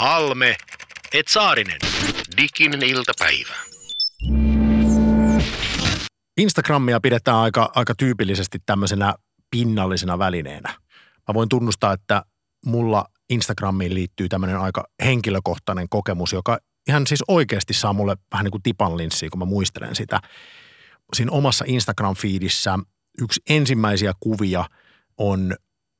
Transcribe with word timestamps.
Halme, 0.00 0.56
et 1.14 1.28
Saarinen. 1.28 1.78
Diginen 2.36 2.82
iltapäivä. 2.82 3.54
Instagramia 6.36 7.00
pidetään 7.00 7.36
aika, 7.36 7.70
aika 7.74 7.94
tyypillisesti 7.94 8.58
tämmöisenä 8.66 9.14
pinnallisena 9.50 10.18
välineenä. 10.18 10.68
Mä 11.28 11.34
voin 11.34 11.48
tunnustaa, 11.48 11.92
että 11.92 12.22
mulla 12.66 13.04
Instagramiin 13.30 13.94
liittyy 13.94 14.28
tämmöinen 14.28 14.58
aika 14.58 14.84
henkilökohtainen 15.04 15.88
kokemus, 15.88 16.32
joka 16.32 16.58
ihan 16.88 17.06
siis 17.06 17.24
oikeasti 17.28 17.74
saa 17.74 17.92
mulle 17.92 18.16
vähän 18.32 18.44
niin 18.44 18.52
kuin 18.52 18.62
tipan 18.62 18.96
linssiä, 18.96 19.28
kun 19.30 19.38
mä 19.38 19.44
muistelen 19.44 19.94
sitä. 19.94 20.20
Siinä 21.16 21.32
omassa 21.32 21.64
Instagram-fiidissä 21.68 22.78
yksi 23.20 23.40
ensimmäisiä 23.50 24.12
kuvia 24.20 24.64
on 25.18 25.56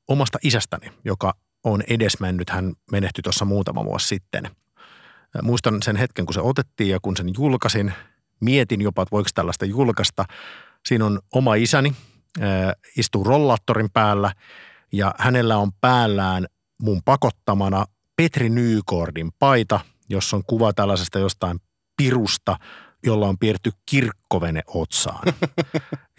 omasta 0.07 0.39
isästäni, 0.43 0.91
joka 1.05 1.33
on 1.63 1.83
edesmennyt. 1.87 2.49
Hän 2.49 2.73
menehtyi 2.91 3.21
tuossa 3.21 3.45
muutama 3.45 3.85
vuosi 3.85 4.07
sitten. 4.07 4.51
Muistan 5.41 5.83
sen 5.83 5.95
hetken, 5.95 6.25
kun 6.25 6.33
se 6.33 6.41
otettiin 6.41 6.89
ja 6.89 6.99
kun 7.01 7.17
sen 7.17 7.33
julkaisin. 7.37 7.93
Mietin 8.39 8.81
jopa, 8.81 9.01
että 9.01 9.11
voiko 9.11 9.29
tällaista 9.35 9.65
julkaista. 9.65 10.25
Siinä 10.85 11.05
on 11.05 11.19
oma 11.33 11.55
isäni, 11.55 11.93
istuu 12.97 13.23
rollaattorin 13.23 13.89
päällä 13.93 14.33
ja 14.91 15.15
hänellä 15.17 15.57
on 15.57 15.71
päällään 15.81 16.45
mun 16.81 17.01
pakottamana 17.05 17.85
Petri 18.15 18.49
Nykordin 18.49 19.31
paita, 19.39 19.79
jossa 20.09 20.37
on 20.37 20.43
kuva 20.47 20.73
tällaisesta 20.73 21.19
jostain 21.19 21.59
pirusta, 21.97 22.57
jolla 23.05 23.27
on 23.27 23.37
piirretty 23.37 23.71
kirkkovene 23.85 24.61
otsaan. 24.67 25.23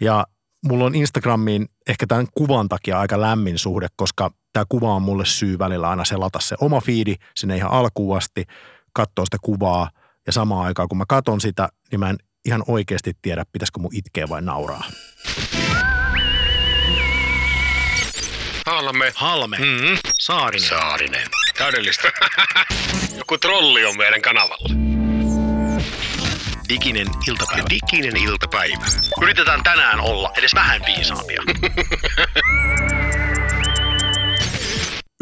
Ja 0.01 0.25
mulla 0.63 0.85
on 0.85 0.95
Instagramiin 0.95 1.67
ehkä 1.89 2.07
tämän 2.07 2.27
kuvan 2.37 2.69
takia 2.69 2.99
aika 2.99 3.21
lämmin 3.21 3.57
suhde, 3.57 3.87
koska 3.95 4.31
tämä 4.53 4.65
kuva 4.69 4.95
on 4.95 5.01
mulle 5.01 5.25
syy 5.25 5.59
välillä 5.59 5.89
aina 5.89 6.05
selata 6.05 6.39
se 6.39 6.55
oma 6.61 6.81
fiidi 6.81 7.15
sinne 7.35 7.57
ihan 7.57 7.71
alkuun 7.71 8.17
asti, 8.17 8.45
katsoa 8.93 9.25
sitä 9.25 9.37
kuvaa 9.41 9.89
ja 10.27 10.31
samaan 10.33 10.65
aikaan 10.65 10.87
kun 10.89 10.97
mä 10.97 11.03
katon 11.07 11.41
sitä, 11.41 11.69
niin 11.91 11.99
mä 11.99 12.09
en 12.09 12.17
ihan 12.45 12.63
oikeasti 12.67 13.11
tiedä, 13.21 13.45
pitäisikö 13.51 13.79
mun 13.79 13.95
itkeä 13.95 14.29
vai 14.29 14.41
nauraa. 14.41 14.83
Halme. 18.65 19.11
Halme, 19.15 19.57
Mm-hmm. 19.57 19.97
Saarinen. 20.19 20.69
Saarinen. 20.69 21.27
Täydellistä. 21.57 22.11
Joku 23.17 23.37
trolli 23.37 23.85
on 23.85 23.97
meidän 23.97 24.21
kanavalla. 24.21 24.92
Diginen 26.69 27.07
iltapäivä. 27.27 27.65
Diginen 27.69 28.17
iltapäivä. 28.17 28.85
Yritetään 29.21 29.63
tänään 29.63 29.99
olla 29.99 30.31
edes 30.37 30.55
vähän 30.55 30.81
viisaampia. 30.85 31.43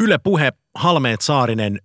Yle 0.00 0.18
Puhe, 0.18 0.52
Halmeet 0.74 1.20
Saarinen, 1.20 1.78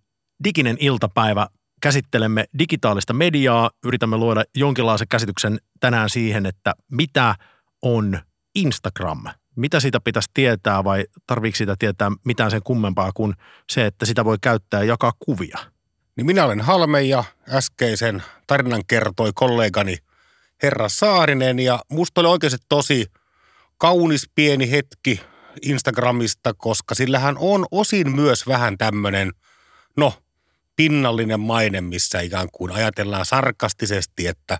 diginen 0.43 0.77
iltapäivä. 0.79 1.47
Käsittelemme 1.81 2.45
digitaalista 2.59 3.13
mediaa, 3.13 3.69
yritämme 3.85 4.17
luoda 4.17 4.43
jonkinlaisen 4.55 5.07
käsityksen 5.07 5.57
tänään 5.79 6.09
siihen, 6.09 6.45
että 6.45 6.73
mitä 6.91 7.35
on 7.81 8.19
Instagram. 8.55 9.23
Mitä 9.55 9.79
siitä 9.79 9.99
pitäisi 9.99 10.29
tietää 10.33 10.83
vai 10.83 11.05
tarviiko 11.27 11.55
siitä 11.55 11.75
tietää 11.79 12.11
mitään 12.25 12.51
sen 12.51 12.63
kummempaa 12.63 13.11
kuin 13.13 13.33
se, 13.69 13.85
että 13.85 14.05
sitä 14.05 14.25
voi 14.25 14.37
käyttää 14.41 14.79
ja 14.79 14.85
jakaa 14.87 15.11
kuvia? 15.19 15.57
Niin 16.17 16.25
minä 16.25 16.45
olen 16.45 16.61
Halme 16.61 17.01
ja 17.01 17.23
äskeisen 17.49 18.23
tarinan 18.47 18.83
kertoi 18.87 19.31
kollegani 19.35 19.97
Herra 20.63 20.89
Saarinen 20.89 21.59
ja 21.59 21.79
musta 21.89 22.21
oli 22.21 22.27
oikeasti 22.27 22.65
tosi 22.69 23.05
kaunis 23.77 24.29
pieni 24.35 24.71
hetki 24.71 25.21
Instagramista, 25.61 26.53
koska 26.53 26.95
sillähän 26.95 27.35
on 27.39 27.65
osin 27.71 28.15
myös 28.15 28.47
vähän 28.47 28.77
tämmöinen, 28.77 29.31
no, 29.97 30.13
pinnallinen 30.75 31.39
maine, 31.39 31.81
missä 31.81 32.19
ikään 32.19 32.47
kuin 32.51 32.71
ajatellaan 32.71 33.25
sarkastisesti, 33.25 34.27
että 34.27 34.57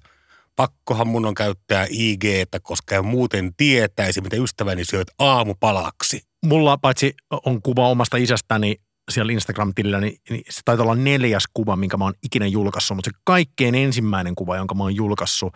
pakkohan 0.56 1.08
mun 1.08 1.26
on 1.26 1.36
käyttää 1.36 1.88
IGtä, 1.90 2.60
koska 2.62 2.96
en 2.96 3.06
muuten 3.06 3.54
tietäisi, 3.58 4.22
mitä 4.22 4.36
ystäväni 4.36 4.86
syöt 4.86 5.08
aamupalaksi. 5.20 6.22
Mulla 6.46 6.78
paitsi 6.78 7.14
on 7.46 7.62
kuva 7.62 7.90
omasta 7.90 8.18
isästäni 8.18 8.76
siellä 9.12 9.34
Instagram-tilillä, 9.34 10.00
niin, 10.00 10.18
niin 10.30 10.44
se 10.50 10.62
taitaa 10.66 10.84
olla 10.84 10.96
neljäs 10.96 11.44
kuva, 11.54 11.76
minkä 11.76 11.98
mä 11.98 12.04
oon 12.04 12.14
ikinä 12.24 12.48
julkaissut, 12.48 12.98
mutta 12.98 13.12
se 13.14 13.20
kaikkein 13.24 13.76
ensimmäinen 13.76 14.36
kuva, 14.36 14.58
jonka 14.58 14.76
mä 14.76 14.84
oon 14.84 14.96
julkaissut 14.96 15.54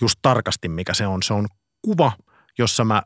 just 0.00 0.18
tarkasti, 0.22 0.68
mikä 0.68 0.94
se 0.94 1.06
on, 1.06 1.22
se 1.22 1.34
on 1.34 1.46
kuva, 1.82 2.12
jossa 2.58 2.84
mä 2.84 3.02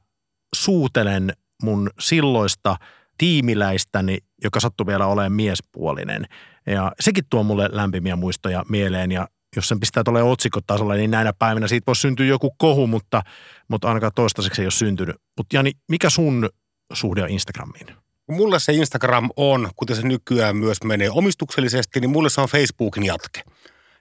suutelen 0.55 1.33
mun 1.63 1.91
silloista 2.01 2.77
tiimiläistäni, 3.19 4.19
joka 4.45 4.61
sattui 4.61 4.87
vielä 4.87 5.07
olemaan 5.07 5.33
miespuolinen. 5.33 6.27
Ja 6.67 6.93
sekin 7.01 7.25
tuo 7.31 7.43
mulle 7.43 7.69
lämpimiä 7.73 8.17
muistoja 8.17 8.65
mieleen 8.69 9.13
ja 9.13 9.29
jos 9.57 9.69
sen 9.69 9.81
pistää 9.81 10.05
tuolle 10.05 10.23
otsikkotasolle, 10.23 10.97
niin 10.97 11.11
näinä 11.11 11.33
päivinä 11.33 11.69
siitä 11.69 11.87
voisi 11.87 12.01
syntyä 12.01 12.27
joku 12.27 12.55
kohu, 12.59 12.87
mutta, 12.87 13.23
mutta 13.69 13.89
ainakaan 13.89 14.13
toistaiseksi 14.15 14.63
ei 14.63 14.67
ole 14.67 14.71
syntynyt. 14.71 15.17
Mutta 15.37 15.57
Jani, 15.57 15.73
mikä 15.89 16.11
sun 16.11 16.49
suhde 16.93 17.23
on 17.23 17.31
Instagramiin? 17.31 18.06
Mulle 18.29 18.61
se 18.61 18.73
Instagram 18.73 19.31
on, 19.37 19.71
kuten 19.77 19.97
se 19.97 20.03
nykyään 20.03 20.57
myös 20.57 20.79
menee 20.85 21.11
omistuksellisesti, 21.11 22.01
niin 22.01 22.11
mulle 22.11 22.31
se 22.31 22.41
on 22.41 22.49
Facebookin 22.49 23.05
jatke. 23.05 23.43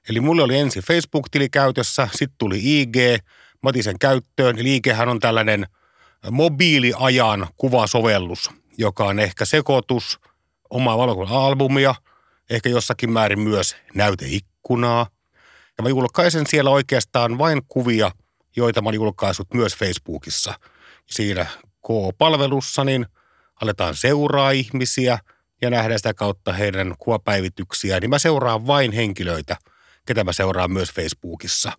Eli 0.09 0.19
mulle 0.19 0.43
oli 0.43 0.57
ensin 0.57 0.83
Facebook-tili 0.83 1.49
käytössä, 1.49 2.07
sitten 2.11 2.37
tuli 2.37 2.81
IG, 2.81 2.95
mä 3.63 3.69
otin 3.69 3.83
sen 3.83 3.99
käyttöön. 3.99 4.59
Eli 4.59 4.75
IGhän 4.75 5.09
on 5.09 5.19
tällainen 5.19 5.67
mobiiliajan 6.31 7.47
kuvasovellus, 7.57 8.51
joka 8.77 9.05
on 9.05 9.19
ehkä 9.19 9.45
sekoitus 9.45 10.19
omaa 10.69 10.97
valokuva-albumia, 10.97 11.95
ehkä 12.49 12.69
jossakin 12.69 13.11
määrin 13.11 13.39
myös 13.39 13.75
näyteikkunaa. 13.93 15.07
Ja 15.77 15.83
mä 15.83 15.89
julkaisen 15.89 16.47
siellä 16.47 16.69
oikeastaan 16.69 17.37
vain 17.37 17.61
kuvia, 17.67 18.11
joita 18.55 18.81
mä 18.81 18.89
olin 18.89 18.97
julkaissut 18.97 19.53
myös 19.53 19.75
Facebookissa. 19.75 20.59
Siinä 21.05 21.45
K-palvelussa 21.87 22.83
niin 22.83 23.05
aletaan 23.61 23.95
seuraa 23.95 24.51
ihmisiä 24.51 25.19
ja 25.61 25.69
nähdään 25.69 25.99
sitä 25.99 26.13
kautta 26.13 26.53
heidän 26.53 26.95
kuvapäivityksiä, 26.99 27.99
niin 27.99 28.09
mä 28.09 28.19
seuraan 28.19 28.67
vain 28.67 28.91
henkilöitä, 28.91 29.57
ketä 30.05 30.23
mä 30.23 30.33
seuraan 30.33 30.71
myös 30.71 30.91
Facebookissa. 30.91 31.71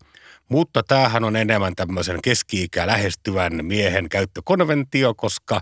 Mutta 0.49 0.83
tämähän 0.83 1.25
on 1.25 1.37
enemmän 1.37 1.75
tämmöisen 1.75 2.23
keski-ikää 2.23 2.87
lähestyvän 2.87 3.65
miehen 3.65 4.09
käyttökonventio, 4.09 5.15
koska 5.15 5.61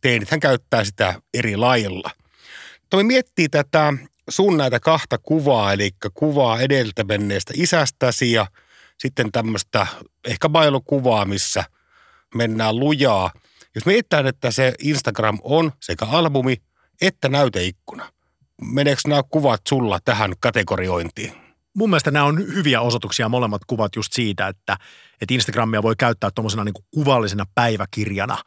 teinithän 0.00 0.40
käyttää 0.40 0.84
sitä 0.84 1.14
eri 1.34 1.56
lailla. 1.56 2.10
Toi 2.90 3.04
miettii 3.04 3.48
tätä 3.48 3.92
sun 4.28 4.56
näitä 4.56 4.80
kahta 4.80 5.18
kuvaa, 5.18 5.72
eli 5.72 5.90
kuvaa 6.14 6.60
edeltä 6.60 7.04
menneestä 7.04 7.52
isästäsi 7.56 8.32
ja 8.32 8.46
sitten 8.98 9.32
tämmöistä 9.32 9.86
ehkä 10.24 10.48
bailukuvaa, 10.48 11.24
missä 11.24 11.64
mennään 12.34 12.80
lujaa. 12.80 13.30
Jos 13.76 13.86
mietitään, 13.86 14.26
että 14.26 14.50
se 14.50 14.74
Instagram 14.78 15.38
on 15.42 15.72
sekä 15.82 16.06
albumi 16.06 16.56
että 17.00 17.28
näyteikkuna, 17.28 18.12
meneekö 18.62 19.00
nämä 19.08 19.22
kuvat 19.22 19.60
sulla 19.68 19.98
tähän 20.04 20.34
kategoriointiin? 20.40 21.46
mun 21.76 21.90
mielestä 21.90 22.10
nämä 22.10 22.24
on 22.24 22.38
hyviä 22.38 22.80
osoituksia 22.80 23.28
molemmat 23.28 23.64
kuvat 23.66 23.96
just 23.96 24.12
siitä, 24.12 24.48
että, 24.48 24.76
että 25.20 25.34
Instagramia 25.34 25.82
voi 25.82 25.96
käyttää 25.98 26.30
tuommoisena 26.34 26.64
niin 26.64 26.84
kuvallisena 26.90 27.44
päiväkirjana. 27.54 28.38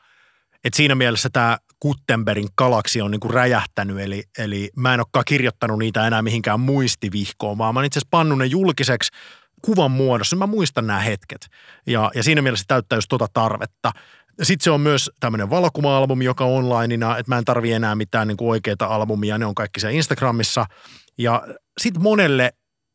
Et 0.63 0.73
siinä 0.73 0.95
mielessä 0.95 1.29
tämä 1.33 1.57
Gutenbergin 1.81 2.49
galaksi 2.57 3.01
on 3.01 3.11
niin 3.11 3.19
kuin 3.19 3.33
räjähtänyt, 3.33 3.99
eli, 3.99 4.23
eli 4.37 4.69
mä 4.75 4.93
en 4.93 4.99
olekaan 4.99 5.25
kirjoittanut 5.27 5.79
niitä 5.79 6.07
enää 6.07 6.21
mihinkään 6.21 6.59
muistivihkoon, 6.59 7.57
vaan 7.57 7.73
mä 7.73 7.83
itse 7.83 7.99
asiassa 7.99 8.07
pannut 8.11 8.37
ne 8.37 8.45
julkiseksi 8.45 9.11
kuvan 9.61 9.91
muodossa. 9.91 10.35
Mä 10.35 10.47
muistan 10.47 10.87
nämä 10.87 10.99
hetket. 10.99 11.47
Ja, 11.87 12.11
ja 12.15 12.23
siinä 12.23 12.41
mielessä 12.41 12.65
täyttää 12.67 12.97
just 12.97 13.09
tota 13.09 13.27
tarvetta. 13.33 13.91
Sitten 14.43 14.63
se 14.63 14.71
on 14.71 14.81
myös 14.81 15.11
tämmöinen 15.19 15.49
valokuva-albumi, 15.49 16.25
joka 16.25 16.45
on 16.45 16.73
onlineina, 16.73 17.17
että 17.17 17.31
mä 17.31 17.37
en 17.37 17.45
tarvi 17.45 17.71
enää 17.71 17.95
mitään 17.95 18.27
niin 18.27 18.37
kuin 18.37 18.49
oikeita 18.49 18.85
albumia, 18.85 19.37
ne 19.37 19.45
on 19.45 19.55
kaikki 19.55 19.79
siellä 19.79 19.95
Instagramissa. 19.95 20.65
Ja 21.17 21.43
sitten 21.77 22.03
monelle 22.03 22.53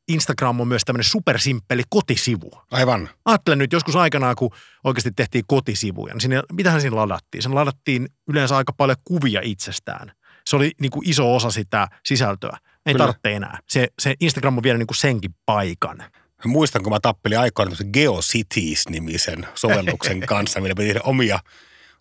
Instagram 0.09 0.61
on 0.61 0.69
myös 0.69 0.83
tämmöinen 0.85 1.11
supersimppeli 1.11 1.83
kotisivu. 1.91 2.51
Aivan. 2.71 3.09
Ajattelen 3.25 3.59
nyt 3.59 3.73
joskus 3.73 3.97
aikanaan, 3.97 4.37
kun 4.37 4.51
oikeasti 4.85 5.11
tehtiin 5.17 5.45
kotisivuja, 5.47 6.15
niin 6.15 6.21
sinne, 6.21 6.43
mitähän 6.53 6.81
siinä 6.81 6.97
ladattiin? 6.97 7.43
Sen 7.43 7.55
ladattiin 7.55 8.09
yleensä 8.29 8.57
aika 8.57 8.73
paljon 8.73 8.97
kuvia 9.05 9.41
itsestään. 9.45 10.13
Se 10.47 10.57
oli 10.57 10.73
niin 10.81 10.91
kuin 10.91 11.09
iso 11.09 11.35
osa 11.35 11.51
sitä 11.51 11.89
sisältöä. 12.05 12.59
Ei 12.87 12.95
Kyllä. 12.95 13.07
tarvitse 13.07 13.35
enää. 13.35 13.59
Se, 13.69 13.89
se 13.99 14.15
Instagram 14.21 14.57
on 14.57 14.63
vielä 14.63 14.79
niin 14.79 14.87
kuin 14.87 14.97
senkin 14.97 15.35
paikan. 15.47 16.05
Mä 16.45 16.53
muistan, 16.53 16.83
kun 16.83 16.93
mä 16.93 17.01
tappelin 17.01 17.39
aikoina 17.39 17.77
GeoCities-nimisen 17.93 19.47
sovelluksen 19.55 20.21
kanssa, 20.33 20.61
millä 20.61 20.75
piti 20.75 20.87
tehdä 20.87 21.01
omia, 21.05 21.39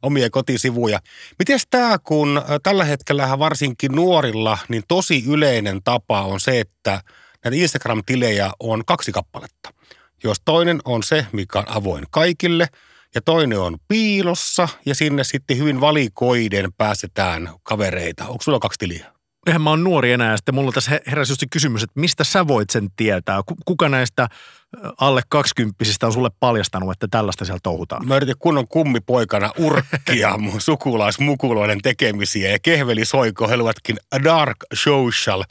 omia 0.02 0.30
kotisivuja. 0.30 1.00
Miten 1.40 1.60
tämä, 1.70 1.98
kun 2.04 2.38
äh, 2.38 2.44
tällä 2.64 2.86
hetkellä 2.86 3.40
varsinkin 3.40 3.92
nuorilla, 3.92 4.58
niin 4.68 4.84
tosi 4.88 5.24
yleinen 5.28 5.84
tapa 5.84 6.22
on 6.22 6.40
se, 6.40 6.60
että 6.60 7.02
näitä 7.44 7.58
Instagram-tilejä 7.58 8.52
on 8.60 8.86
kaksi 8.86 9.12
kappaletta. 9.12 9.74
Jos 10.24 10.38
toinen 10.46 10.80
on 10.86 11.04
se, 11.04 11.28
mikä 11.32 11.60
on 11.60 11.66
avoin 11.68 12.06
kaikille, 12.10 12.68
ja 13.16 13.22
toinen 13.22 13.60
on 13.60 13.78
piilossa, 13.88 14.68
ja 14.86 14.96
sinne 14.96 15.24
sitten 15.24 15.58
hyvin 15.58 15.82
valikoiden 15.82 16.74
päästetään 16.78 17.50
kavereita. 17.64 18.28
Onko 18.28 18.42
sulla 18.44 18.60
kaksi 18.60 18.80
tiliä? 18.80 19.13
Eihän 19.48 19.62
mä 19.62 19.70
oon 19.70 19.84
nuori 19.84 20.12
enää 20.12 20.32
ja 20.32 20.38
sitten 20.38 20.56
mulla 20.56 20.72
tässä 20.72 21.00
heräsi 21.08 21.32
just 21.32 21.40
se 21.40 21.46
kysymys, 21.52 21.84
että 21.84 22.00
mistä 22.00 22.24
sä 22.24 22.48
voit 22.48 22.70
sen 22.70 22.90
tietää? 22.96 23.42
Kuka 23.66 23.90
näistä 23.90 24.28
alle 25.02 25.22
kaksikymppisistä 25.30 26.06
on 26.06 26.14
sulle 26.14 26.30
paljastanut, 26.40 26.92
että 26.92 27.08
tällaista 27.08 27.46
siellä 27.46 27.60
touhutaan? 27.64 28.08
Mä 28.08 28.16
yritin 28.16 28.36
kunnon 28.40 28.68
kummipoikana 28.68 29.52
urkkia 29.58 30.38
mun 30.44 30.62
sukulaismukuloiden 30.62 31.82
tekemisiä 31.82 32.50
ja 32.50 32.60
kehveli 32.60 33.06
soiko 33.06 33.48
helvetkin 33.48 33.98
dark 34.24 34.58
social, 34.74 35.44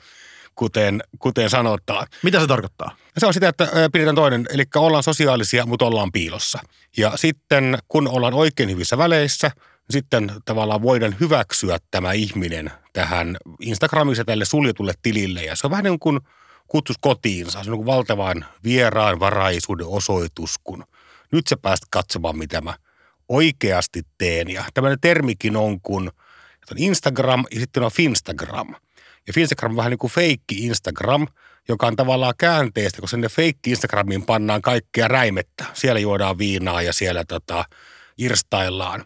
kuten, 0.54 1.02
kuten 1.18 1.50
sanotaan. 1.50 2.06
Mitä 2.22 2.40
se 2.40 2.46
tarkoittaa? 2.46 2.96
Se 3.18 3.26
on 3.26 3.34
sitä, 3.34 3.48
että 3.48 3.68
pidetään 3.92 4.16
toinen, 4.16 4.46
eli 4.50 4.64
ollaan 4.76 5.02
sosiaalisia, 5.02 5.66
mutta 5.66 5.84
ollaan 5.84 6.12
piilossa. 6.12 6.58
Ja 6.96 7.12
sitten 7.14 7.78
kun 7.88 8.08
ollaan 8.08 8.34
oikein 8.34 8.70
hyvissä 8.70 8.98
väleissä– 8.98 9.50
sitten 9.90 10.32
tavallaan 10.44 10.82
voidaan 10.82 11.16
hyväksyä 11.20 11.78
tämä 11.90 12.12
ihminen 12.12 12.70
tähän 12.92 13.36
Instagramissa 13.60 14.24
tälle 14.24 14.44
suljetulle 14.44 14.92
tilille. 15.02 15.44
Ja 15.44 15.56
se 15.56 15.66
on 15.66 15.70
vähän 15.70 15.84
niin 15.84 15.98
kuin 15.98 16.20
kutsus 16.68 16.96
kotiinsa. 17.00 17.52
Se 17.52 17.58
on 17.58 17.64
niin 17.66 17.84
kuin 17.84 17.96
valtavan 17.96 18.44
vieraanvaraisuuden 18.64 19.86
osoitus, 19.86 20.58
kun 20.64 20.84
nyt 21.32 21.46
sä 21.46 21.56
pääst 21.56 21.84
katsomaan, 21.90 22.38
mitä 22.38 22.60
mä 22.60 22.74
oikeasti 23.28 24.02
teen. 24.18 24.50
Ja 24.50 24.64
tämmöinen 24.74 25.00
termikin 25.00 25.56
on, 25.56 25.80
kun 25.80 26.12
on 26.70 26.78
Instagram 26.78 27.44
ja 27.54 27.60
sitten 27.60 27.82
on 27.82 27.90
Finstagram. 27.90 28.74
Ja 29.26 29.32
Finstagram 29.32 29.70
on 29.70 29.76
vähän 29.76 29.90
niin 29.90 29.98
kuin 29.98 30.12
feikki 30.12 30.66
Instagram, 30.66 31.26
joka 31.68 31.86
on 31.86 31.96
tavallaan 31.96 32.34
käänteistä, 32.38 33.00
kun 33.00 33.08
sinne 33.08 33.28
feikki 33.28 33.70
Instagramiin 33.70 34.26
pannaan 34.26 34.62
kaikkea 34.62 35.08
räimettä. 35.08 35.64
Siellä 35.72 36.00
juodaan 36.00 36.38
viinaa 36.38 36.82
ja 36.82 36.92
siellä 36.92 37.24
tota, 37.24 37.64
irstaillaan 38.18 39.04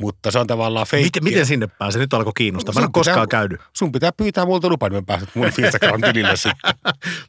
mutta 0.00 0.30
se 0.30 0.38
on 0.38 0.46
tavallaan 0.46 0.86
feikki. 0.86 1.06
Miten, 1.06 1.24
miten 1.24 1.46
sinne 1.46 1.66
pääsee? 1.66 2.00
Nyt 2.00 2.14
alkoi 2.14 2.32
kiinnostaa. 2.36 2.74
Mä 2.74 2.80
en 2.80 2.92
koskaan 2.92 3.28
käynyt. 3.28 3.60
Sun 3.72 3.92
pitää 3.92 4.10
pyytää 4.16 4.44
multa 4.44 4.68
lupa, 4.68 4.88
niin 4.88 4.96
mä 4.96 5.02
pääset 5.06 5.28
mun 5.34 5.46
Instagram-tilille 5.46 6.36
sitten. 6.46 6.74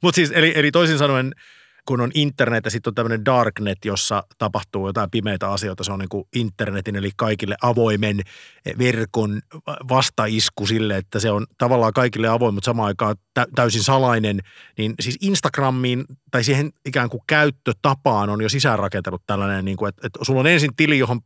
Mutta 0.02 0.16
siis, 0.16 0.32
eli, 0.32 0.54
eli 0.56 0.72
toisin 0.72 0.98
sanoen, 0.98 1.34
kun 1.88 2.02
on 2.02 2.12
internet 2.14 2.66
ja 2.66 2.72
sitten 2.72 2.92
on 2.92 2.96
tämmöinen 2.96 3.26
darknet, 3.26 3.78
jossa 3.86 4.24
tapahtuu 4.38 4.88
jotain 4.88 5.12
pimeitä 5.12 5.52
asioita, 5.52 5.84
se 5.84 5.92
on 5.92 6.00
niin 6.00 6.10
kuin 6.10 6.28
internetin 6.36 6.96
eli 6.96 7.12
kaikille 7.16 7.56
avoimen 7.62 8.22
verkon 8.80 9.42
vastaisku 9.90 10.68
sille, 10.68 10.98
että 10.98 11.20
se 11.20 11.32
on 11.32 11.46
tavallaan 11.58 11.94
kaikille 11.94 12.28
avoin, 12.28 12.54
mutta 12.54 12.66
samaan 12.66 12.88
aikaan 12.88 13.16
täysin 13.56 13.84
salainen, 13.84 14.40
niin 14.78 14.94
siis 15.00 15.18
Instagramiin 15.22 16.06
tai 16.32 16.44
siihen 16.44 16.72
ikään 16.86 17.10
kuin 17.10 17.22
käyttötapaan 17.28 18.30
on 18.30 18.42
jo 18.42 18.50
sisäänrakentanut 18.50 19.22
tällainen, 19.28 19.66
niin 19.66 19.78
kuin, 19.78 19.90
että, 19.90 20.08
että 20.08 20.20
sulla 20.26 20.40
on 20.40 20.48
ensin 20.48 20.76
tili, 20.76 21.00
johon 21.00 21.22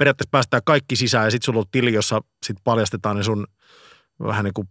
periaatteessa 0.00 0.30
päästään 0.30 0.62
kaikki 0.64 0.96
sisään 0.96 1.24
ja 1.24 1.30
sitten 1.30 1.46
sulla 1.46 1.58
on 1.58 1.64
tili, 1.72 1.92
jossa 1.92 2.20
sit 2.46 2.56
paljastetaan 2.64 3.16
ne 3.16 3.22
sun 3.22 3.46
vähän 4.22 4.44
niin 4.44 4.54
kuin 4.54 4.68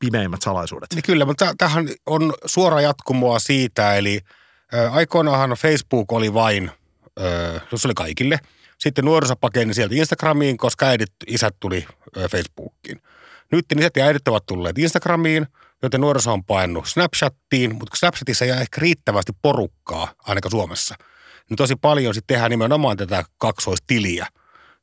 pimeimmät 0.00 0.42
salaisuudet. 0.42 0.88
Niin 0.94 1.02
kyllä, 1.02 1.24
mutta 1.24 1.54
tähän 1.58 1.88
on 2.06 2.34
suora 2.44 2.80
jatkumoa 2.80 3.38
siitä, 3.38 3.94
eli 3.94 4.20
aikoinaanhan 4.90 5.50
Facebook 5.50 6.12
oli 6.12 6.34
vain, 6.34 6.70
äh, 7.20 7.62
se 7.74 7.88
oli 7.88 7.94
kaikille. 7.94 8.38
Sitten 8.78 9.04
nuoriso 9.04 9.36
pakeni 9.36 9.74
sieltä 9.74 9.94
Instagramiin, 9.94 10.56
koska 10.56 10.86
äidit, 10.86 11.12
isät 11.26 11.56
tuli 11.60 11.86
Facebookiin. 12.30 13.02
Nyt 13.52 13.66
isät 13.78 13.96
ja 13.96 14.04
äidit 14.04 14.28
ovat 14.28 14.46
tulleet 14.46 14.78
Instagramiin, 14.78 15.46
joten 15.82 16.00
nuoriso 16.00 16.32
on 16.32 16.44
painunut 16.44 16.88
Snapchattiin, 16.88 17.74
mutta 17.74 17.96
Snapchatissa 17.96 18.44
ei 18.44 18.50
ehkä 18.50 18.80
riittävästi 18.80 19.32
porukkaa, 19.42 20.14
ainakaan 20.18 20.50
Suomessa. 20.50 20.94
Niin 21.50 21.56
tosi 21.56 21.76
paljon 21.76 22.14
sitten 22.14 22.34
tehdään 22.34 22.50
nimenomaan 22.50 22.96
tätä 22.96 23.24
kaksoistiliä– 23.38 24.26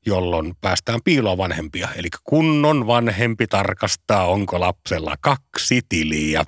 jolloin 0.08 0.54
päästään 0.62 1.00
piiloon 1.04 1.38
vanhempia. 1.38 1.90
Eli 1.96 2.08
kunnon 2.24 2.88
vanhempi 2.88 3.48
tarkastaa, 3.48 4.26
onko 4.26 4.60
lapsella 4.60 5.16
kaksi 5.22 5.82
tiliä. 5.90 6.44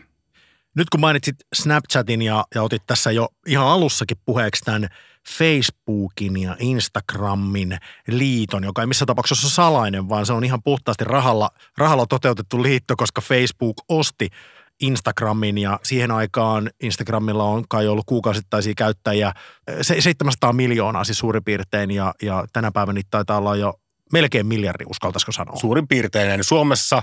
Nyt 0.76 0.90
kun 0.90 1.00
mainitsit 1.00 1.36
Snapchatin 1.56 2.22
ja, 2.22 2.46
ja 2.56 2.64
otit 2.64 2.84
tässä 2.88 3.12
jo 3.12 3.30
ihan 3.48 3.68
alussakin 3.68 4.18
puheeksi 4.26 4.66
tämän 4.66 4.90
Facebookin 5.38 6.42
ja 6.42 6.56
Instagramin 6.60 7.78
liiton, 8.08 8.64
joka 8.64 8.82
ei 8.82 8.88
missään 8.88 9.08
tapauksessa 9.08 9.48
ole 9.48 9.52
salainen, 9.52 10.10
vaan 10.10 10.26
se 10.26 10.34
on 10.34 10.44
ihan 10.44 10.64
puhtaasti 10.64 11.04
rahalla, 11.04 11.50
rahalla 11.78 12.06
toteutettu 12.06 12.64
liitto, 12.64 12.96
koska 12.98 13.22
Facebook 13.22 13.78
osti 13.90 14.30
Instagramin 14.80 15.58
ja 15.58 15.80
siihen 15.84 16.12
aikaan 16.12 16.70
Instagramilla 16.84 17.44
on 17.44 17.64
kai 17.70 17.88
ollut 17.88 18.06
kuukausittaisia 18.06 18.74
käyttäjiä 18.78 19.34
700 19.82 20.54
miljoonaa 20.54 21.04
siis 21.04 21.18
suurin 21.18 21.44
piirtein 21.44 21.92
ja, 21.92 22.14
ja 22.22 22.46
tänä 22.54 22.72
päivänä 22.72 22.94
niitä 22.94 23.08
taitaa 23.12 23.38
olla 23.38 23.56
jo 23.56 23.74
melkein 24.14 24.46
miljardi, 24.46 24.84
uskaltaisiko 24.88 25.32
sanoa? 25.32 25.56
Suurin 25.56 25.88
piirtein. 25.88 26.44
Suomessa 26.44 27.02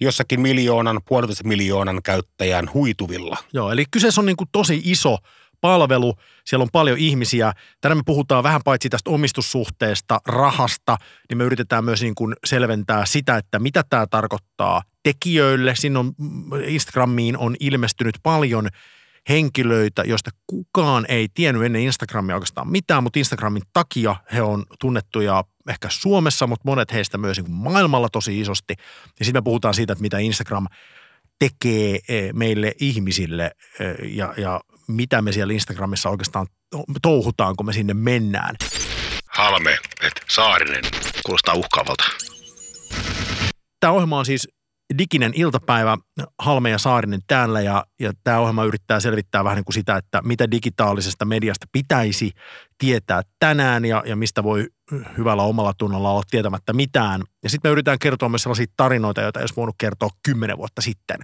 jossakin 0.00 0.40
miljoonan, 0.40 1.00
puolitoista 1.08 1.48
miljoonan 1.48 2.00
käyttäjän 2.02 2.70
huituvilla. 2.74 3.36
Joo, 3.52 3.70
eli 3.70 3.84
kyseessä 3.90 4.20
on 4.20 4.26
niin 4.26 4.36
kuin 4.36 4.48
tosi 4.52 4.82
iso 4.84 5.18
palvelu, 5.62 6.14
siellä 6.44 6.62
on 6.62 6.68
paljon 6.72 6.98
ihmisiä. 6.98 7.52
Tänään 7.80 7.98
me 7.98 8.02
puhutaan 8.06 8.44
vähän 8.44 8.60
paitsi 8.64 8.88
tästä 8.88 9.10
omistussuhteesta, 9.10 10.20
rahasta, 10.26 10.96
niin 11.28 11.38
me 11.38 11.44
yritetään 11.44 11.84
myös 11.84 12.02
niin 12.02 12.14
kuin 12.14 12.34
selventää 12.44 13.06
sitä, 13.06 13.36
että 13.36 13.58
mitä 13.58 13.84
tämä 13.90 14.06
tarkoittaa 14.06 14.82
tekijöille. 15.02 15.74
Siinä 15.76 15.98
on, 15.98 16.12
Instagramiin 16.66 17.38
on 17.38 17.56
ilmestynyt 17.60 18.14
paljon 18.22 18.68
henkilöitä, 19.28 20.02
joista 20.02 20.30
kukaan 20.46 21.04
ei 21.08 21.28
tiennyt 21.34 21.64
ennen 21.64 21.82
Instagramia 21.82 22.36
oikeastaan 22.36 22.70
mitään, 22.70 23.02
mutta 23.02 23.18
Instagramin 23.18 23.62
takia 23.72 24.16
he 24.32 24.42
on 24.42 24.64
tunnettuja 24.80 25.44
ehkä 25.68 25.88
Suomessa, 25.90 26.46
mutta 26.46 26.68
monet 26.68 26.92
heistä 26.92 27.18
myös 27.18 27.38
niin 27.38 27.50
maailmalla 27.50 28.08
tosi 28.08 28.40
isosti. 28.40 28.74
Ja 29.18 29.24
sitten 29.24 29.42
me 29.42 29.44
puhutaan 29.44 29.74
siitä, 29.74 29.92
että 29.92 30.02
mitä 30.02 30.18
Instagram 30.18 30.66
tekee 31.38 31.98
eh, 32.08 32.32
meille 32.32 32.72
ihmisille 32.80 33.50
eh, 33.80 34.14
ja, 34.16 34.34
ja 34.36 34.60
mitä 34.88 35.22
me 35.22 35.32
siellä 35.32 35.52
Instagramissa 35.52 36.10
oikeastaan 36.10 36.46
touhutaan, 37.02 37.56
kun 37.56 37.66
me 37.66 37.72
sinne 37.72 37.94
mennään. 37.94 38.56
Halme, 39.28 39.78
et 40.02 40.12
Saarinen. 40.30 40.84
Kuulostaa 41.26 41.54
uhkaavalta. 41.54 42.04
Tämä 43.80 43.92
ohjelma 43.92 44.18
on 44.18 44.26
siis 44.26 44.48
diginen 44.98 45.32
iltapäivä, 45.34 45.98
Halme 46.38 46.70
ja 46.70 46.78
Saarinen 46.78 47.20
täällä 47.26 47.60
ja, 47.60 47.84
ja 48.00 48.12
tämä 48.24 48.38
ohjelma 48.38 48.64
yrittää 48.64 49.00
selvittää 49.00 49.44
vähän 49.44 49.56
niin 49.56 49.64
kuin 49.64 49.74
sitä, 49.74 49.96
että 49.96 50.20
mitä 50.24 50.50
digitaalisesta 50.50 51.24
mediasta 51.24 51.66
pitäisi 51.72 52.30
tietää 52.78 53.22
tänään 53.38 53.84
ja, 53.84 54.02
ja 54.06 54.16
mistä 54.16 54.42
voi 54.42 54.68
hyvällä 55.18 55.42
omalla 55.42 55.72
tunnolla 55.78 56.10
olla 56.10 56.22
tietämättä 56.30 56.72
mitään. 56.72 57.22
Ja 57.42 57.50
sitten 57.50 57.68
me 57.68 57.72
yritetään 57.72 57.98
kertoa 57.98 58.28
myös 58.28 58.42
sellaisia 58.42 58.66
tarinoita, 58.76 59.20
joita 59.20 59.40
ei 59.40 59.42
olisi 59.42 59.56
voinut 59.56 59.74
kertoa 59.78 60.10
kymmenen 60.22 60.58
vuotta 60.58 60.82
sitten. 60.82 61.16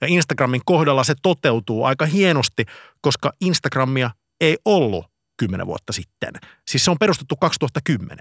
Ja 0.00 0.06
Instagramin 0.06 0.60
kohdalla 0.64 1.04
se 1.04 1.14
toteutuu 1.22 1.84
aika 1.84 2.06
hienosti, 2.06 2.64
koska 3.00 3.32
Instagramia 3.40 4.10
ei 4.40 4.58
ollut 4.64 5.06
kymmenen 5.36 5.66
vuotta 5.66 5.92
sitten. 5.92 6.32
Siis 6.68 6.84
se 6.84 6.90
on 6.90 6.98
perustettu 7.00 7.36
2010. 7.36 8.18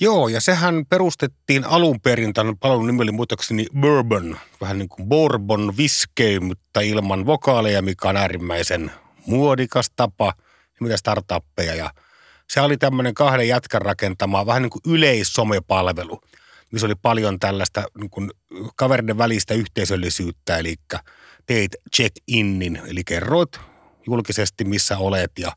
Joo, 0.00 0.28
ja 0.28 0.40
sehän 0.40 0.86
perustettiin 0.86 1.64
alun 1.64 2.00
perin, 2.00 2.32
tämän 2.32 2.58
palvelun 2.58 2.86
nimi 2.86 3.02
oli 3.02 3.12
muistaakseni 3.12 3.66
Bourbon, 3.80 4.38
vähän 4.60 4.78
niin 4.78 4.88
kuin 4.88 5.08
Bourbon 5.08 5.76
viskey, 5.76 6.40
mutta 6.40 6.80
ilman 6.80 7.26
vokaaleja, 7.26 7.82
mikä 7.82 8.08
on 8.08 8.16
äärimmäisen 8.16 8.92
muodikas 9.26 9.90
tapa, 9.96 10.32
mitä 10.80 10.96
startuppeja. 10.96 11.74
Ja 11.74 11.90
se 12.48 12.60
oli 12.60 12.76
tämmöinen 12.76 13.14
kahden 13.14 13.48
jätkän 13.48 13.82
rakentama, 13.82 14.46
vähän 14.46 14.62
niin 14.62 14.70
kuin 14.70 14.82
yleissomepalvelu, 14.86 16.20
missä 16.72 16.86
oli 16.86 16.94
paljon 17.02 17.38
tällaista 17.38 17.84
niin 17.98 18.10
kuin 18.10 18.30
kaveriden 18.76 19.18
välistä 19.18 19.54
yhteisöllisyyttä, 19.54 20.56
eli 20.56 20.74
teit 21.46 21.76
check-innin, 21.96 22.80
eli 22.86 23.04
kerroit 23.04 23.60
julkisesti, 24.06 24.64
missä 24.64 24.98
olet, 24.98 25.32
ja 25.38 25.52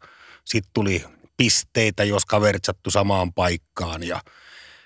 sitten 0.45 0.71
tuli 0.73 1.03
pisteitä, 1.37 2.03
jos 2.03 2.25
kaverit 2.25 2.65
sattu 2.65 2.91
samaan 2.91 3.33
paikkaan 3.33 4.03
ja 4.03 4.21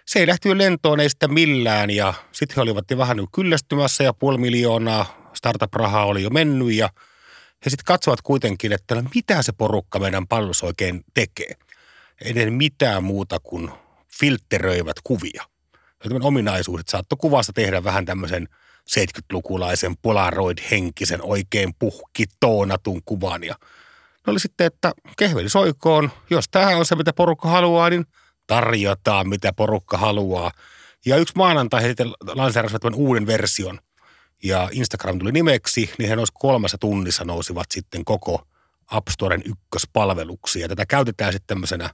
se 0.05 0.20
ei 0.20 0.27
lähty 0.27 0.58
lentoon 0.58 1.00
ei 1.00 1.10
sitä 1.10 1.27
millään 1.27 1.89
ja 1.89 2.13
sitten 2.32 2.55
he 2.55 2.62
olivat 2.62 2.91
jo 2.91 2.98
vähän 2.98 3.17
kyllästymässä 3.36 4.03
ja 4.03 4.13
puoli 4.13 4.38
miljoonaa 4.38 5.32
startup-rahaa 5.34 6.05
oli 6.05 6.24
jo 6.24 6.29
mennyt 6.29 6.74
ja 6.74 6.89
he 7.65 7.70
sitten 7.70 7.86
katsovat 7.86 8.22
kuitenkin, 8.22 8.74
että 8.74 8.96
no 8.96 9.03
mitä 9.15 9.41
se 9.41 9.51
porukka 9.51 10.00
meidän 10.00 10.27
palvelussa 10.27 10.65
oikein 10.65 11.03
tekee. 11.13 11.55
Ei 12.22 12.50
mitään 12.50 13.03
muuta 13.03 13.39
kuin 13.39 13.70
filtteröivät 14.20 14.98
kuvia. 15.03 15.44
Ominaisuus, 16.21 16.79
että 16.79 16.91
saattoi 16.91 17.17
kuvasta 17.17 17.53
tehdä 17.53 17.83
vähän 17.83 18.05
tämmöisen 18.05 18.47
70-lukulaisen 18.89 19.95
polaroid-henkisen 20.01 21.21
oikein 21.21 21.74
puhki 21.79 22.25
toonatun 22.39 23.01
kuvan 23.05 23.43
ja– 23.43 23.55
oli 24.27 24.39
sitten, 24.39 24.67
että 24.67 24.91
kehveli 25.17 25.50
soikoon, 25.50 26.12
jos 26.29 26.45
tämä 26.51 26.67
on 26.67 26.85
se, 26.85 26.95
mitä 26.95 27.13
porukka 27.13 27.50
haluaa, 27.50 27.89
niin 27.89 28.05
tarjotaan, 28.47 29.29
mitä 29.29 29.53
porukka 29.53 29.97
haluaa. 29.97 30.51
Ja 31.05 31.17
yksi 31.17 31.33
maanantai 31.35 31.81
he 31.81 31.88
sitten 31.88 32.12
lanseerasivat 32.33 32.81
tämän 32.81 33.00
uuden 33.00 33.27
version, 33.27 33.79
ja 34.43 34.69
Instagram 34.71 35.19
tuli 35.19 35.31
nimeksi, 35.31 35.89
niin 35.97 36.09
he 36.09 36.15
noissa 36.15 36.35
kolmessa 36.39 36.77
tunnissa 36.77 37.25
nousivat 37.25 37.67
sitten 37.71 38.05
koko 38.05 38.47
App 38.88 39.07
Storen 39.07 39.41
ykköspalveluksi. 39.45 40.59
Ja 40.59 40.67
tätä 40.67 40.85
käytetään 40.85 41.33
sitten 41.33 41.47
tämmöisenä 41.47 41.89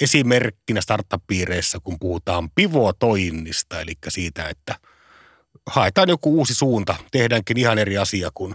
esimerkkinä 0.00 0.80
startup-piireissä, 0.80 1.78
kun 1.84 1.96
puhutaan 2.00 2.50
pivotoinnista, 2.54 3.80
eli 3.80 3.92
siitä, 4.08 4.48
että 4.48 4.74
haetaan 5.66 6.08
joku 6.08 6.38
uusi 6.38 6.54
suunta, 6.54 6.94
tehdäänkin 7.10 7.56
ihan 7.56 7.78
eri 7.78 7.98
asia 7.98 8.30
kuin 8.34 8.54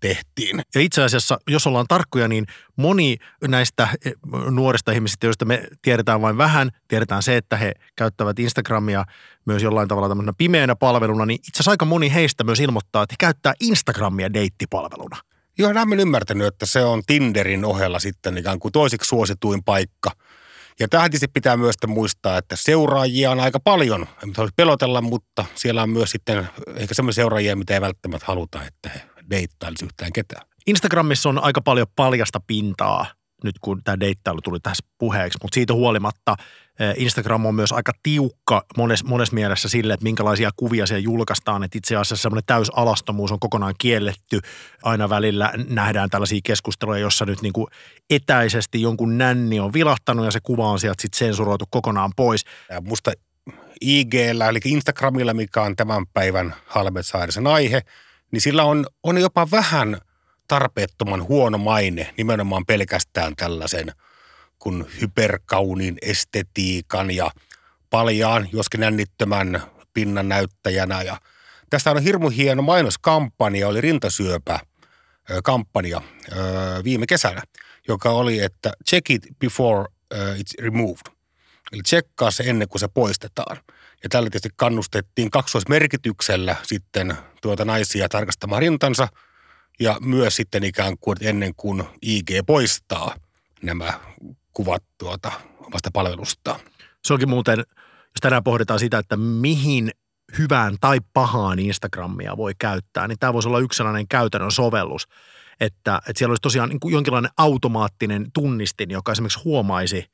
tehtiin. 0.00 0.62
Ja 0.74 0.80
itse 0.80 1.02
asiassa, 1.02 1.38
jos 1.48 1.66
ollaan 1.66 1.86
tarkkoja, 1.88 2.28
niin 2.28 2.46
moni 2.76 3.16
näistä 3.48 3.88
eh, 4.04 4.12
nuorista 4.50 4.92
ihmisistä, 4.92 5.26
joista 5.26 5.44
me 5.44 5.68
tiedetään 5.82 6.20
vain 6.20 6.38
vähän, 6.38 6.70
tiedetään 6.88 7.22
se, 7.22 7.36
että 7.36 7.56
he 7.56 7.72
käyttävät 7.96 8.38
Instagramia 8.38 9.04
myös 9.44 9.62
jollain 9.62 9.88
tavalla 9.88 10.08
tämmöisenä 10.08 10.32
pimeänä 10.38 10.76
palveluna, 10.76 11.26
niin 11.26 11.40
itse 11.40 11.56
asiassa 11.56 11.70
aika 11.70 11.84
moni 11.84 12.14
heistä 12.14 12.44
myös 12.44 12.60
ilmoittaa, 12.60 13.02
että 13.02 13.12
he 13.12 13.16
käyttää 13.20 13.54
Instagramia 13.60 14.32
deittipalveluna. 14.32 15.16
Joo, 15.58 15.72
näin 15.72 15.88
olen 15.88 16.00
ymmärtänyt, 16.00 16.46
että 16.46 16.66
se 16.66 16.84
on 16.84 17.02
Tinderin 17.06 17.64
ohella 17.64 17.98
sitten 17.98 18.38
ikään 18.38 18.58
kuin 18.58 18.72
toiseksi 18.72 19.08
suosituin 19.08 19.64
paikka. 19.64 20.10
Ja 20.80 20.88
tähän 20.88 21.10
tietysti 21.10 21.28
pitää 21.28 21.56
myös 21.56 21.74
muistaa, 21.86 22.38
että 22.38 22.56
seuraajia 22.56 23.30
on 23.30 23.40
aika 23.40 23.60
paljon. 23.60 24.00
En 24.02 24.32
haluaisi 24.36 24.54
pelotella, 24.56 25.00
mutta 25.00 25.44
siellä 25.54 25.82
on 25.82 25.90
myös 25.90 26.10
sitten 26.10 26.48
ehkä 26.76 26.94
semmoisia 26.94 27.22
seuraajia, 27.22 27.56
mitä 27.56 27.74
ei 27.74 27.80
välttämättä 27.80 28.26
haluta, 28.26 28.64
että 28.64 28.88
he 28.88 29.02
deittailisi 29.30 29.84
yhtään 29.84 30.12
ketään. 30.12 30.46
Instagramissa 30.66 31.28
on 31.28 31.44
aika 31.44 31.60
paljon 31.60 31.86
paljasta 31.96 32.40
pintaa 32.46 33.06
nyt 33.44 33.58
kun 33.60 33.80
tämä 33.84 34.00
deittailu 34.00 34.40
tuli 34.40 34.60
tässä 34.60 34.86
puheeksi, 34.98 35.38
mutta 35.42 35.54
siitä 35.54 35.72
huolimatta 35.72 36.36
eh, 36.38 36.46
Instagram 36.96 37.46
on 37.46 37.54
myös 37.54 37.72
aika 37.72 37.92
tiukka 38.02 38.64
mones, 38.76 39.04
mones 39.04 39.32
mielessä 39.32 39.68
sille, 39.68 39.94
että 39.94 40.04
minkälaisia 40.04 40.50
kuvia 40.56 40.86
siellä 40.86 41.02
julkaistaan, 41.02 41.64
että 41.64 41.78
itse 41.78 41.96
asiassa 41.96 42.22
semmoinen 42.22 42.46
täysalastomuus 42.46 43.32
on 43.32 43.40
kokonaan 43.40 43.74
kielletty. 43.78 44.40
Aina 44.82 45.08
välillä 45.08 45.52
nähdään 45.68 46.10
tällaisia 46.10 46.40
keskusteluja, 46.44 47.00
jossa 47.00 47.24
nyt 47.24 47.42
niin 47.42 47.52
kuin 47.52 47.66
etäisesti 48.10 48.82
jonkun 48.82 49.18
nänni 49.18 49.60
on 49.60 49.72
vilahtanut 49.72 50.24
ja 50.24 50.30
se 50.30 50.40
kuva 50.42 50.70
on 50.70 50.80
sieltä 50.80 51.02
sitten 51.02 51.18
sensuroitu 51.18 51.64
kokonaan 51.70 52.12
pois. 52.16 52.44
Ja 52.70 52.80
musta 52.80 53.12
IGllä, 53.80 54.48
eli 54.48 54.58
Instagramilla, 54.64 55.34
mikä 55.34 55.62
on 55.62 55.76
tämän 55.76 56.06
päivän 56.14 56.54
Halmetsaarisen 56.66 57.46
aihe, 57.46 57.82
niin 58.30 58.40
sillä 58.40 58.64
on, 58.64 58.86
on 59.02 59.18
jopa 59.18 59.50
vähän 59.50 60.00
tarpeettoman 60.48 61.22
huono 61.22 61.58
maine 61.58 62.14
nimenomaan 62.16 62.66
pelkästään 62.66 63.36
tällaisen 63.36 63.92
kun 64.66 64.86
hyperkaunin 65.00 65.98
estetiikan 66.02 67.10
ja 67.10 67.30
paljaan, 67.90 68.48
joskin 68.52 68.80
nännittömän 68.80 69.62
pinnan 69.94 70.28
näyttäjänä. 70.28 71.02
Ja 71.02 71.20
tästä 71.70 71.90
on 71.90 72.02
hirmu 72.02 72.28
hieno 72.28 72.62
mainoskampanja, 72.62 73.68
oli 73.68 73.80
rintasyöpä 73.80 74.60
kampanja 75.44 76.02
viime 76.84 77.06
kesänä, 77.06 77.42
joka 77.88 78.10
oli, 78.10 78.40
että 78.40 78.72
check 78.88 79.10
it 79.10 79.22
before 79.38 79.84
it's 80.14 80.62
removed. 80.62 81.12
Eli 81.72 81.82
tsekkaa 81.82 82.30
se 82.30 82.44
ennen 82.46 82.68
kuin 82.68 82.80
se 82.80 82.88
poistetaan. 82.88 83.56
Ja 84.02 84.08
tällä 84.08 84.30
tietysti 84.30 84.50
kannustettiin 84.56 85.30
kaksoismerkityksellä 85.30 86.56
sitten 86.62 87.16
tuota 87.42 87.64
naisia 87.64 88.08
tarkastamaan 88.08 88.62
rintansa 88.62 89.08
ja 89.80 89.96
myös 90.00 90.36
sitten 90.36 90.64
ikään 90.64 90.98
kuin 91.00 91.16
ennen 91.20 91.54
kuin 91.56 91.84
IG 92.02 92.30
poistaa 92.46 93.14
nämä 93.62 94.00
kuvat 94.56 94.82
tuota 94.98 95.32
omasta 95.60 95.90
palvelustaan. 95.92 96.60
Se 97.04 97.12
onkin 97.12 97.28
muuten, 97.28 97.58
jos 97.88 98.20
tänään 98.20 98.44
pohditaan 98.44 98.80
sitä, 98.80 98.98
että 98.98 99.16
mihin 99.16 99.90
hyvään 100.38 100.76
tai 100.80 100.98
pahaan 101.12 101.58
Instagramia 101.58 102.36
voi 102.36 102.52
käyttää, 102.58 103.08
niin 103.08 103.18
tämä 103.18 103.32
voisi 103.32 103.48
olla 103.48 103.58
yksi 103.58 103.76
sellainen 103.76 104.08
käytännön 104.08 104.52
sovellus, 104.52 105.08
että, 105.60 105.96
että 105.96 106.12
siellä 106.18 106.30
olisi 106.30 106.42
tosiaan 106.42 106.68
niin 106.68 106.80
kuin 106.80 106.92
jonkinlainen 106.92 107.30
automaattinen 107.36 108.26
tunnistin, 108.34 108.90
joka 108.90 109.12
esimerkiksi 109.12 109.44
huomaisi 109.44 110.04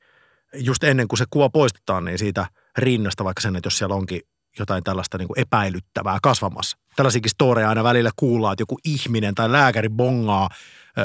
just 0.54 0.84
ennen 0.84 1.08
kuin 1.08 1.18
se 1.18 1.24
kuva 1.30 1.48
poistetaan, 1.48 2.04
niin 2.04 2.18
siitä 2.18 2.46
rinnasta 2.78 3.24
vaikka 3.24 3.40
sen, 3.40 3.56
että 3.56 3.66
jos 3.66 3.78
siellä 3.78 3.94
onkin 3.94 4.20
jotain 4.58 4.84
tällaista 4.84 5.18
niin 5.18 5.28
kuin 5.28 5.40
epäilyttävää 5.40 6.18
kasvamassa. 6.22 6.78
Tällaisiakin 6.96 7.30
storeja 7.30 7.68
aina 7.68 7.84
välillä 7.84 8.10
kuullaan, 8.16 8.52
että 8.52 8.62
joku 8.62 8.78
ihminen 8.84 9.34
tai 9.34 9.52
lääkäri 9.52 9.88
bongaa 9.88 10.48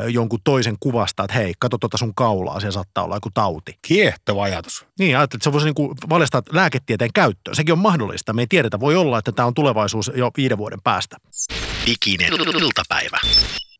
jonkun 0.10 0.40
toisen 0.44 0.76
kuvasta, 0.80 1.24
että 1.24 1.38
hei, 1.38 1.54
katso 1.60 1.78
tuota 1.78 1.98
sun 1.98 2.16
kaulaa, 2.16 2.60
siellä 2.60 2.74
saattaa 2.74 3.04
olla 3.04 3.16
joku 3.16 3.30
tauti. 3.34 3.80
Kiehtova 3.82 4.44
ajatus. 4.44 4.86
Niin, 5.00 5.18
ajattelin, 5.18 5.40
että 5.40 5.44
se 5.44 5.52
voisi 5.52 5.66
niin 5.66 5.76
kuin 5.76 5.98
valjastaa 6.10 6.42
lääketieteen 6.52 7.14
käyttöön. 7.14 7.56
Sekin 7.56 7.74
on 7.74 7.80
mahdollista. 7.80 8.34
Me 8.34 8.42
ei 8.42 8.48
tiedetä, 8.48 8.80
voi 8.80 8.96
olla, 8.96 9.20
että 9.20 9.32
tämä 9.32 9.46
on 9.46 9.54
tulevaisuus 9.54 10.12
jo 10.16 10.32
viiden 10.38 10.58
vuoden 10.58 10.80
päästä. 10.84 11.18
Diginen 11.86 12.34
iltapäivä. 12.62 13.20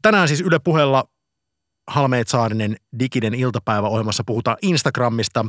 Tänään 0.02 0.28
siis 0.28 0.42
Yle 0.42 0.60
puheella 0.60 1.04
Halmeet 1.88 2.28
Saarinen 2.28 2.76
Diginen 3.00 3.34
iltapäivä 3.34 3.88
ohjelmassa 3.88 4.24
puhutaan 4.26 4.58
Instagramista. 4.62 5.46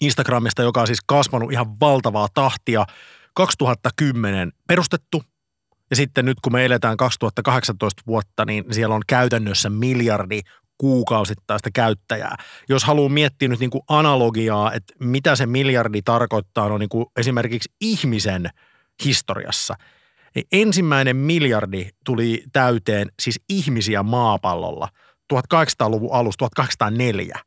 Instagramista, 0.00 0.62
joka 0.62 0.80
on 0.80 0.86
siis 0.86 1.00
kasvanut 1.06 1.52
ihan 1.52 1.80
valtavaa 1.80 2.28
tahtia. 2.34 2.86
2010 3.34 4.52
perustettu 4.68 5.22
ja 5.90 5.96
sitten 5.96 6.24
nyt 6.24 6.40
kun 6.40 6.52
me 6.52 6.64
eletään 6.64 6.96
2018 6.96 8.02
vuotta, 8.06 8.44
niin 8.44 8.64
siellä 8.70 8.94
on 8.94 9.02
käytännössä 9.06 9.70
miljardi 9.70 10.40
kuukausittaista 10.78 11.70
käyttäjää. 11.74 12.36
Jos 12.68 12.84
haluaa 12.84 13.08
miettiä 13.08 13.48
nyt 13.48 13.60
niin 13.60 13.70
kuin 13.70 13.82
analogiaa, 13.88 14.72
että 14.72 14.94
mitä 15.00 15.36
se 15.36 15.46
miljardi 15.46 16.02
tarkoittaa 16.02 16.68
no 16.68 16.78
niin 16.78 16.88
kuin 16.88 17.06
esimerkiksi 17.16 17.72
ihmisen 17.80 18.50
historiassa, 19.04 19.74
niin 20.34 20.46
ensimmäinen 20.52 21.16
miljardi 21.16 21.88
tuli 22.04 22.44
täyteen 22.52 23.08
siis 23.22 23.40
ihmisiä 23.48 24.02
maapallolla 24.02 24.88
1800-luvun 25.34 26.12
alussa, 26.12 26.38
1804 26.38 27.40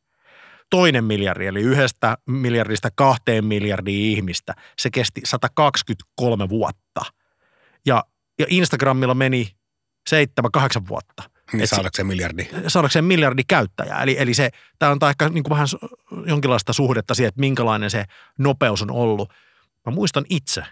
toinen 0.70 1.04
miljardi, 1.04 1.46
eli 1.46 1.60
yhdestä 1.60 2.16
miljardista 2.26 2.88
kahteen 2.94 3.44
miljardia 3.44 4.10
ihmistä, 4.16 4.54
se 4.78 4.90
kesti 4.90 5.20
123 5.24 6.48
vuotta. 6.48 7.00
Ja, 7.86 8.04
ja 8.40 8.46
Instagramilla 8.48 9.14
meni 9.14 9.50
seitsemän, 10.08 10.52
kahdeksan 10.52 10.88
vuotta. 10.88 11.22
Niin 11.52 11.68
saadakseen 11.68 12.06
miljardi. 12.06 12.48
Saadakseen 12.66 13.04
miljardi 13.04 13.42
käyttäjää. 13.48 14.02
Eli, 14.02 14.16
eli 14.18 14.34
se, 14.34 14.50
tämä 14.78 14.92
on 14.92 14.98
ehkä 15.10 15.28
niin 15.28 15.42
kuin 15.42 15.50
vähän 15.50 15.66
jonkinlaista 16.26 16.72
suhdetta 16.72 17.14
siihen, 17.14 17.28
että 17.28 17.40
minkälainen 17.40 17.90
se 17.90 18.04
nopeus 18.38 18.82
on 18.82 18.90
ollut. 18.90 19.32
Mä 19.86 19.92
muistan 19.92 20.24
itse, 20.28 20.62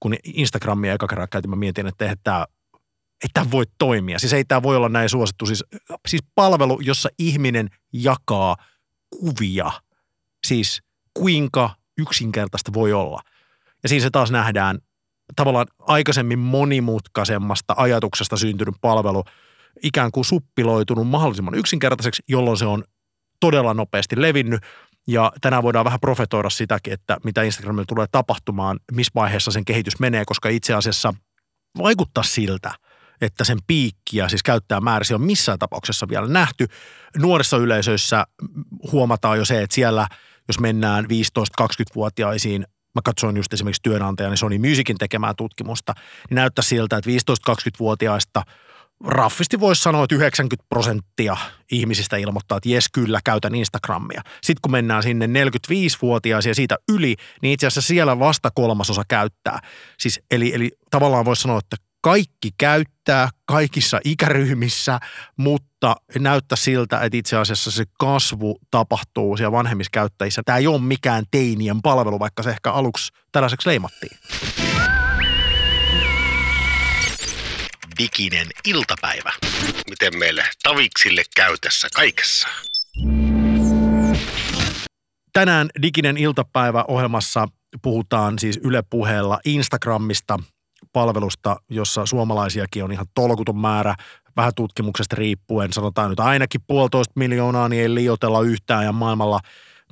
kun 0.00 0.14
Instagramia 0.24 0.92
eka 0.92 1.06
kerran 1.06 1.28
käytin, 1.30 1.50
mä 1.50 1.56
mietin, 1.56 1.86
että 1.86 2.04
eihän 2.04 2.18
tämä 2.24 2.46
ei 3.22 3.28
tämä 3.32 3.50
voi 3.50 3.64
toimia. 3.78 4.18
Siis 4.18 4.32
ei 4.32 4.44
tämä 4.44 4.62
voi 4.62 4.76
olla 4.76 4.88
näin 4.88 5.08
suosittu. 5.08 5.46
Siis, 5.46 5.64
siis 6.08 6.22
palvelu, 6.34 6.80
jossa 6.80 7.08
ihminen 7.18 7.68
jakaa– 7.92 8.56
kuvia. 9.20 9.72
Siis 10.46 10.82
kuinka 11.14 11.70
yksinkertaista 11.98 12.72
voi 12.72 12.92
olla. 12.92 13.22
Ja 13.82 13.88
siinä 13.88 14.02
se 14.02 14.10
taas 14.10 14.30
nähdään 14.30 14.78
tavallaan 15.36 15.66
aikaisemmin 15.78 16.38
monimutkaisemmasta 16.38 17.74
ajatuksesta 17.76 18.36
syntynyt 18.36 18.74
palvelu 18.80 19.24
ikään 19.82 20.12
kuin 20.12 20.24
suppiloitunut 20.24 21.08
mahdollisimman 21.08 21.54
yksinkertaiseksi, 21.54 22.22
jolloin 22.28 22.56
se 22.56 22.66
on 22.66 22.84
todella 23.40 23.74
nopeasti 23.74 24.22
levinnyt. 24.22 24.62
Ja 25.06 25.32
tänään 25.40 25.62
voidaan 25.62 25.84
vähän 25.84 26.00
profetoida 26.00 26.50
sitäkin, 26.50 26.92
että 26.92 27.16
mitä 27.24 27.42
Instagramilla 27.42 27.84
tulee 27.88 28.06
tapahtumaan, 28.12 28.80
missä 28.92 29.10
vaiheessa 29.14 29.50
sen 29.50 29.64
kehitys 29.64 29.98
menee, 30.00 30.24
koska 30.26 30.48
itse 30.48 30.74
asiassa 30.74 31.14
vaikuttaa 31.78 32.22
siltä, 32.22 32.74
että 33.20 33.44
sen 33.44 33.58
piikkiä, 33.66 34.28
siis 34.28 34.42
käyttää 34.42 34.80
määräsi 34.80 35.14
on 35.14 35.22
missään 35.22 35.58
tapauksessa 35.58 36.08
vielä 36.08 36.26
nähty. 36.26 36.66
Nuorissa 37.16 37.56
yleisöissä 37.56 38.26
huomataan 38.92 39.38
jo 39.38 39.44
se, 39.44 39.62
että 39.62 39.74
siellä, 39.74 40.06
jos 40.48 40.60
mennään 40.60 41.04
15-20-vuotiaisiin, 41.04 42.66
mä 42.94 43.02
katsoin 43.04 43.36
just 43.36 43.52
esimerkiksi 43.52 43.82
työnantajani 43.82 44.36
Sony 44.36 44.58
Musicin 44.58 44.98
tekemää 44.98 45.34
tutkimusta, 45.34 45.94
niin 46.30 46.36
näyttää 46.36 46.62
siltä, 46.62 46.96
että 46.96 47.10
15-20-vuotiaista 47.10 48.42
raffisti 49.04 49.60
voisi 49.60 49.82
sanoa, 49.82 50.04
että 50.04 50.14
90 50.14 50.66
prosenttia 50.68 51.36
ihmisistä 51.72 52.16
ilmoittaa, 52.16 52.56
että 52.58 52.68
jes 52.68 52.88
kyllä, 52.92 53.20
käytän 53.24 53.54
Instagramia. 53.54 54.22
Sitten 54.42 54.60
kun 54.62 54.72
mennään 54.72 55.02
sinne 55.02 55.26
45-vuotiaisia 55.26 56.50
ja 56.50 56.54
siitä 56.54 56.78
yli, 56.88 57.16
niin 57.42 57.52
itse 57.52 57.66
asiassa 57.66 57.88
siellä 57.88 58.18
vasta 58.18 58.50
kolmasosa 58.54 59.02
käyttää. 59.08 59.58
Siis, 59.98 60.20
eli, 60.30 60.54
eli 60.54 60.70
tavallaan 60.90 61.24
voisi 61.24 61.42
sanoa, 61.42 61.58
että 61.58 61.76
kaikki 62.02 62.50
käyttää 62.58 63.28
kaikissa 63.46 64.00
ikäryhmissä, 64.04 65.00
mutta 65.36 65.96
näyttää 66.18 66.56
siltä, 66.56 67.00
että 67.00 67.18
itse 67.18 67.36
asiassa 67.36 67.70
se 67.70 67.84
kasvu 67.98 68.58
tapahtuu 68.70 69.36
siellä 69.36 69.52
vanhemmissa 69.52 69.90
käyttäjissä. 69.92 70.42
Tämä 70.44 70.58
ei 70.58 70.66
ole 70.66 70.80
mikään 70.80 71.24
teinien 71.30 71.82
palvelu, 71.82 72.18
vaikka 72.18 72.42
se 72.42 72.50
ehkä 72.50 72.72
aluksi 72.72 73.12
tällaiseksi 73.32 73.68
leimattiin. 73.68 74.18
Diginen 77.98 78.46
iltapäivä. 78.64 79.32
Miten 79.90 80.18
meille 80.18 80.44
taviksille 80.62 81.22
käy 81.36 81.56
tässä 81.60 81.88
kaikessa? 81.94 82.48
Tänään 85.32 85.70
Diginen 85.82 86.16
iltapäivä 86.16 86.84
ohjelmassa 86.88 87.48
puhutaan 87.82 88.38
siis 88.38 88.60
Yle 88.64 88.82
puheella 88.90 89.40
Instagramista– 89.44 90.38
palvelusta, 90.92 91.56
jossa 91.68 92.06
suomalaisiakin 92.06 92.84
on 92.84 92.92
ihan 92.92 93.06
tolkuton 93.14 93.58
määrä, 93.58 93.94
vähän 94.36 94.52
tutkimuksesta 94.56 95.16
riippuen, 95.16 95.72
sanotaan 95.72 96.10
nyt 96.10 96.20
ainakin 96.20 96.60
puolitoista 96.66 97.12
miljoonaa, 97.16 97.68
niin 97.68 97.82
ei 97.82 97.94
liioitella 97.94 98.40
yhtään 98.40 98.84
ja 98.84 98.92
maailmalla 98.92 99.40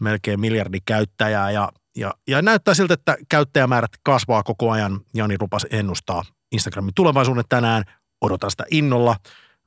melkein 0.00 0.40
miljardi 0.40 0.78
käyttäjää 0.85 1.50
ja 1.50 1.69
Ja, 1.97 2.14
ja 2.28 2.42
näyttää 2.42 2.75
siltä, 2.75 2.95
että 2.95 3.16
käyttäjämäärät 3.28 3.90
kasvaa 4.02 4.42
koko 4.42 4.71
ajan. 4.71 5.00
Jani 5.14 5.37
Rupas 5.37 5.66
ennustaa 5.71 6.23
Instagramin 6.52 6.95
tulevaisuuden 6.95 7.45
tänään. 7.49 7.85
Odotan 8.21 8.50
sitä 8.50 8.64
innolla, 8.71 9.16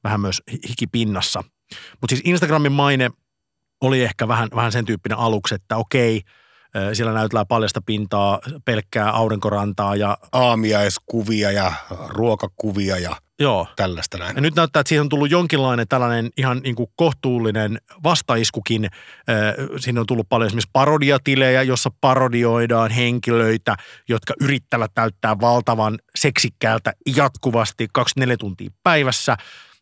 vähän 0.03 0.21
myös 0.21 0.41
hikipinnassa. 0.69 1.43
Mutta 2.01 2.15
siis 2.15 2.21
Instagramin 2.25 2.71
maine 2.71 3.11
oli 3.81 4.03
ehkä 4.03 4.27
vähän, 4.27 4.49
vähän 4.55 4.71
sen 4.71 4.85
tyyppinen 4.85 5.17
aluksi, 5.17 5.55
että 5.55 5.77
okei, 5.77 6.21
siellä 6.93 7.13
näytellään 7.13 7.47
paljasta 7.47 7.81
pintaa, 7.85 8.39
pelkkää 8.65 9.11
aurinkorantaa 9.11 9.95
ja... 9.95 10.17
Aamiaiskuvia 10.31 11.51
ja 11.51 11.73
ruokakuvia 12.07 12.99
ja 12.99 13.15
Joo. 13.39 13.67
tällaista 13.75 14.17
näin. 14.17 14.35
Ja 14.35 14.41
nyt 14.41 14.55
näyttää, 14.55 14.79
että 14.79 14.89
siihen 14.89 15.01
on 15.01 15.09
tullut 15.09 15.31
jonkinlainen 15.31 15.87
tällainen 15.87 16.29
ihan 16.37 16.61
niin 16.63 16.75
kuin 16.75 16.89
kohtuullinen 16.95 17.77
vastaiskukin. 18.03 18.89
Siinä 19.79 19.99
on 19.99 20.05
tullut 20.05 20.29
paljon 20.29 20.47
esimerkiksi 20.47 20.69
parodiatilejä, 20.73 21.61
jossa 21.61 21.89
parodioidaan 22.01 22.91
henkilöitä, 22.91 23.75
jotka 24.09 24.33
yrittävät 24.41 24.91
täyttää 24.93 25.39
valtavan 25.39 25.99
seksikkäältä 26.15 26.93
jatkuvasti 27.15 27.87
24 27.93 28.37
tuntia 28.37 28.69
päivässä. 28.83 29.37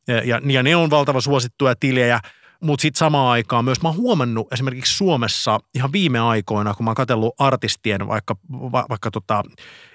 Ja, 0.08 0.42
ja 0.46 0.64
ne 0.64 0.76
on 0.76 0.90
valtavan 0.90 1.22
suosittuja 1.22 1.76
tilejä– 1.80 2.20
mutta 2.64 2.82
sitten 2.82 3.00
samaan 3.00 3.32
aikaan 3.32 3.66
myös 3.66 3.82
mä 3.82 3.90
oon 3.90 3.98
huomannut 3.98 4.54
esimerkiksi 4.54 4.98
Suomessa 4.98 5.60
ihan 5.76 5.92
viime 5.92 6.20
aikoina, 6.20 6.74
kun 6.74 6.84
mä 6.84 6.90
oon 6.90 6.96
katsellut 6.96 7.36
artistien 7.38 8.08
vaikka, 8.08 8.36
va, 8.52 8.86
vaikka 8.90 9.12
tota 9.12 9.44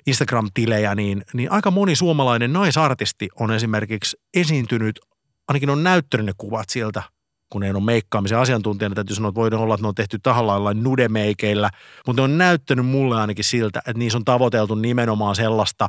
Instagram-tilejä, 0.07 0.95
niin, 0.95 1.25
niin 1.35 1.53
aika 1.53 1.71
moni 1.71 1.97
suomalainen 1.97 2.53
naisartisti 2.53 3.29
on 3.41 3.53
esimerkiksi 3.53 4.17
esiintynyt, 4.35 5.01
ainakin 5.49 5.71
on 5.71 5.85
näyttänyt 5.85 6.27
ne 6.27 6.33
kuvat 6.39 6.69
sieltä, 6.69 7.03
kun 7.51 7.61
ne 7.61 7.75
on 7.75 7.85
meikkaamisen 7.85 8.39
asiantuntijana, 8.39 8.95
täytyy 8.95 9.17
sanoa, 9.17 9.29
että 9.29 9.41
voidaan 9.41 9.63
olla, 9.63 9.75
että 9.75 9.85
ne 9.85 9.89
on 9.89 9.95
tehty 9.95 10.19
tahallaan 10.23 10.83
nudemeikeillä, 10.83 11.71
mutta 12.07 12.23
ne 12.23 12.25
on 12.25 12.39
näyttänyt 12.39 12.87
mulle 12.87 13.21
ainakin 13.21 13.45
siltä, 13.45 13.79
että 13.79 13.99
niissä 13.99 14.19
on 14.19 14.25
tavoiteltu 14.25 14.75
nimenomaan 14.75 15.37
sellaista 15.37 15.89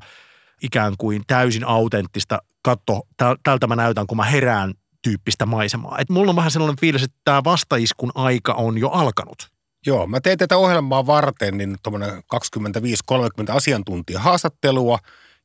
ikään 0.64 0.94
kuin 0.98 1.24
täysin 1.28 1.68
autenttista, 1.68 2.40
katso, 2.62 3.02
tältä 3.44 3.68
mä 3.68 3.76
näytän, 3.76 4.08
kun 4.08 4.18
mä 4.18 4.26
herään 4.26 4.74
tyyppistä 5.08 5.46
maisemaa. 5.46 5.98
Et 6.00 6.10
mulla 6.10 6.30
on 6.30 6.36
vähän 6.36 6.52
sellainen 6.52 6.80
fiilis, 6.80 7.04
että 7.04 7.18
tämä 7.24 7.44
vastaiskun 7.44 8.12
aika 8.16 8.54
on 8.54 8.78
jo 8.78 8.90
alkanut. 8.90 9.52
Joo, 9.86 10.08
mä 10.08 10.22
tein 10.22 10.38
tätä 10.38 10.58
ohjelmaa 10.58 11.08
varten 11.08 11.58
niin 11.58 11.76
25-30 11.86 13.56
asiantuntijahaastattelua 13.56 15.00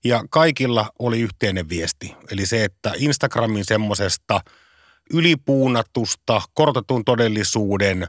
ja 0.04 0.24
kaikilla 0.30 0.90
oli 0.98 1.20
yhteinen 1.20 1.68
viesti. 1.68 2.14
Eli 2.30 2.46
se, 2.46 2.64
että 2.64 2.92
Instagramin 2.96 3.64
semmoisesta 3.64 4.40
ylipuunatusta, 5.12 6.42
korotetun 6.54 7.04
todellisuuden 7.04 8.06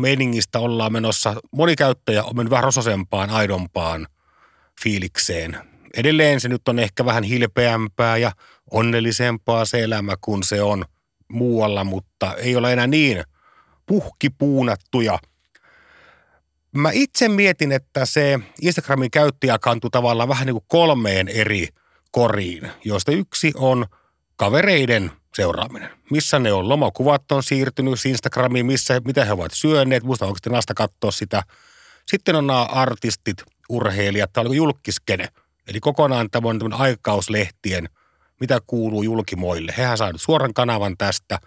meiningistä 0.00 0.58
ollaan 0.58 0.92
menossa, 0.92 1.34
moni 1.52 1.76
käyttäjä 1.76 2.24
on 2.24 2.36
mennyt 2.36 2.50
vähän 2.50 2.64
rososempaan, 2.64 3.30
aidompaan 3.30 4.06
fiilikseen. 4.82 5.58
Edelleen 5.96 6.40
se 6.40 6.48
nyt 6.48 6.68
on 6.68 6.78
ehkä 6.78 7.04
vähän 7.04 7.24
hilpeämpää 7.24 8.16
ja 8.16 8.32
onnellisempaa 8.70 9.64
se 9.64 9.82
elämä, 9.82 10.14
kun 10.20 10.42
se 10.42 10.62
on 10.62 10.84
muualla, 11.34 11.84
mutta 11.84 12.34
ei 12.34 12.56
ole 12.56 12.72
enää 12.72 12.86
niin 12.86 13.24
puhkipuunattuja. 13.86 15.18
Mä 16.76 16.90
itse 16.92 17.28
mietin, 17.28 17.72
että 17.72 18.06
se 18.06 18.38
Instagramin 18.62 19.10
käyttäjä 19.10 19.58
kantui 19.58 19.90
tavallaan 19.90 20.28
vähän 20.28 20.46
niin 20.46 20.54
kuin 20.54 20.64
kolmeen 20.68 21.28
eri 21.28 21.68
koriin, 22.10 22.70
joista 22.84 23.12
yksi 23.12 23.52
on 23.56 23.86
kavereiden 24.36 25.10
seuraaminen. 25.34 25.90
Missä 26.10 26.38
ne 26.38 26.52
on, 26.52 26.68
lomakuvat 26.68 27.32
on 27.32 27.42
siirtynyt 27.42 28.04
Instagramiin, 28.04 28.66
missä, 28.66 29.00
mitä 29.04 29.24
he 29.24 29.32
ovat 29.32 29.52
syöneet, 29.54 30.02
muista 30.02 30.26
onko 30.26 30.38
nasta 30.48 30.74
katsoa 30.74 31.10
sitä. 31.10 31.42
Sitten 32.06 32.36
on 32.36 32.46
nämä 32.46 32.62
artistit, 32.62 33.36
urheilijat, 33.68 34.32
tämä 34.32 34.48
on 34.48 34.56
julkiskene. 34.56 35.28
Eli 35.68 35.80
kokonaan 35.80 36.30
tämmöinen 36.30 36.72
aikauslehtien– 36.72 37.88
mitä 38.44 38.58
kuuluu 38.66 39.02
julkimoille. 39.02 39.74
Hehän 39.78 39.98
saavat 39.98 40.20
suoran 40.20 40.54
kanavan 40.54 40.96
tästä. 40.98 41.38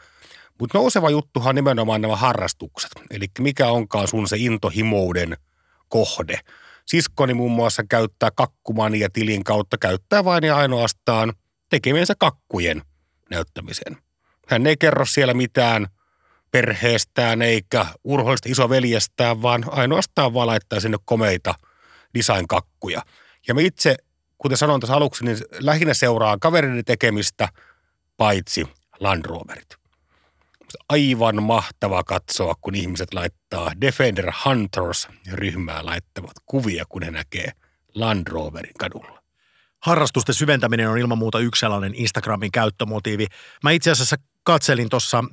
Mutta 0.59 0.77
nouseva 0.77 1.09
juttuhan 1.09 1.49
on 1.49 1.55
nimenomaan 1.55 2.01
nämä 2.01 2.15
harrastukset. 2.15 2.91
Eli 3.11 3.25
mikä 3.39 3.67
onkaan 3.67 4.07
sun 4.07 4.27
se 4.27 4.37
intohimouden 4.39 5.37
kohde. 5.89 6.39
Siskoni 6.85 7.33
muun 7.33 7.51
muassa 7.51 7.83
käyttää 7.89 8.29
kakkumania 8.35 9.09
tilin 9.13 9.43
kautta, 9.43 9.77
käyttää 9.77 10.25
vain 10.25 10.43
ja 10.43 10.57
ainoastaan 10.57 11.33
tekemiensä 11.69 12.13
kakkujen 12.19 12.81
näyttämiseen. 13.31 13.97
Hän 14.47 14.67
ei 14.67 14.77
kerro 14.77 15.05
siellä 15.05 15.33
mitään 15.33 15.87
perheestään 16.51 17.41
eikä 17.41 17.85
urhoista 18.03 18.49
isoveljestään, 18.49 19.41
vaan 19.41 19.65
ainoastaan 19.67 20.33
vaan 20.33 20.47
laittaa 20.47 20.79
sinne 20.79 20.97
komeita 21.05 21.53
design-kakkuja. 22.13 23.01
Ja 23.47 23.53
me 23.53 23.61
itse 23.61 23.95
kuten 24.37 24.57
sanoin 24.57 24.81
tuossa 24.81 24.95
aluksi, 24.95 25.25
niin 25.25 25.37
lähinnä 25.59 25.93
seuraa 25.93 26.37
kaverin 26.41 26.85
tekemistä, 26.85 27.49
paitsi 28.17 28.67
Land 28.99 29.25
Roverit. 29.25 29.75
Aivan 30.89 31.43
mahtava 31.43 32.03
katsoa, 32.03 32.55
kun 32.61 32.75
ihmiset 32.75 33.13
laittaa 33.13 33.71
Defender 33.81 34.31
Hunters-ryhmää 34.45 35.85
laittavat 35.85 36.31
kuvia, 36.45 36.85
kun 36.89 37.03
he 37.03 37.11
näkee 37.11 37.51
Land 37.95 38.27
Roverin 38.27 38.73
kadulla. 38.79 39.23
Harrastusten 39.79 40.35
syventäminen 40.35 40.89
on 40.89 40.97
ilman 40.97 41.17
muuta 41.17 41.39
yksi 41.39 41.59
sellainen 41.59 41.95
Instagramin 41.95 42.51
käyttömotiivi. 42.51 43.27
Mä 43.63 43.71
itse 43.71 43.91
asiassa 43.91 44.15
katselin 44.43 44.89
tuossa 44.89 45.23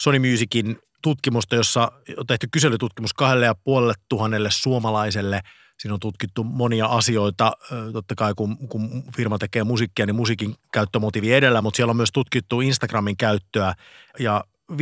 Sony 0.00 0.18
Musicin 0.18 0.78
tutkimusta, 1.02 1.56
jossa 1.56 1.92
on 2.16 2.26
tehty 2.26 2.48
kyselytutkimus 2.52 3.14
kahdelle 3.14 3.46
ja 3.46 3.54
puolelle 3.54 3.94
tuhannelle 4.08 4.50
suomalaiselle– 4.50 5.40
Siinä 5.78 5.94
on 5.94 6.00
tutkittu 6.00 6.44
monia 6.44 6.86
asioita, 6.86 7.52
totta 7.92 8.14
kai 8.14 8.34
kun, 8.34 8.68
kun 8.68 9.04
firma 9.16 9.38
tekee 9.38 9.64
musiikkia, 9.64 10.06
niin 10.06 10.16
musiikin 10.16 10.54
käyttömotiivi 10.72 11.32
edellä, 11.32 11.62
mutta 11.62 11.76
siellä 11.76 11.90
on 11.90 11.96
myös 11.96 12.12
tutkittu 12.12 12.60
Instagramin 12.60 13.16
käyttöä. 13.16 13.74
Ja 14.18 14.44
15-29 14.72 14.76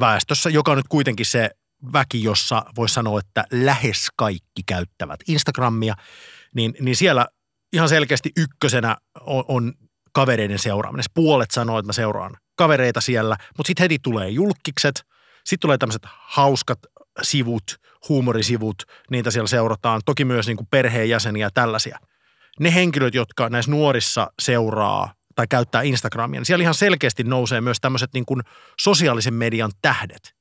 väestössä, 0.00 0.50
joka 0.50 0.70
on 0.72 0.76
nyt 0.76 0.88
kuitenkin 0.88 1.26
se 1.26 1.50
väki, 1.92 2.22
jossa 2.22 2.64
voisi 2.76 2.94
sanoa, 2.94 3.20
että 3.20 3.44
lähes 3.52 4.08
kaikki 4.16 4.62
käyttävät 4.66 5.20
Instagramia, 5.28 5.94
niin, 6.54 6.74
niin 6.80 6.96
siellä 6.96 7.26
ihan 7.72 7.88
selkeästi 7.88 8.32
ykkösenä 8.36 8.96
on, 9.20 9.44
on 9.48 9.72
kavereiden 10.12 10.58
seuraaminen. 10.58 11.04
Puolet 11.14 11.50
sanoo, 11.50 11.78
että 11.78 11.86
mä 11.88 11.92
seuraan 11.92 12.36
kavereita 12.56 13.00
siellä, 13.00 13.36
mutta 13.56 13.66
sitten 13.66 13.84
heti 13.84 13.98
tulee 14.02 14.28
julkikset, 14.28 15.04
sitten 15.44 15.60
tulee 15.60 15.78
tämmöiset 15.78 16.02
hauskat 16.06 16.78
sivut, 17.22 17.80
huumorisivut, 18.08 18.82
niitä 19.10 19.30
siellä 19.30 19.48
seurataan. 19.48 20.00
Toki 20.04 20.24
myös 20.24 20.46
niin 20.46 20.56
kuin 20.56 20.68
perheenjäseniä 20.70 21.46
ja 21.46 21.50
tällaisia. 21.50 21.98
Ne 22.60 22.74
henkilöt, 22.74 23.14
jotka 23.14 23.48
näissä 23.48 23.70
nuorissa 23.70 24.32
seuraa 24.38 25.14
tai 25.34 25.46
käyttää 25.46 25.82
Instagramia, 25.82 26.40
niin 26.40 26.46
siellä 26.46 26.62
ihan 26.62 26.74
selkeästi 26.74 27.24
nousee 27.24 27.60
myös 27.60 27.80
tämmöiset 27.80 28.10
niin 28.14 28.24
kuin 28.26 28.40
sosiaalisen 28.80 29.34
median 29.34 29.70
tähdet 29.82 30.34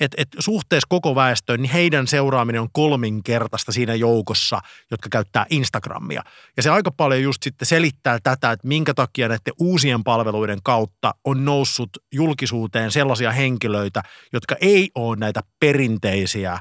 että 0.00 0.22
et 0.22 0.28
suhteessa 0.38 0.86
koko 0.88 1.14
väestöön, 1.14 1.62
niin 1.62 1.72
heidän 1.72 2.06
seuraaminen 2.06 2.60
on 2.60 2.68
kolminkertaista 2.72 3.72
siinä 3.72 3.94
joukossa, 3.94 4.60
jotka 4.90 5.08
käyttää 5.08 5.46
Instagramia. 5.50 6.22
Ja 6.56 6.62
se 6.62 6.70
aika 6.70 6.90
paljon 6.90 7.22
just 7.22 7.42
sitten 7.42 7.66
selittää 7.66 8.18
tätä, 8.22 8.52
että 8.52 8.68
minkä 8.68 8.94
takia 8.94 9.28
näiden 9.28 9.54
uusien 9.60 10.04
palveluiden 10.04 10.58
kautta 10.62 11.14
on 11.24 11.44
noussut 11.44 11.90
julkisuuteen 12.12 12.90
sellaisia 12.90 13.32
henkilöitä, 13.32 14.02
jotka 14.32 14.56
ei 14.60 14.90
ole 14.94 15.16
näitä 15.16 15.40
perinteisiä 15.60 16.58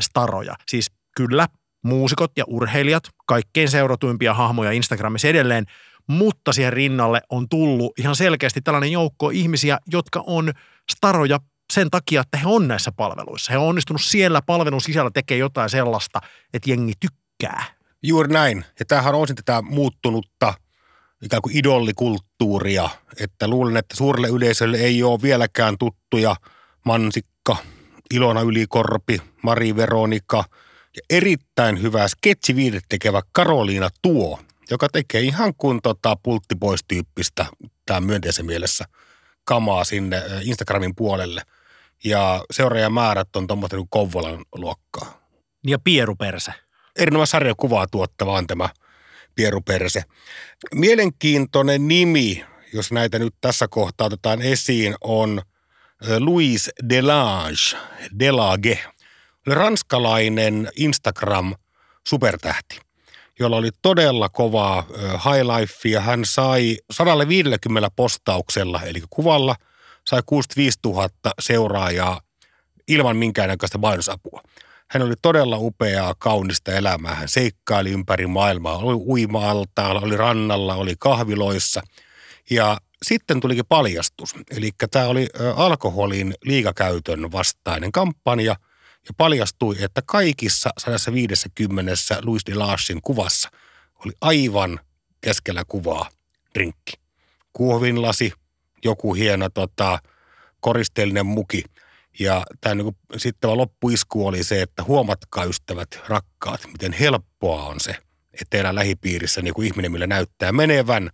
staroja. 0.00 0.54
Siis 0.68 0.90
kyllä, 1.16 1.48
muusikot 1.82 2.32
ja 2.36 2.44
urheilijat, 2.46 3.04
kaikkein 3.26 3.70
seuratuimpia 3.70 4.34
hahmoja 4.34 4.72
Instagramissa 4.72 5.28
edelleen, 5.28 5.64
mutta 6.06 6.52
siihen 6.52 6.72
rinnalle 6.72 7.20
on 7.28 7.48
tullut 7.48 7.98
ihan 7.98 8.16
selkeästi 8.16 8.60
tällainen 8.60 8.92
joukko 8.92 9.30
ihmisiä, 9.30 9.78
jotka 9.86 10.24
on 10.26 10.52
staroja 10.92 11.38
sen 11.72 11.90
takia, 11.90 12.20
että 12.20 12.38
he 12.38 12.46
on 12.46 12.68
näissä 12.68 12.92
palveluissa. 12.92 13.52
He 13.52 13.58
on 13.58 13.68
onnistunut 13.68 14.02
siellä 14.02 14.42
palvelun 14.42 14.80
sisällä 14.80 15.10
tekemään 15.14 15.40
jotain 15.40 15.70
sellaista, 15.70 16.20
että 16.54 16.70
jengi 16.70 16.92
tykkää. 17.00 17.64
Juuri 18.02 18.32
näin. 18.32 18.64
Ja 18.78 18.84
tämähän 18.84 19.14
on 19.14 19.26
tätä 19.26 19.62
muuttunutta 19.62 20.54
ikään 21.22 21.42
kuin 21.42 21.56
idollikulttuuria, 21.56 22.90
että 23.20 23.48
luulen, 23.48 23.76
että 23.76 23.96
suurelle 23.96 24.28
yleisölle 24.28 24.76
ei 24.76 25.02
ole 25.02 25.22
vieläkään 25.22 25.78
tuttuja 25.78 26.36
Mansikka, 26.84 27.56
Ilona 28.12 28.40
Ylikorpi, 28.40 29.22
Mari 29.42 29.76
Veronika 29.76 30.44
ja 30.96 31.02
erittäin 31.10 31.82
hyvä 31.82 32.08
sketsiviidet 32.08 32.84
tekevä 32.88 33.22
Karoliina 33.32 33.88
Tuo, 34.02 34.38
joka 34.70 34.88
tekee 34.88 35.20
ihan 35.20 35.54
kuin 35.58 35.80
tota 35.82 36.16
pultti 36.22 36.54
pois 36.54 36.80
tyyppistä, 36.88 37.46
tämä 37.86 38.00
myönteisen 38.00 38.46
mielessä, 38.46 38.84
kamaa 39.44 39.84
sinne 39.84 40.22
Instagramin 40.44 40.94
puolelle– 40.94 41.42
ja 42.04 42.44
seuraajamäärät 42.50 43.36
on 43.36 43.46
tuommoista 43.46 43.76
niin 43.76 43.88
Kouvolan 43.90 44.44
luokkaa. 44.54 45.22
Ja 45.66 45.78
Pieruperse. 45.78 46.52
Erinomainen 46.96 47.26
sarjakuvaa 47.26 47.86
tuottava 47.86 48.32
on 48.32 48.46
tämä 48.46 48.68
Pieruperse. 49.34 50.02
Mielenkiintoinen 50.74 51.88
nimi, 51.88 52.44
jos 52.72 52.92
näitä 52.92 53.18
nyt 53.18 53.34
tässä 53.40 53.68
kohtaa 53.68 54.06
otetaan 54.06 54.42
esiin, 54.42 54.94
on 55.00 55.42
Louis 56.18 56.70
Delange, 56.88 57.76
Delage. 58.18 58.78
oli 59.46 59.54
ranskalainen 59.54 60.68
Instagram-supertähti, 60.76 62.80
jolla 63.38 63.56
oli 63.56 63.70
todella 63.82 64.28
kovaa 64.28 64.86
high 64.98 65.46
life 65.56 65.88
ja 65.88 66.00
hän 66.00 66.24
sai 66.24 66.76
150 66.90 67.90
postauksella, 67.96 68.82
eli 68.82 69.02
kuvalla, 69.10 69.56
sai 70.06 70.22
65 70.26 70.78
000 70.84 71.08
seuraajaa 71.40 72.20
ilman 72.88 73.16
minkäännäköistä 73.16 73.78
mainosapua. 73.78 74.42
Hän 74.90 75.02
oli 75.02 75.14
todella 75.22 75.56
upeaa, 75.58 76.14
kaunista 76.18 76.72
elämää. 76.72 77.14
Hän 77.14 77.28
seikkaili 77.28 77.90
ympäri 77.90 78.26
maailmaa. 78.26 78.78
Oli 78.78 78.94
uima-altaalla, 78.94 80.00
oli 80.00 80.16
rannalla, 80.16 80.74
oli 80.74 80.94
kahviloissa. 80.98 81.82
Ja 82.50 82.78
sitten 83.02 83.40
tulikin 83.40 83.66
paljastus. 83.68 84.34
Eli 84.50 84.70
tämä 84.90 85.06
oli 85.06 85.28
alkoholin 85.56 86.34
liikakäytön 86.44 87.32
vastainen 87.32 87.92
kampanja. 87.92 88.56
Ja 89.08 89.14
paljastui, 89.16 89.76
että 89.80 90.02
kaikissa 90.06 90.70
150 90.78 91.92
Louis 92.22 92.46
de 92.46 92.54
Larsin 92.54 93.02
kuvassa 93.02 93.48
oli 94.04 94.12
aivan 94.20 94.80
keskellä 95.20 95.62
kuvaa 95.68 96.08
drinkki. 96.54 96.92
Kuovinlasi, 97.52 98.32
joku 98.84 99.14
hieno 99.14 99.48
tota, 99.48 99.98
koristeellinen 100.60 101.26
muki– 101.26 101.64
ja 102.18 102.42
tämä 102.60 102.74
niin 102.74 102.96
sitten 103.16 103.56
loppuisku 103.56 104.26
oli 104.26 104.44
se, 104.44 104.62
että 104.62 104.84
huomatkaa 104.84 105.44
ystävät, 105.44 106.00
rakkaat, 106.08 106.60
miten 106.72 106.92
helppoa 106.92 107.66
on 107.66 107.80
se, 107.80 107.90
että 108.32 108.46
teidän 108.50 108.74
lähipiirissä 108.74 109.42
niin 109.42 109.54
kuin 109.54 109.66
ihminen, 109.66 109.92
millä 109.92 110.06
näyttää 110.06 110.52
menevän. 110.52 111.10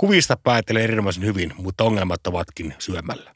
Kuvista 0.00 0.36
päätelee 0.42 0.84
erinomaisen 0.84 1.24
hyvin, 1.24 1.52
mutta 1.56 1.84
ongelmat 1.84 2.26
ovatkin 2.26 2.74
syömällä. 2.78 3.34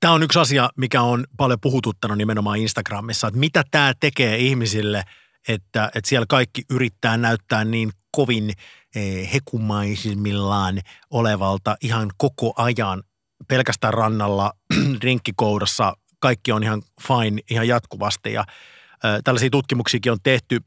Tämä 0.00 0.12
on 0.12 0.22
yksi 0.22 0.38
asia, 0.38 0.70
mikä 0.76 1.02
on 1.02 1.24
paljon 1.36 1.60
puhututtanut 1.60 2.18
nimenomaan 2.18 2.58
Instagramissa, 2.58 3.26
että 3.26 3.40
mitä 3.40 3.62
tämä 3.70 3.92
tekee 4.00 4.36
ihmisille, 4.36 5.02
että, 5.48 5.84
että 5.84 6.08
siellä 6.08 6.26
kaikki 6.28 6.62
yrittää 6.70 7.16
näyttää 7.16 7.64
niin 7.64 7.90
kovin 8.12 8.52
eh, 8.94 9.32
hekumaisimmillaan 9.32 10.80
olevalta 11.10 11.76
ihan 11.82 12.10
koko 12.16 12.52
ajan, 12.56 13.02
pelkästään 13.48 13.94
rannalla, 13.94 14.52
rinkkikoudassa, 15.04 15.96
kaikki 16.18 16.52
on 16.52 16.62
ihan 16.62 16.82
fine 17.08 17.42
ihan 17.50 17.68
jatkuvasti 17.68 18.32
ja 18.32 18.44
Tällaisia 19.24 19.50
tutkimuksiakin 19.50 20.12
on 20.12 20.18
tehty 20.22 20.60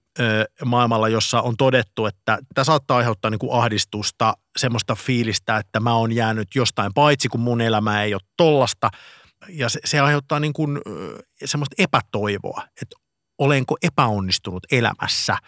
maailmalla, 0.65 1.09
jossa 1.09 1.41
on 1.41 1.57
todettu, 1.57 2.05
että 2.05 2.37
tämä 2.53 2.63
saattaa 2.63 2.97
aiheuttaa 2.97 3.31
niin 3.31 3.39
kuin 3.39 3.53
ahdistusta, 3.53 4.33
semmoista 4.57 4.95
fiilistä, 4.95 5.57
että 5.57 5.79
mä 5.79 5.95
oon 5.95 6.11
jäänyt 6.11 6.47
jostain 6.55 6.93
paitsi, 6.93 7.29
kun 7.29 7.39
mun 7.39 7.61
elämä 7.61 8.03
ei 8.03 8.13
ole 8.13 8.21
tollasta. 8.37 8.89
Ja 9.49 9.69
se, 9.69 9.79
se 9.85 9.99
aiheuttaa 9.99 10.39
niin 10.39 10.53
kuin 10.53 10.81
semmoista 11.45 11.75
epätoivoa, 11.77 12.63
että 12.81 12.95
olenko 13.37 13.77
epäonnistunut 13.81 14.63
elämässä– 14.71 15.37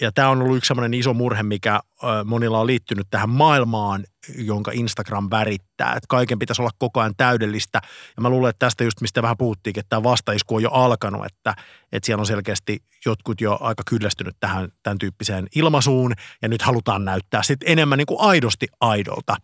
ja 0.00 0.12
tämä 0.12 0.28
on 0.28 0.42
ollut 0.42 0.56
yksi 0.56 0.68
sellainen 0.68 0.94
iso 0.94 1.14
murhe, 1.14 1.42
mikä 1.42 1.80
monilla 2.24 2.60
on 2.60 2.66
liittynyt 2.66 3.06
tähän 3.10 3.30
maailmaan, 3.30 4.04
jonka 4.38 4.70
Instagram 4.74 5.28
värittää. 5.30 5.88
Että 5.88 6.06
kaiken 6.08 6.38
pitäisi 6.38 6.62
olla 6.62 6.70
koko 6.78 7.00
ajan 7.00 7.14
täydellistä. 7.16 7.80
Ja 8.16 8.22
mä 8.22 8.30
luulen, 8.30 8.50
että 8.50 8.66
tästä 8.66 8.84
just 8.84 9.00
mistä 9.00 9.22
vähän 9.22 9.36
puhuttiin, 9.36 9.78
että 9.78 9.88
tämä 9.88 10.02
vastaisku 10.02 10.54
on 10.54 10.62
jo 10.62 10.70
alkanut, 10.70 11.26
että, 11.26 11.54
että 11.92 12.06
siellä 12.06 12.22
on 12.22 12.26
selkeästi 12.26 12.82
jotkut 13.06 13.40
jo 13.40 13.58
aika 13.60 13.82
kyllästynyt 13.86 14.36
tähän 14.40 14.68
tämän 14.82 14.98
tyyppiseen 14.98 15.46
ilmaisuun. 15.54 16.12
Ja 16.42 16.48
nyt 16.48 16.62
halutaan 16.62 17.04
näyttää 17.04 17.42
sitten 17.42 17.68
enemmän 17.68 17.98
niin 17.98 18.06
kuin 18.06 18.20
aidosti 18.20 18.66
aidolta. 18.80 19.36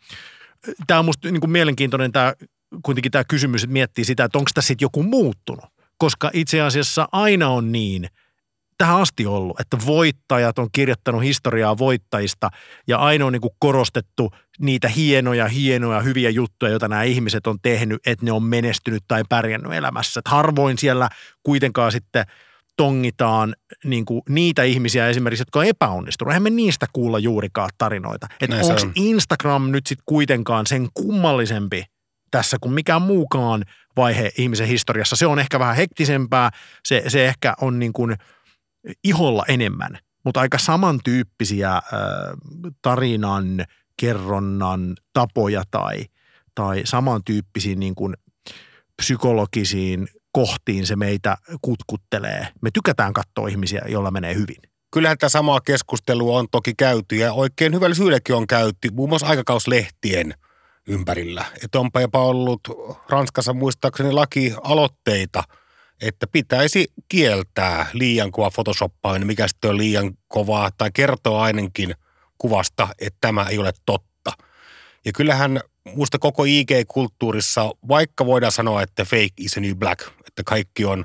Tämä 0.87 1.01
on 1.01 1.05
musta 1.05 1.31
niin 1.31 1.41
kuin 1.41 1.51
mielenkiintoinen 1.51 2.13
tämä, 2.13 2.35
kuitenkin 2.83 3.13
tämä 3.13 3.25
kysymys, 3.25 3.63
että 3.63 3.73
miettii 3.73 4.05
sitä, 4.05 4.25
että 4.25 4.39
onko 4.39 4.51
tässä 4.55 4.69
sitten 4.69 4.85
joku 4.85 5.03
muuttunut. 5.03 5.65
Koska 5.99 6.31
itse 6.33 6.61
asiassa 6.61 7.09
aina 7.13 7.49
on 7.49 7.73
niin– 7.73 8.09
tähän 8.83 9.01
asti 9.01 9.27
ollut, 9.27 9.61
että 9.61 9.77
voittajat 9.87 10.59
on 10.59 10.69
kirjoittanut 10.73 11.23
historiaa 11.23 11.79
voittajista 11.79 12.51
ja 12.89 12.99
aina 12.99 13.27
on 13.27 13.33
niin 13.33 13.41
kuin 13.41 13.55
korostettu 13.59 14.31
niitä 14.59 14.89
hienoja, 14.89 15.49
hienoja, 15.49 16.01
hyviä 16.01 16.31
juttuja, 16.31 16.71
joita 16.71 16.89
nämä 16.89 17.03
ihmiset 17.03 17.47
on 17.47 17.59
tehnyt, 17.63 18.01
että 18.07 18.25
ne 18.25 18.33
on 18.33 18.43
menestynyt 18.43 19.03
tai 19.09 19.23
pärjännyt 19.29 19.73
elämässä. 19.73 20.21
Että 20.21 20.31
harvoin 20.31 20.79
siellä 20.79 21.09
kuitenkaan 21.43 21.93
sitten 21.93 22.25
tongitaan 22.77 23.55
niin 23.85 24.05
kuin 24.05 24.23
niitä 24.29 24.63
ihmisiä 24.63 25.09
esimerkiksi, 25.09 25.43
jotka 25.43 25.59
on 25.59 25.67
epäonnistunut. 25.67 26.31
Eihän 26.31 26.43
me 26.43 26.51
niistä 26.51 26.87
kuulla 26.93 27.19
juurikaan 27.19 27.71
tarinoita. 27.79 28.27
Että 28.41 28.57
onko 28.57 28.73
on. 28.73 28.93
Instagram 28.95 29.71
nyt 29.71 29.87
sitten 29.87 30.05
kuitenkaan 30.07 30.67
sen 30.67 30.89
kummallisempi 30.95 31.85
tässä 32.31 32.57
kuin 32.61 32.75
mikään 32.75 33.03
muukaan 33.03 33.65
vaihe 33.97 34.31
ihmisen 34.39 34.69
historiassa. 34.69 35.17
Se 35.17 35.27
on 35.27 35.39
ehkä 35.39 35.59
vähän 35.59 35.77
hektisempää, 35.77 36.51
se, 36.85 37.03
se 37.09 37.27
ehkä 37.27 37.55
on 37.61 37.79
niin 37.79 37.93
kuin– 37.93 38.17
iholla 39.05 39.45
enemmän, 39.49 39.99
mutta 40.25 40.41
aika 40.41 40.59
samantyyppisiä 40.59 41.73
äh, 41.73 41.83
tarinan 42.83 43.65
kerronnan 43.97 44.97
tapoja 45.13 45.63
tai, 45.71 46.05
tai 46.55 46.83
samantyyppisiin 46.85 47.81
niin 47.81 47.95
kuin 47.95 48.15
psykologisiin 48.97 50.09
kohtiin 50.33 50.87
se 50.87 50.97
meitä 50.97 51.37
kutkuttelee. 51.63 52.49
Me 52.61 52.71
tykätään 52.75 53.13
katsoa 53.13 53.49
ihmisiä, 53.49 53.83
joilla 53.89 54.11
menee 54.11 54.35
hyvin. 54.35 54.63
Kyllähän 54.91 55.19
tämä 55.19 55.29
samaa 55.29 55.61
keskustelua 55.61 56.39
on 56.39 56.47
toki 56.51 56.75
käyty 56.79 57.17
ja 57.17 57.33
oikein 57.33 57.75
hyvällä 57.75 57.95
syylläkin 57.95 58.35
on 58.35 58.47
käyty, 58.47 58.91
muun 58.93 59.09
muassa 59.09 59.27
aikakauslehtien 59.27 60.35
ympärillä. 60.89 61.45
Että 61.65 61.81
onpa 61.81 62.01
jopa 62.01 62.25
ollut 62.25 62.61
Ranskassa 63.09 63.53
muistaakseni 63.53 64.13
laki-aloitteita– 64.13 65.43
että 66.03 66.27
pitäisi 66.27 66.87
kieltää 67.09 67.87
liian 67.93 68.33
kova 68.33 68.51
photoshoppaaminen, 68.51 69.27
mikä 69.27 69.49
sitten 69.49 69.71
on 69.71 69.77
liian 69.77 70.13
kovaa, 70.29 70.71
tai 70.79 70.91
kertoa 70.95 71.43
ainakin 71.43 71.95
kuvasta, 72.39 72.89
että 72.99 73.19
tämä 73.21 73.47
ei 73.51 73.59
ole 73.59 73.73
totta. 73.87 74.33
Ja 75.05 75.13
kyllähän 75.13 75.61
muista 75.95 76.19
koko 76.19 76.45
IG-kulttuurissa, 76.45 77.71
vaikka 77.89 78.27
voidaan 78.27 78.53
sanoa, 78.53 78.83
että 78.83 79.05
fake 79.05 79.35
is 79.37 79.57
a 79.57 79.61
new 79.61 79.75
black, 79.75 80.01
että 80.27 80.43
kaikki 80.47 80.85
on, 80.85 81.05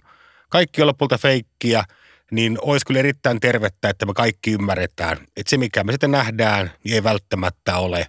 kaikki 0.49 0.81
on 0.81 0.87
lopulta 0.87 1.17
feikkiä, 1.17 1.83
niin 2.31 2.57
olisi 2.61 2.85
kyllä 2.85 2.99
erittäin 2.99 3.39
tervettä, 3.39 3.89
että 3.89 4.05
me 4.05 4.13
kaikki 4.13 4.51
ymmärretään, 4.51 5.17
että 5.37 5.49
se 5.49 5.57
mikä 5.57 5.83
me 5.83 5.91
sitten 5.91 6.11
nähdään, 6.11 6.71
niin 6.83 6.93
ei 6.93 7.03
välttämättä 7.03 7.77
ole 7.77 8.07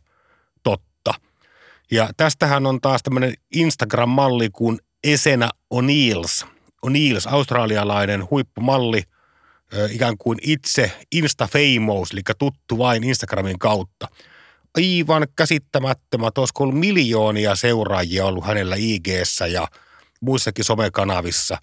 totta. 0.63 1.15
Ja 1.91 2.11
tästähän 2.17 2.67
on 2.67 2.81
taas 2.81 3.03
tämmöinen 3.03 3.35
Instagram-malli 3.55 4.51
kuin 4.53 4.79
Esena 5.05 5.51
O'Neills, 5.75 6.58
O'Neills, 6.87 7.27
australialainen 7.27 8.31
huippumalli, 8.31 9.03
ikään 9.91 10.19
kuin 10.19 10.39
itse 10.43 10.93
Insta-famous, 11.15 12.13
eli 12.13 12.21
tuttu 12.39 12.79
vain 12.79 13.05
Instagramin 13.05 13.59
kautta. 13.59 14.09
Aivan 14.77 15.27
käsittämättömät, 15.37 16.39
olisiko 16.39 16.65
ollut 16.65 16.79
miljoonia 16.79 17.55
seuraajia 17.55 18.27
ollut 18.27 18.47
hänellä 18.47 18.77
ig 18.79 19.09
ja 19.53 19.69
muissakin 20.21 20.65
somekanavissa. 20.65 21.59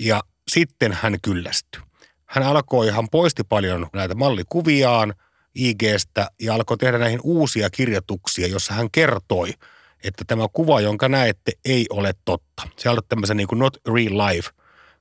Ja 0.00 0.22
sitten 0.48 0.92
hän 0.92 1.16
kyllästyi. 1.22 1.82
Hän 2.26 2.44
alkoi, 2.44 2.90
hän 2.90 3.08
poisti 3.10 3.42
paljon 3.48 3.86
näitä 3.92 4.14
mallikuviaan 4.14 5.14
IGstä 5.54 6.30
ja 6.42 6.54
alkoi 6.54 6.76
tehdä 6.76 6.98
näihin 6.98 7.20
uusia 7.22 7.70
kirjoituksia, 7.70 8.46
jossa 8.46 8.74
hän 8.74 8.90
kertoi– 8.90 9.52
että 10.04 10.24
tämä 10.26 10.46
kuva, 10.52 10.80
jonka 10.80 11.08
näette, 11.08 11.52
ei 11.64 11.86
ole 11.90 12.14
totta. 12.24 12.62
Se 12.76 12.90
on 12.90 12.98
tämmöisen 13.08 13.36
niin 13.36 13.48
kuin 13.48 13.58
not 13.58 13.76
real 13.86 14.28
life 14.28 14.50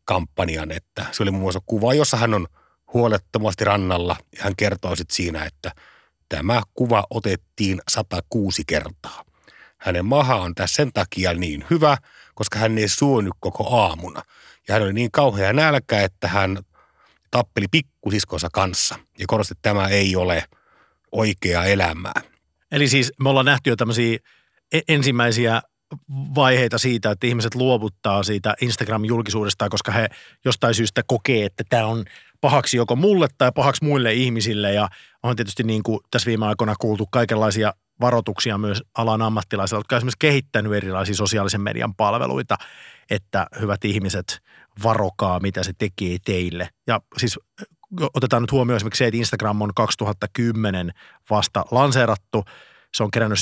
kampanjan, 0.05 0.71
että 0.71 1.05
se 1.11 1.23
oli 1.23 1.31
muun 1.31 1.41
muassa 1.41 1.61
kuva, 1.65 1.93
jossa 1.93 2.17
hän 2.17 2.33
on 2.33 2.47
huolettomasti 2.93 3.65
rannalla 3.65 4.15
ja 4.37 4.43
hän 4.43 4.55
kertoo 4.57 4.95
sitten 4.95 5.15
siinä, 5.15 5.45
että 5.45 5.71
tämä 6.29 6.61
kuva 6.73 7.05
otettiin 7.09 7.81
106 7.89 8.63
kertaa. 8.67 9.23
Hänen 9.77 10.05
maha 10.05 10.35
on 10.35 10.55
tässä 10.55 10.75
sen 10.75 10.93
takia 10.93 11.33
niin 11.33 11.65
hyvä, 11.69 11.97
koska 12.35 12.59
hän 12.59 12.77
ei 12.77 12.87
suonut 12.87 13.33
koko 13.39 13.79
aamuna. 13.81 14.21
Ja 14.67 14.73
hän 14.73 14.83
oli 14.83 14.93
niin 14.93 15.11
kauhea 15.11 15.53
nälkä, 15.53 16.01
että 16.01 16.27
hän 16.27 16.59
tappeli 17.31 17.67
pikkusiskonsa 17.71 18.47
kanssa 18.53 18.95
ja 19.19 19.25
korosti, 19.27 19.51
että 19.51 19.69
tämä 19.69 19.87
ei 19.87 20.15
ole 20.15 20.43
oikea 21.11 21.65
elämää. 21.65 22.21
Eli 22.71 22.87
siis 22.87 23.13
me 23.19 23.29
ollaan 23.29 23.45
nähty 23.45 23.69
jo 23.69 23.75
tämmöisiä 23.75 24.17
ensimmäisiä 24.87 25.61
vaiheita 26.11 26.77
siitä, 26.77 27.11
että 27.11 27.27
ihmiset 27.27 27.55
luovuttaa 27.55 28.23
siitä 28.23 28.55
Instagram-julkisuudesta, 28.61 29.69
koska 29.69 29.91
he 29.91 30.09
jostain 30.45 30.73
syystä 30.73 31.01
kokee, 31.07 31.45
että 31.45 31.63
tämä 31.69 31.85
on 31.85 32.05
pahaksi 32.41 32.77
joko 32.77 32.95
mulle 32.95 33.27
tai 33.37 33.51
pahaksi 33.55 33.83
muille 33.83 34.13
ihmisille. 34.13 34.73
Ja 34.73 34.89
on 35.23 35.35
tietysti 35.35 35.63
niin 35.63 35.83
kuin 35.83 35.99
tässä 36.11 36.27
viime 36.27 36.45
aikoina 36.45 36.75
kuultu 36.79 37.07
kaikenlaisia 37.11 37.73
varoituksia 38.01 38.57
myös 38.57 38.83
alan 38.97 39.21
ammattilaisilla, 39.21 39.79
jotka 39.79 39.95
on 39.95 39.97
esimerkiksi 39.97 40.19
kehittänyt 40.19 40.73
erilaisia 40.73 41.15
sosiaalisen 41.15 41.61
median 41.61 41.95
palveluita, 41.95 42.57
että 43.09 43.47
hyvät 43.59 43.85
ihmiset, 43.85 44.39
varokaa, 44.83 45.39
mitä 45.39 45.63
se 45.63 45.73
tekee 45.77 46.17
teille. 46.25 46.69
Ja 46.87 47.01
siis 47.17 47.39
otetaan 48.13 48.43
nyt 48.43 48.51
huomioon 48.51 48.75
esimerkiksi 48.75 48.97
se, 48.97 49.07
että 49.07 49.17
Instagram 49.17 49.61
on 49.61 49.71
2010 49.75 50.91
vasta 51.29 51.65
lanseerattu. 51.71 52.43
Se 52.93 53.03
on 53.03 53.11
kerännyt 53.11 53.39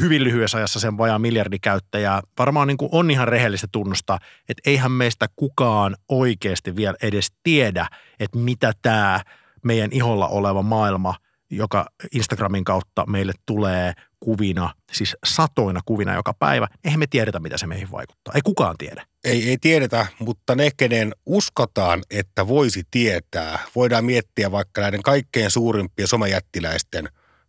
hyvin 0.00 0.24
lyhyessä 0.24 0.58
ajassa 0.58 0.80
sen 0.80 0.98
vajaa 0.98 1.18
miljardi 1.18 1.58
käyttäjää. 1.58 2.22
Varmaan 2.38 2.68
niin 2.68 2.76
kuin 2.76 2.88
on 2.92 3.10
ihan 3.10 3.28
rehellistä 3.28 3.66
tunnustaa, 3.72 4.18
että 4.48 4.70
eihän 4.70 4.92
meistä 4.92 5.26
kukaan 5.36 5.96
oikeasti 6.08 6.76
vielä 6.76 6.96
edes 7.02 7.32
tiedä, 7.42 7.88
että 8.20 8.38
mitä 8.38 8.72
tämä 8.82 9.20
meidän 9.64 9.92
iholla 9.92 10.28
oleva 10.28 10.62
maailma, 10.62 11.14
joka 11.50 11.86
Instagramin 12.12 12.64
kautta 12.64 13.06
meille 13.06 13.32
tulee 13.46 13.92
kuvina, 14.20 14.74
siis 14.92 15.16
satoina 15.24 15.80
kuvina 15.84 16.14
joka 16.14 16.34
päivä, 16.34 16.68
eihän 16.84 17.00
me 17.00 17.06
tiedetä, 17.06 17.40
mitä 17.40 17.58
se 17.58 17.66
meihin 17.66 17.90
vaikuttaa. 17.90 18.34
Ei 18.34 18.40
kukaan 18.44 18.74
tiedä. 18.78 19.06
Ei, 19.24 19.48
ei 19.48 19.58
tiedetä, 19.58 20.06
mutta 20.18 20.54
ne, 20.54 20.70
kenen 20.76 21.12
uskotaan, 21.26 22.02
että 22.10 22.48
voisi 22.48 22.82
tietää, 22.90 23.58
voidaan 23.74 24.04
miettiä 24.04 24.52
vaikka 24.52 24.80
näiden 24.80 25.02
kaikkein 25.02 25.50
suurimpien 25.50 26.08
somejättiläisten 26.08 27.08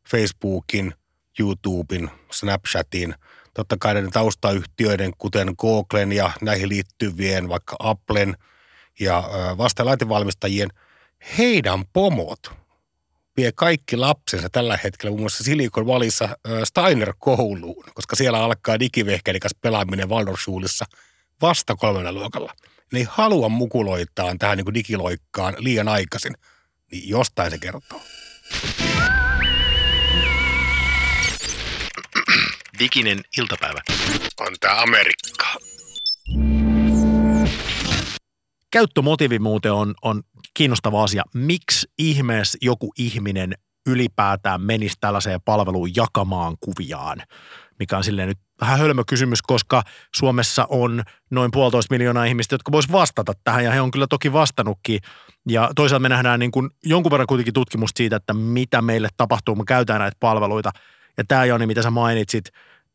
Facebookin, 0.10 0.94
YouTuben, 1.40 2.12
Snapchatin, 2.32 3.16
totta 3.54 3.78
kai 3.80 3.94
näiden 3.94 4.12
taustayhtiöiden, 4.12 5.12
kuten 5.18 5.54
Googlen 5.58 6.12
ja 6.12 6.32
näihin 6.42 6.70
liittyvien, 6.70 7.50
vaikka 7.50 7.76
Applen 7.80 8.38
ja 9.00 9.24
vastalaitevalmistajien, 9.58 10.70
heidän 11.38 11.86
pomot 11.94 12.52
vie 13.38 13.52
kaikki 13.52 13.98
lapsensa 13.98 14.50
tällä 14.50 14.80
hetkellä 14.84 15.12
muun 15.12 15.22
muassa 15.22 15.44
Silikon 15.44 15.88
valissa 15.88 16.30
Steiner-kouluun, 16.64 17.84
koska 17.94 18.16
siellä 18.16 18.44
alkaa 18.44 18.80
digivehkelikas 18.80 19.52
pelaaminen 19.62 20.10
Waldorfschulissa 20.10 20.86
vasta 21.42 21.76
kolmella 21.76 22.12
luokalla. 22.12 22.54
Ne 22.94 23.00
ei 23.00 23.08
halua 23.10 23.50
mukuloitaan 23.50 24.40
tähän 24.40 24.58
niin 24.58 24.74
digiloikkaan 24.74 25.56
liian 25.58 25.88
aikaisin, 25.88 26.38
niin 26.92 27.10
jostain 27.10 27.52
se 27.52 27.58
kertoo. 27.58 28.02
Diginen 32.80 33.22
iltapäivä. 33.38 33.82
On 34.40 34.54
tää 34.60 34.82
Amerikka. 34.82 35.48
Käyttömotiivi 38.72 39.40
muuten 39.40 39.74
on, 39.74 39.94
on 40.02 40.24
kiinnostava 40.54 41.04
asia. 41.04 41.24
Miksi 41.34 41.88
ihmeessä 41.98 42.58
joku 42.62 42.94
ihminen 42.98 43.54
ylipäätään 43.88 44.62
menisi 44.62 44.96
tällaiseen 45.00 45.42
palveluun 45.46 45.96
jakamaan 45.96 46.58
kuviaan? 46.60 47.24
Mikä 47.80 47.98
on 47.98 48.04
silleen 48.04 48.28
nyt 48.28 48.40
vähän 48.62 48.80
hölmö 48.80 49.04
kysymys, 49.08 49.42
koska 49.42 49.84
Suomessa 50.16 50.68
on 50.70 51.04
noin 51.32 51.52
puolitoista 51.52 51.94
miljoonaa 51.94 52.26
ihmistä, 52.26 52.54
jotka 52.54 52.72
vois 52.72 52.92
vastata 52.92 53.34
tähän 53.44 53.64
ja 53.64 53.72
he 53.72 53.82
on 53.82 53.92
kyllä 53.92 54.08
toki 54.10 54.34
vastannutkin. 54.34 55.00
Ja 55.50 55.72
toisaalta 55.76 56.02
me 56.02 56.10
nähdään 56.10 56.40
niin 56.40 56.52
kuin 56.52 56.70
jonkun 56.84 57.12
verran 57.12 57.28
kuitenkin 57.28 57.54
tutkimusta 57.54 57.98
siitä, 57.98 58.16
että 58.16 58.34
mitä 58.34 58.82
meille 58.82 59.10
tapahtuu, 59.18 59.56
kun 59.56 59.62
me 59.62 59.66
käytetään 59.66 60.00
näitä 60.00 60.18
palveluita. 60.20 60.72
Ja 61.18 61.24
tämä 61.28 61.46
Joni, 61.46 61.68
mitä 61.68 61.82
sä 61.82 61.90
mainitsit, 61.90 62.46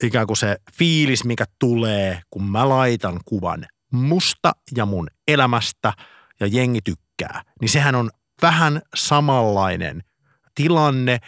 ikään 0.02 0.26
kuin 0.26 0.36
se 0.36 0.56
fiilis, 0.72 1.24
mikä 1.24 1.44
tulee, 1.58 2.20
kun 2.30 2.50
mä 2.50 2.68
laitan 2.68 3.20
kuvan 3.24 3.66
musta 3.92 4.52
ja 4.76 4.86
mun 4.86 5.08
elämästä 5.28 5.92
ja 6.40 6.46
jengi 6.46 6.80
tykkää, 6.84 7.42
niin 7.60 7.68
sehän 7.68 7.94
on 7.94 8.10
vähän 8.42 8.82
samanlainen 8.94 10.02
tilanne 10.54 11.12
eh, 11.12 11.20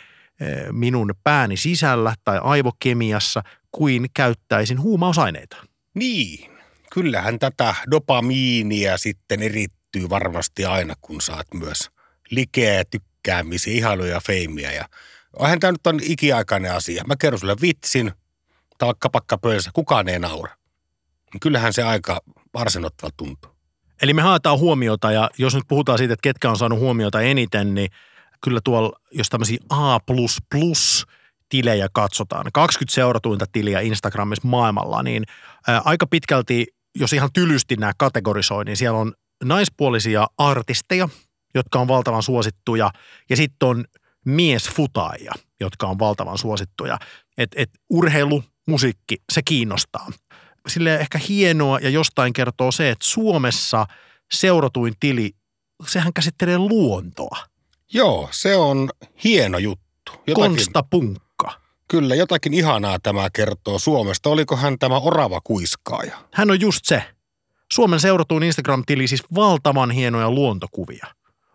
minun 0.72 1.14
pääni 1.24 1.56
sisällä 1.56 2.14
tai 2.24 2.40
aivokemiassa 2.42 3.42
kuin 3.72 4.06
käyttäisin 4.14 4.80
huumausaineita. 4.80 5.56
Niin, 5.94 6.50
kyllähän 6.92 7.38
tätä 7.38 7.74
dopamiinia 7.90 8.98
sitten 8.98 9.42
erittyy 9.42 10.10
varmasti 10.10 10.64
aina, 10.64 10.94
kun 11.00 11.20
saat 11.20 11.46
myös 11.54 11.90
likeä, 12.30 12.84
tykkäämisiä, 12.84 13.74
ihailuja 13.74 14.14
ja 14.14 14.20
feimiä. 14.20 14.72
Ja 14.72 14.88
onhan 15.38 15.60
tämä 15.60 15.72
nyt 15.72 15.86
on 15.86 16.00
ikiaikainen 16.02 16.72
asia. 16.72 17.04
Mä 17.06 17.16
kerron 17.16 17.40
sulle 17.40 17.56
vitsin, 17.60 18.12
talkkapakka 18.78 19.38
pöydässä, 19.38 19.70
kukaan 19.74 20.08
ei 20.08 20.18
naura. 20.18 20.56
Kyllähän 21.40 21.72
se 21.72 21.82
aika 21.82 22.20
varsinottavalta 22.54 23.16
tuntuu. 23.16 23.50
Eli 24.02 24.14
me 24.14 24.22
haetaan 24.22 24.58
huomiota 24.58 25.12
ja 25.12 25.30
jos 25.38 25.54
nyt 25.54 25.64
puhutaan 25.68 25.98
siitä, 25.98 26.14
että 26.14 26.22
ketkä 26.22 26.50
on 26.50 26.58
saanut 26.58 26.78
huomiota 26.78 27.20
eniten, 27.20 27.74
niin 27.74 27.90
kyllä 28.40 28.60
tuolla, 28.64 29.00
jos 29.12 29.28
tämmöisiä 29.28 29.58
A++ 29.70 30.00
tilejä 31.48 31.88
katsotaan, 31.92 32.46
20 32.52 32.94
seuratuinta 32.94 33.44
tiliä 33.52 33.80
Instagramissa 33.80 34.48
maailmalla, 34.48 35.02
niin 35.02 35.24
aika 35.84 36.06
pitkälti, 36.06 36.66
jos 36.94 37.12
ihan 37.12 37.30
tylysti 37.32 37.76
nämä 37.76 37.92
kategorisoi, 37.98 38.64
niin 38.64 38.76
siellä 38.76 38.98
on 38.98 39.12
naispuolisia 39.44 40.26
artisteja, 40.38 41.08
jotka 41.54 41.80
on 41.80 41.88
valtavan 41.88 42.22
suosittuja, 42.22 42.90
ja 43.30 43.36
sitten 43.36 43.68
on 43.68 43.84
miesfutaajia, 44.24 45.32
jotka 45.60 45.86
on 45.86 45.98
valtavan 45.98 46.38
suosittuja. 46.38 46.98
Et, 47.38 47.50
et 47.56 47.70
urheilu, 47.90 48.44
musiikki, 48.66 49.16
se 49.32 49.42
kiinnostaa. 49.44 50.10
Sille 50.68 50.94
ehkä 50.94 51.18
hienoa 51.28 51.78
ja 51.78 51.90
jostain 51.90 52.32
kertoo 52.32 52.72
se, 52.72 52.90
että 52.90 53.06
Suomessa 53.06 53.86
seuratuin 54.34 54.94
tili, 55.00 55.30
sehän 55.86 56.12
käsittelee 56.12 56.58
luontoa. 56.58 57.38
Joo, 57.92 58.28
se 58.32 58.56
on 58.56 58.90
hieno 59.24 59.58
juttu. 59.58 60.12
Jotakin, 60.12 60.34
Konsta 60.34 60.84
Punkka. 60.90 61.60
Kyllä, 61.88 62.14
jotakin 62.14 62.54
ihanaa 62.54 62.98
tämä 62.98 63.28
kertoo 63.32 63.78
Suomesta. 63.78 64.30
Olikohan 64.30 64.78
tämä 64.78 64.98
orava 64.98 65.40
kuiskaaja? 65.44 66.16
Hän 66.32 66.50
on 66.50 66.60
just 66.60 66.84
se. 66.84 67.02
Suomen 67.72 68.00
seuratuin 68.00 68.42
Instagram-tili 68.42 69.08
siis 69.08 69.22
valtavan 69.34 69.90
hienoja 69.90 70.30
luontokuvia. 70.30 71.06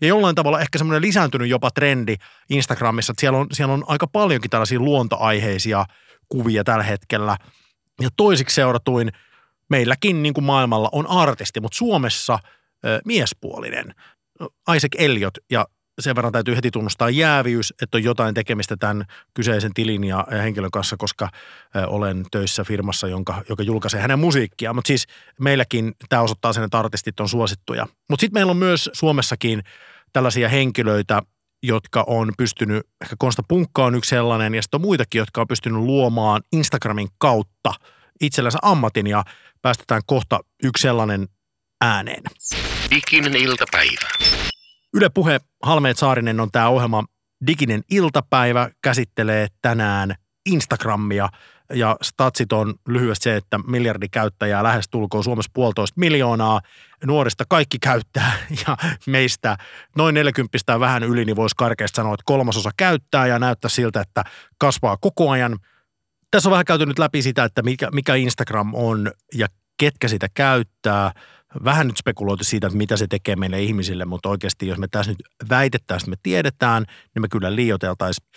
Ja 0.01 0.07
jollain 0.07 0.35
tavalla 0.35 0.61
ehkä 0.61 0.77
semmoinen 0.77 1.01
lisääntynyt 1.01 1.49
jopa 1.49 1.71
trendi 1.71 2.15
Instagramissa, 2.49 3.11
että 3.11 3.21
siellä 3.21 3.39
on, 3.39 3.47
siellä 3.53 3.73
on 3.73 3.83
aika 3.87 4.07
paljonkin 4.07 4.49
tällaisia 4.49 4.79
luontoaiheisia 4.79 5.85
kuvia 6.29 6.63
tällä 6.63 6.83
hetkellä. 6.83 7.37
Ja 8.01 8.09
toisiksi 8.17 8.55
seuratuin 8.55 9.11
meilläkin 9.69 10.23
niin 10.23 10.33
kuin 10.33 10.45
maailmalla 10.45 10.89
on 10.91 11.07
artisti, 11.07 11.59
mutta 11.59 11.77
Suomessa 11.77 12.39
ö, 12.85 13.01
miespuolinen. 13.05 13.95
Isaac 14.75 14.95
Elliot 14.97 15.33
ja 15.51 15.65
sen 15.99 16.15
verran 16.15 16.31
täytyy 16.31 16.55
heti 16.55 16.71
tunnustaa 16.71 17.09
jääviys, 17.09 17.73
että 17.81 17.97
on 17.97 18.03
jotain 18.03 18.35
tekemistä 18.35 18.77
tämän 18.77 19.05
kyseisen 19.33 19.73
tilin 19.73 20.03
ja, 20.03 20.27
henkilön 20.31 20.71
kanssa, 20.71 20.97
koska 20.97 21.29
olen 21.87 22.25
töissä 22.31 22.63
firmassa, 22.63 23.07
jonka, 23.07 23.43
joka 23.49 23.63
julkaisee 23.63 24.01
hänen 24.01 24.19
musiikkia. 24.19 24.73
Mutta 24.73 24.87
siis 24.87 25.07
meilläkin 25.39 25.93
tämä 26.09 26.21
osoittaa 26.21 26.53
sen, 26.53 26.63
että 26.63 26.79
artistit 26.79 27.19
on 27.19 27.29
suosittuja. 27.29 27.87
Mutta 28.09 28.21
sitten 28.21 28.39
meillä 28.39 28.51
on 28.51 28.57
myös 28.57 28.89
Suomessakin 28.93 29.63
tällaisia 30.13 30.49
henkilöitä, 30.49 31.21
jotka 31.63 32.03
on 32.07 32.31
pystynyt, 32.37 32.87
ehkä 33.01 33.15
Konsta 33.19 33.43
Punkka 33.47 33.85
on 33.85 33.95
yksi 33.95 34.09
sellainen, 34.09 34.55
ja 34.55 34.61
sitten 34.61 34.77
on 34.77 34.81
muitakin, 34.81 35.19
jotka 35.19 35.41
on 35.41 35.47
pystynyt 35.47 35.79
luomaan 35.79 36.41
Instagramin 36.51 37.07
kautta 37.17 37.73
itsellänsä 38.21 38.59
ammatin, 38.61 39.07
ja 39.07 39.23
päästetään 39.61 40.01
kohta 40.05 40.39
yksi 40.63 40.81
sellainen 40.81 41.27
ääneen. 41.81 42.23
Diginen 42.91 43.35
iltapäivä. 43.35 44.09
Yle 44.93 45.09
Puhe 45.09 45.39
Halmeet 45.63 45.97
Saarinen 45.97 46.39
on 46.39 46.51
tämä 46.51 46.69
ohjelma 46.69 47.05
Diginen 47.47 47.81
iltapäivä, 47.91 48.69
käsittelee 48.81 49.47
tänään 49.61 50.15
Instagramia 50.45 51.29
ja 51.73 51.97
statsit 52.01 52.53
on 52.53 52.75
lyhyesti 52.87 53.23
se, 53.23 53.35
että 53.35 53.57
miljardi 53.57 54.09
käyttäjää 54.09 54.63
lähes 54.63 54.89
tulkoon 54.89 55.23
Suomessa 55.23 55.51
puolitoista 55.53 55.99
miljoonaa. 55.99 56.61
Nuorista 57.05 57.43
kaikki 57.49 57.79
käyttää 57.79 58.33
ja 58.67 58.77
meistä 59.07 59.57
noin 59.95 60.15
40 60.15 60.79
vähän 60.79 61.03
yli, 61.03 61.25
niin 61.25 61.35
voisi 61.35 61.55
karkeasti 61.57 61.95
sanoa, 61.95 62.13
että 62.13 62.23
kolmasosa 62.25 62.69
käyttää 62.77 63.27
ja 63.27 63.39
näyttää 63.39 63.69
siltä, 63.69 64.01
että 64.01 64.23
kasvaa 64.57 64.97
koko 64.97 65.29
ajan. 65.29 65.59
Tässä 66.31 66.49
on 66.49 66.51
vähän 66.51 66.65
käyty 66.65 66.85
nyt 66.85 66.99
läpi 66.99 67.21
sitä, 67.21 67.43
että 67.43 67.61
mikä, 67.61 67.89
mikä 67.91 68.15
Instagram 68.15 68.73
on 68.73 69.11
ja 69.35 69.47
ketkä 69.77 70.07
sitä 70.07 70.27
käyttää. 70.33 71.11
Vähän 71.63 71.87
nyt 71.87 71.97
spekuloitu 71.97 72.43
siitä, 72.43 72.67
että 72.67 72.77
mitä 72.77 72.97
se 72.97 73.07
tekee 73.07 73.35
meille 73.35 73.61
ihmisille, 73.61 74.05
mutta 74.05 74.29
oikeasti 74.29 74.67
jos 74.67 74.77
me 74.77 74.87
tässä 74.87 75.11
nyt 75.11 75.49
väitettäisiin, 75.49 76.13
että 76.13 76.17
me 76.17 76.21
tiedetään, 76.23 76.85
niin 77.15 77.21
me 77.21 77.27
kyllä 77.27 77.55
liioteltaisiin. 77.55 78.27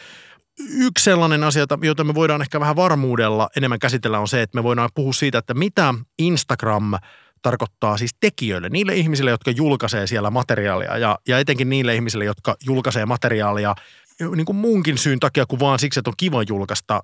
Yksi 0.58 1.04
sellainen 1.04 1.44
asia, 1.44 1.66
jota 1.82 2.04
me 2.04 2.14
voidaan 2.14 2.42
ehkä 2.42 2.60
vähän 2.60 2.76
varmuudella 2.76 3.48
enemmän 3.56 3.78
käsitellä 3.78 4.18
on 4.18 4.28
se, 4.28 4.42
että 4.42 4.58
me 4.58 4.62
voidaan 4.62 4.90
puhua 4.94 5.12
siitä, 5.12 5.38
että 5.38 5.54
mitä 5.54 5.94
Instagram 6.18 6.92
tarkoittaa 7.42 7.96
siis 7.96 8.10
tekijöille, 8.20 8.68
niille 8.68 8.94
ihmisille, 8.94 9.30
jotka 9.30 9.50
julkaisee 9.50 10.06
siellä 10.06 10.30
materiaalia 10.30 10.98
ja, 10.98 11.18
ja 11.28 11.38
etenkin 11.38 11.68
niille 11.68 11.94
ihmisille, 11.94 12.24
jotka 12.24 12.56
julkaisee 12.66 13.06
materiaalia 13.06 13.74
niin 14.36 14.46
kuin 14.46 14.56
muunkin 14.56 14.98
syyn 14.98 15.20
takia 15.20 15.46
kuin 15.46 15.60
vaan 15.60 15.78
siksi, 15.78 16.00
että 16.00 16.10
on 16.10 16.14
kiva 16.16 16.42
julkaista 16.42 17.02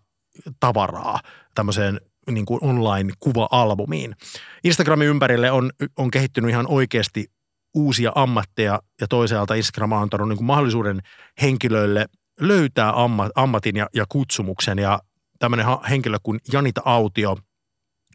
tavaraa 0.60 1.20
tämmöiseen 1.54 2.00
niin 2.34 2.46
kuin 2.46 2.64
online-kuva-albumiin. 2.64 4.16
Instagramin 4.64 5.08
ympärille 5.08 5.50
on, 5.50 5.70
on 5.96 6.10
kehittynyt 6.10 6.50
ihan 6.50 6.66
oikeasti 6.66 7.26
uusia 7.74 8.12
ammatteja 8.14 8.80
ja 9.00 9.08
toisaalta 9.08 9.54
Instagram 9.54 9.92
on 9.92 10.02
antanut 10.02 10.28
niin 10.28 10.36
kuin 10.36 10.46
mahdollisuuden 10.46 11.00
henkilöille 11.42 12.06
löytää 12.40 12.92
ammatin 13.34 13.76
ja, 13.76 13.86
ja 13.94 14.04
kutsumuksen 14.08 14.78
ja 14.78 15.00
tämmöinen 15.38 15.66
henkilö 15.90 16.18
kuin 16.22 16.40
Janita 16.52 16.82
Autio 16.84 17.36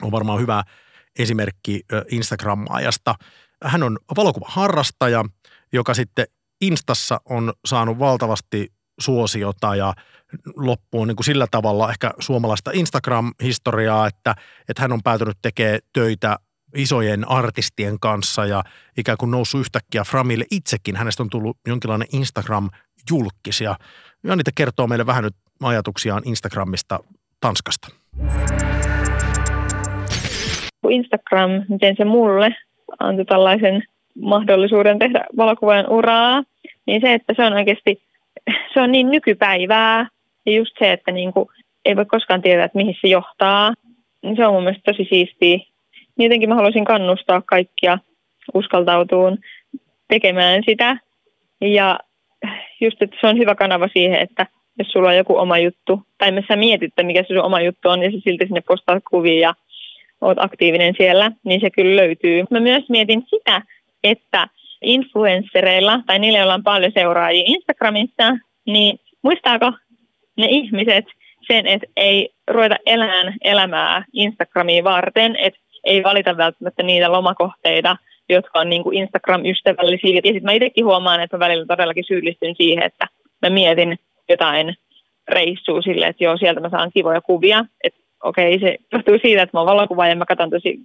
on 0.01 0.11
varmaan 0.11 0.39
hyvä 0.39 0.63
esimerkki 1.19 1.81
Instagram-ajasta. 2.11 3.15
Hän 3.63 3.83
on 3.83 3.97
valokuvaharrastaja, 4.17 5.25
joka 5.73 5.93
sitten 5.93 6.25
Instassa 6.61 7.21
on 7.25 7.53
saanut 7.65 7.99
valtavasti 7.99 8.73
suosiota 8.99 9.75
ja 9.75 9.93
loppuun 10.55 11.07
niin 11.07 11.15
kuin 11.15 11.25
sillä 11.25 11.47
tavalla 11.51 11.89
ehkä 11.89 12.11
suomalaista 12.19 12.71
Instagram-historiaa, 12.73 14.07
että, 14.07 14.35
että 14.69 14.81
hän 14.81 14.91
on 14.91 15.03
päätynyt 15.03 15.37
tekemään 15.41 15.79
töitä 15.93 16.37
isojen 16.75 17.29
artistien 17.29 17.99
kanssa 17.99 18.45
ja 18.45 18.63
ikään 18.97 19.17
kuin 19.17 19.31
noussut 19.31 19.61
yhtäkkiä 19.61 20.03
Framille 20.03 20.45
itsekin. 20.51 20.95
Hänestä 20.95 21.23
on 21.23 21.29
tullut 21.29 21.57
jonkinlainen 21.67 22.07
Instagram-julkis 22.13 23.61
ja 23.61 23.75
Janita 24.23 24.51
kertoo 24.55 24.87
meille 24.87 25.05
vähän 25.05 25.23
nyt 25.23 25.35
ajatuksiaan 25.63 26.21
Instagramista 26.25 26.99
Tanskasta. 27.39 27.87
Instagram, 30.89 31.51
miten 31.69 31.95
se 31.97 32.05
mulle 32.05 32.55
antoi 32.99 33.25
tällaisen 33.25 33.83
mahdollisuuden 34.21 34.99
tehdä 34.99 35.25
valokuvan 35.37 35.89
uraa, 35.89 36.43
niin 36.85 37.01
se, 37.01 37.13
että 37.13 37.33
se 37.35 37.43
on 37.45 37.53
oikeasti, 37.53 38.03
se 38.73 38.81
on 38.81 38.91
niin 38.91 39.11
nykypäivää 39.11 40.07
ja 40.45 40.51
just 40.51 40.71
se, 40.79 40.91
että 40.91 41.11
niin 41.11 41.33
kuin, 41.33 41.49
ei 41.85 41.95
voi 41.95 42.05
koskaan 42.05 42.41
tietää, 42.41 42.65
että 42.65 42.77
mihin 42.77 42.95
se 43.01 43.07
johtaa, 43.07 43.73
niin 44.21 44.35
se 44.35 44.45
on 44.45 44.53
mun 44.53 44.63
mielestä 44.63 44.91
tosi 44.91 45.07
siistiä. 45.09 45.57
Niin 46.17 46.25
jotenkin 46.25 46.49
mä 46.49 46.55
haluaisin 46.55 46.85
kannustaa 46.85 47.41
kaikkia 47.45 47.97
uskaltautuun 48.53 49.37
tekemään 50.07 50.63
sitä 50.65 50.97
ja 51.61 51.99
just, 52.81 53.01
että 53.01 53.17
se 53.21 53.27
on 53.27 53.37
hyvä 53.37 53.55
kanava 53.55 53.87
siihen, 53.93 54.19
että 54.19 54.47
jos 54.79 54.87
sulla 54.87 55.09
on 55.09 55.17
joku 55.17 55.37
oma 55.37 55.57
juttu, 55.57 56.01
tai 56.17 56.31
me 56.31 56.43
sä 56.47 56.55
mietit, 56.55 56.87
että 56.87 57.03
mikä 57.03 57.21
se 57.21 57.27
sun 57.27 57.43
oma 57.43 57.61
juttu 57.61 57.89
on, 57.89 58.03
ja 58.03 58.11
sä 58.11 58.17
silti 58.23 58.45
sinne 58.45 58.61
postaat 58.67 59.03
kuvia 59.11 59.39
ja 59.39 59.53
oot 60.21 60.37
aktiivinen 60.39 60.93
siellä, 60.97 61.31
niin 61.43 61.61
se 61.61 61.69
kyllä 61.69 61.95
löytyy. 61.95 62.43
Mä 62.49 62.59
myös 62.59 62.89
mietin 62.89 63.23
sitä, 63.29 63.61
että 64.03 64.47
influenssereilla 64.83 65.99
tai 66.05 66.19
niillä, 66.19 66.39
joilla 66.39 66.53
on 66.53 66.63
paljon 66.63 66.91
seuraajia 66.95 67.43
Instagramissa, 67.45 68.37
niin 68.65 68.99
muistaako 69.21 69.71
ne 70.37 70.47
ihmiset 70.49 71.05
sen, 71.47 71.67
että 71.67 71.87
ei 71.97 72.29
ruveta 72.47 72.75
elämään 72.85 73.33
elämää 73.43 74.05
Instagramiin 74.13 74.83
varten, 74.83 75.35
että 75.35 75.59
ei 75.83 76.03
valita 76.03 76.37
välttämättä 76.37 76.83
niitä 76.83 77.11
lomakohteita, 77.11 77.97
jotka 78.29 78.59
on 78.59 78.69
niin 78.69 78.83
kuin 78.83 78.97
Instagram-ystävällisiä. 78.97 80.15
Ja 80.15 80.21
sitten 80.23 80.43
mä 80.43 80.51
itsekin 80.51 80.85
huomaan, 80.85 81.21
että 81.21 81.37
mä 81.37 81.45
välillä 81.45 81.65
todellakin 81.65 82.03
syyllistyn 82.07 82.55
siihen, 82.55 82.83
että 82.83 83.07
mä 83.41 83.49
mietin 83.49 83.99
jotain 84.29 84.75
reissua 85.27 85.81
sille, 85.81 86.07
että 86.07 86.23
joo, 86.23 86.37
sieltä 86.37 86.59
mä 86.59 86.69
saan 86.69 86.91
kivoja 86.93 87.21
kuvia. 87.21 87.65
Että 87.83 87.99
okei, 88.23 88.59
se 88.59 88.77
johtuu 88.93 89.17
siitä, 89.21 89.41
että 89.41 89.57
mä 89.57 89.59
oon 89.59 89.67
valokuvaaja 89.67 90.11
ja 90.11 90.15
mä 90.15 90.25
katson 90.25 90.49
tosi 90.49 90.79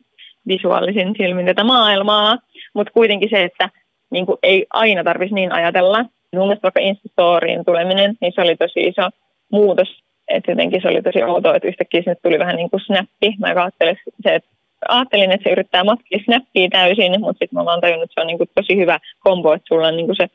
visuaalisin 0.49 1.15
silmin 1.19 1.47
tätä 1.47 1.65
maailmaa. 1.65 2.39
Mutta 2.75 2.93
kuitenkin 2.93 3.31
se, 3.31 3.43
että 3.43 3.71
niin 4.11 4.27
kuin 4.27 4.39
ei 4.43 4.67
aina 4.71 5.05
tarvitsisi 5.05 5.35
niin 5.35 5.53
ajatella. 5.53 6.05
Mun 6.35 6.47
mielestä 6.47 6.63
vaikka 6.63 6.81
Instastoriin 6.81 7.65
tuleminen, 7.65 8.17
niin 8.21 8.33
se 8.35 8.41
oli 8.41 8.57
tosi 8.57 8.81
iso 8.81 9.09
muutos. 9.53 10.03
Että 10.29 10.51
jotenkin 10.51 10.83
se 10.83 10.89
oli 10.89 11.03
tosi 11.03 11.23
outoa, 11.23 11.57
että 11.57 11.69
yhtäkkiä 11.69 12.03
sinne 12.03 12.15
tuli 12.15 12.39
vähän 12.39 12.57
niin 12.57 12.71
kuin 12.71 12.81
snappi. 12.81 13.35
Mä 13.39 13.47
ajattelin, 13.47 13.97
se, 14.23 14.35
että 14.35 14.51
ajattelin, 14.89 15.33
että 15.33 15.45
se 15.45 15.53
yrittää 15.53 15.85
matkia 15.85 16.19
snappia 16.25 16.69
täysin, 16.69 17.21
mutta 17.21 17.39
sitten 17.39 17.59
mä 17.59 17.65
vaan 17.65 17.81
tajunnut, 17.81 18.05
että 18.05 18.15
se 18.15 18.21
on 18.21 18.27
niin 18.27 18.39
kuin 18.39 18.51
tosi 18.55 18.77
hyvä 18.77 18.99
kombo, 19.19 19.53
että 19.53 19.69
sulla 19.69 19.87
on 19.87 19.97
niin 19.97 20.07
kuin 20.07 20.17
se 20.17 20.29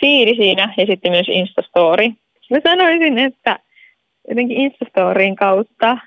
fiili 0.00 0.36
siinä 0.36 0.74
ja 0.76 0.86
sitten 0.86 1.12
myös 1.12 1.28
Instastory. 1.28 2.08
Mä 2.50 2.58
sanoisin, 2.64 3.18
että 3.18 3.58
jotenkin 4.28 4.56
Instastoryin 4.56 5.36
kautta 5.36 5.98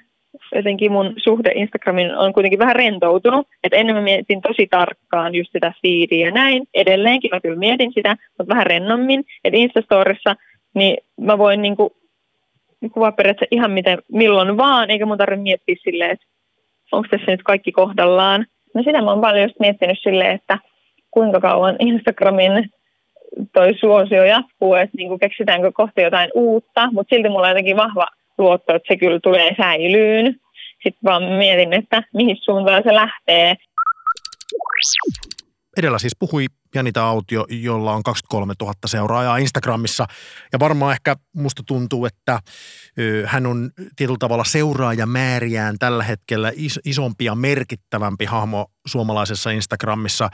jotenkin 0.56 0.92
mun 0.92 1.14
suhde 1.18 1.52
Instagramin 1.56 2.16
on 2.16 2.34
kuitenkin 2.34 2.60
vähän 2.60 2.76
rentoutunut. 2.76 3.48
Että 3.64 3.78
ennen 3.78 3.96
mä 3.96 4.02
mietin 4.02 4.42
tosi 4.42 4.68
tarkkaan 4.68 5.36
just 5.36 5.52
sitä 5.52 5.74
feedia 5.82 6.26
ja 6.26 6.32
näin. 6.32 6.64
Edelleenkin 6.74 7.32
mä 7.34 7.42
kyllä 7.42 7.60
mietin 7.60 7.94
sitä, 7.94 8.18
mutta 8.38 8.54
vähän 8.54 8.66
rennommin. 8.66 9.24
Että 9.44 9.58
Instastorissa 9.58 10.36
niin 10.74 10.98
mä 11.22 11.38
voin 11.38 11.62
niinku 11.62 11.96
kuvaa 12.94 13.12
periaatteessa 13.12 13.56
ihan 13.56 13.72
miten, 13.72 13.98
milloin 14.12 14.58
vaan, 14.58 14.90
eikä 14.90 15.06
mun 15.06 15.18
tarvitse 15.18 15.44
miettiä 15.44 15.76
silleen, 15.84 16.12
että 16.12 16.26
onko 16.92 17.08
tässä 17.12 17.32
nyt 17.32 17.44
kaikki 17.44 17.72
kohdallaan. 17.72 18.46
No 18.74 18.84
sitä 18.84 19.02
mä 19.02 19.12
oon 19.12 19.22
paljon 19.22 19.44
just 19.44 19.60
miettinyt 19.60 20.00
silleen, 20.02 20.32
että 20.32 20.60
kuinka 21.12 21.40
kauan 21.40 21.76
Instagramin 21.80 22.70
toi 23.54 23.74
suosio 23.80 24.24
jatkuu, 24.24 24.76
että 24.76 24.98
niin 24.98 25.20
keksitäänkö 25.20 25.72
kohta 25.74 26.02
jotain 26.02 26.30
uutta, 26.36 26.90
mutta 26.92 27.16
silti 27.16 27.30
mulla 27.30 27.48
on 27.48 27.52
jotenkin 27.52 27.78
vahva 27.78 28.08
luotto, 28.42 28.76
että 28.76 28.94
se 28.94 28.98
kyllä 28.98 29.20
tulee 29.20 29.56
säilyyn. 29.58 30.36
Sitten 30.84 31.04
vaan 31.04 31.24
mietin, 31.24 31.74
että 31.74 32.04
mihin 32.14 32.38
suuntaan 32.42 32.84
se 32.84 32.94
lähtee. 32.94 33.56
Edellä 35.78 36.00
siis 36.00 36.16
puhui 36.20 36.46
Janita 36.76 37.04
Autio, 37.04 37.46
jolla 37.50 37.94
on 37.94 38.04
23 38.04 38.54
000 38.62 38.74
seuraajaa 38.86 39.38
Instagramissa. 39.38 40.08
Ja 40.54 40.60
varmaan 40.60 40.94
ehkä 40.94 41.16
musta 41.36 41.64
tuntuu, 41.66 42.06
että 42.06 42.40
hän 43.26 43.46
on 43.46 43.72
tietyllä 43.96 44.18
tavalla 44.20 44.44
seuraajamääriään 44.44 45.80
tällä 45.80 46.04
hetkellä 46.04 46.52
isompi 46.86 47.26
ja 47.26 47.36
merkittävämpi 47.36 48.26
hahmo 48.26 48.68
suomalaisessa 48.88 49.52
Instagramissa, 49.52 50.30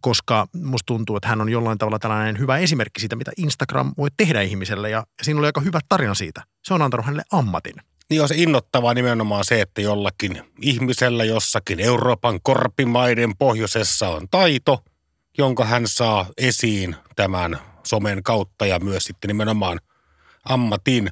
koska 0.00 0.46
musta 0.54 0.86
tuntuu, 0.86 1.16
että 1.16 1.28
hän 1.28 1.40
on 1.40 1.48
jollain 1.48 1.78
tavalla 1.78 1.98
tällainen 1.98 2.38
hyvä 2.38 2.58
esimerkki 2.58 3.00
siitä, 3.00 3.16
mitä 3.16 3.32
Instagram 3.36 3.92
voi 3.98 4.08
tehdä 4.16 4.40
ihmiselle. 4.40 4.90
Ja 4.90 5.04
siinä 5.22 5.38
oli 5.38 5.46
aika 5.46 5.60
hyvä 5.60 5.80
tarina 5.88 6.14
siitä. 6.14 6.42
Se 6.64 6.74
on 6.74 6.82
antanut 6.82 7.06
hänelle 7.06 7.24
ammatin. 7.32 7.74
Niin 8.10 8.22
on 8.22 8.28
se 8.28 8.34
innottavaa 8.38 8.94
nimenomaan 8.94 9.44
se, 9.44 9.60
että 9.60 9.80
jollakin 9.80 10.42
ihmisellä 10.62 11.24
jossakin 11.24 11.80
Euroopan 11.80 12.40
korpimaiden 12.42 13.32
pohjoisessa 13.38 14.08
on 14.08 14.28
taito– 14.30 14.78
jonka 15.38 15.64
hän 15.64 15.86
saa 15.86 16.26
esiin 16.38 16.96
tämän 17.16 17.58
somen 17.86 18.22
kautta 18.22 18.66
ja 18.66 18.78
myös 18.78 19.04
sitten 19.04 19.28
nimenomaan 19.28 19.80
ammatin. 20.44 21.10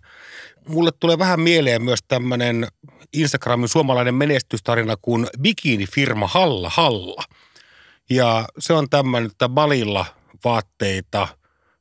Mulle 0.68 0.90
tulee 1.00 1.18
vähän 1.18 1.40
mieleen 1.40 1.82
myös 1.82 2.00
tämmöinen 2.08 2.66
Instagramin 3.12 3.68
suomalainen 3.68 4.14
menestystarina 4.14 4.96
kuin 5.02 5.26
bikini-firma 5.40 6.26
Halla 6.26 6.70
Halla. 6.74 7.24
Ja 8.10 8.44
se 8.58 8.72
on 8.72 8.90
tämmöinen, 8.90 9.30
että 9.30 9.48
Balilla 9.48 10.06
vaatteita 10.44 11.28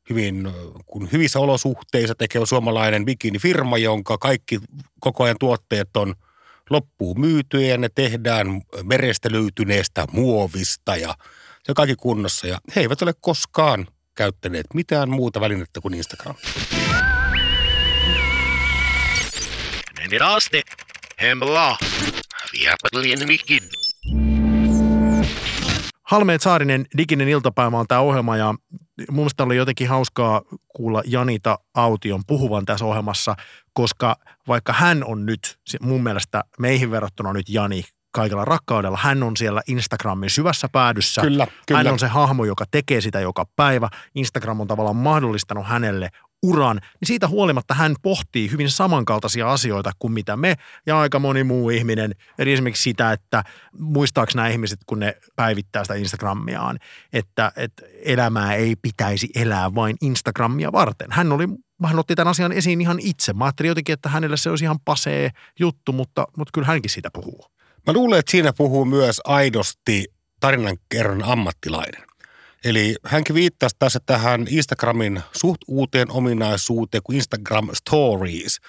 hyvin, 0.10 0.50
kun 0.86 1.10
hyvissä 1.12 1.40
olosuhteissa 1.40 2.16
tekee 2.16 2.46
suomalainen 2.46 3.06
bikini-firma, 3.06 3.78
jonka 3.78 4.18
kaikki 4.18 4.60
koko 5.00 5.24
ajan 5.24 5.36
tuotteet 5.40 5.98
on 5.98 6.16
loppuun 6.70 7.20
myytyjä 7.20 7.68
ja 7.68 7.78
ne 7.78 7.90
tehdään 7.96 8.62
merestä 8.84 9.32
löytyneestä 9.32 10.08
muovista 10.12 10.96
ja– 10.96 11.16
ja 11.70 11.74
kaikki 11.74 11.96
kunnossa. 11.96 12.48
Ja 12.48 12.58
he 12.76 12.82
eivät 12.82 13.02
ole 13.02 13.14
koskaan 13.22 13.88
käyttäneet 14.16 14.66
mitään 14.74 15.10
muuta 15.10 15.42
välinettä 15.42 15.82
kuin 15.82 15.94
Instagram. 15.94 16.36
Men 19.98 20.22
asti, 20.22 20.62
hemla, 21.22 21.78
viapatulien 22.54 23.28
mikin. 23.28 23.64
Halmeet 26.04 26.42
Saarinen, 26.42 26.86
diginen 26.98 27.30
iltapäivä 27.30 27.78
on 27.78 27.88
tämä 27.88 28.02
ohjelma 28.02 28.38
ja 28.38 28.56
mun 29.12 29.16
mielestä 29.16 29.44
oli 29.44 29.56
jotenkin 29.56 29.90
hauskaa 29.90 30.42
kuulla 30.68 31.04
Janita 31.06 31.60
Aution 31.74 32.22
puhuvan 32.28 32.66
tässä 32.66 32.86
ohjelmassa, 32.86 33.36
koska 33.74 34.16
vaikka 34.48 34.74
hän 34.74 35.04
on 35.04 35.26
nyt, 35.26 35.60
mun 35.82 36.04
mielestä 36.04 36.44
meihin 36.60 36.92
verrattuna 36.92 37.34
nyt 37.34 37.50
Jani 37.50 37.84
kaikella 38.12 38.46
rakkaudella. 38.46 38.98
Hän 39.02 39.24
on 39.24 39.38
siellä 39.38 39.62
Instagramin 39.68 40.30
syvässä 40.30 40.70
päädyssä. 40.72 41.22
Kyllä, 41.22 41.48
kyllä. 41.68 41.78
Hän 41.78 41.94
on 41.94 42.00
se 42.00 42.08
hahmo, 42.08 42.46
joka 42.46 42.66
tekee 42.72 43.02
sitä 43.02 43.20
joka 43.20 43.46
päivä. 43.56 43.90
Instagram 44.16 44.60
on 44.60 44.68
tavallaan 44.68 44.96
mahdollistanut 44.96 45.68
hänelle 45.68 46.10
uran, 46.44 46.76
niin 46.76 47.08
siitä 47.08 47.28
huolimatta 47.28 47.74
hän 47.74 47.96
pohtii 48.02 48.52
hyvin 48.52 48.70
samankaltaisia 48.70 49.52
asioita 49.52 49.92
kuin 50.00 50.14
mitä 50.14 50.38
me 50.38 50.56
ja 50.86 51.00
aika 51.00 51.20
moni 51.20 51.44
muu 51.44 51.70
ihminen. 51.70 52.16
Eli 52.38 52.54
esimerkiksi 52.54 52.84
sitä, 52.84 53.12
että 53.12 53.44
muistaako 53.80 54.32
nämä 54.36 54.48
ihmiset, 54.48 54.80
kun 54.86 55.00
ne 55.00 55.18
päivittää 55.36 55.84
sitä 55.84 55.94
Instagramiaan, 55.94 56.80
että, 57.14 57.52
että 57.56 57.84
elämää 58.06 58.56
ei 58.56 58.76
pitäisi 58.82 59.30
elää 59.36 59.76
vain 59.76 59.98
Instagramia 60.02 60.72
varten. 60.72 61.08
Hän 61.12 61.32
oli 61.32 61.48
hän 61.86 62.00
otti 62.00 62.16
tämän 62.16 62.32
asian 62.32 62.52
esiin 62.52 62.82
ihan 62.82 63.00
itse. 63.00 63.34
Mä 63.34 63.46
ajattelin 63.46 63.70
jotenkin, 63.70 63.94
että 63.94 64.10
hänelle 64.10 64.38
se 64.38 64.50
olisi 64.50 64.66
ihan 64.66 64.80
pasee 64.86 65.30
juttu, 65.60 65.92
mutta, 65.92 66.28
mutta 66.38 66.52
kyllä 66.54 66.68
hänkin 66.68 66.92
siitä 66.92 67.10
puhuu. 67.14 67.46
Mä 67.90 67.94
luulen, 67.94 68.20
että 68.20 68.32
siinä 68.32 68.54
puhuu 68.54 68.86
myös 68.86 69.22
aidosti 69.24 70.06
tarinankerron 70.40 71.24
ammattilainen. 71.24 72.02
Eli 72.66 72.96
hänkin 73.04 73.36
viittasi 73.36 73.76
tässä 73.80 74.00
tähän 74.06 74.46
Instagramin 74.50 75.22
suht 75.38 75.62
uuteen 75.68 76.12
ominaisuuteen 76.12 77.04
kuin 77.04 77.16
Instagram 77.16 77.70
Stories, 77.74 78.60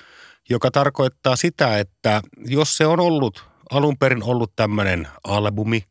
joka 0.50 0.70
tarkoittaa 0.70 1.36
sitä, 1.36 1.78
että 1.78 2.22
jos 2.46 2.76
se 2.76 2.86
on 2.86 3.00
ollut 3.00 3.44
alun 3.70 3.98
perin 3.98 4.22
ollut 4.22 4.52
tämmöinen 4.56 5.08
albumi, 5.24 5.84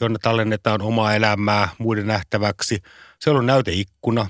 jonne 0.00 0.18
tallennetaan 0.22 0.82
omaa 0.82 1.14
elämää 1.14 1.68
muiden 1.78 2.06
nähtäväksi, 2.06 2.82
se 3.18 3.30
on 3.30 3.46
näyteikkuna, 3.46 4.26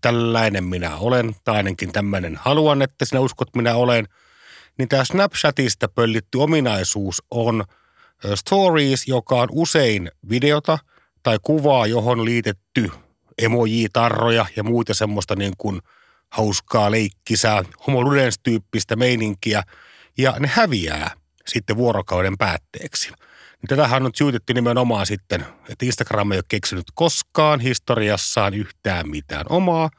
tällainen 0.00 0.64
minä 0.64 0.96
olen, 0.96 1.36
tai 1.44 1.56
ainakin 1.56 1.92
tämmöinen 1.92 2.36
haluan, 2.36 2.82
että 2.82 3.04
sinä 3.04 3.20
uskot 3.20 3.54
minä 3.54 3.74
olen– 3.74 4.06
niin 4.78 4.88
tämä 4.88 5.04
Snapchatista 5.04 5.88
pöllitty 5.88 6.38
ominaisuus 6.38 7.22
on 7.30 7.64
Stories, 8.34 9.08
joka 9.08 9.34
on 9.34 9.48
usein 9.52 10.10
videota 10.30 10.78
tai 11.22 11.38
kuvaa, 11.42 11.86
johon 11.86 12.24
liitetty 12.24 12.90
emoji-tarroja 13.38 14.46
ja 14.56 14.62
muita 14.62 14.94
semmoista 14.94 15.36
niin 15.36 15.52
kuin 15.58 15.80
hauskaa 16.32 16.90
leikkisää, 16.90 17.62
homoludens-tyyppistä 17.86 18.96
meininkiä, 18.96 19.62
ja 20.18 20.34
ne 20.38 20.50
häviää 20.52 21.10
sitten 21.46 21.76
vuorokauden 21.76 22.38
päätteeksi. 22.38 23.08
Niin 23.08 23.68
tätähän 23.68 24.06
on 24.06 24.10
syytetty 24.14 24.54
nimenomaan 24.54 25.06
sitten, 25.06 25.46
että 25.68 25.86
Instagram 25.86 26.32
ei 26.32 26.38
ole 26.38 26.44
keksinyt 26.48 26.84
koskaan 26.94 27.60
historiassaan 27.60 28.54
yhtään 28.54 29.10
mitään 29.10 29.46
omaa, 29.48 29.90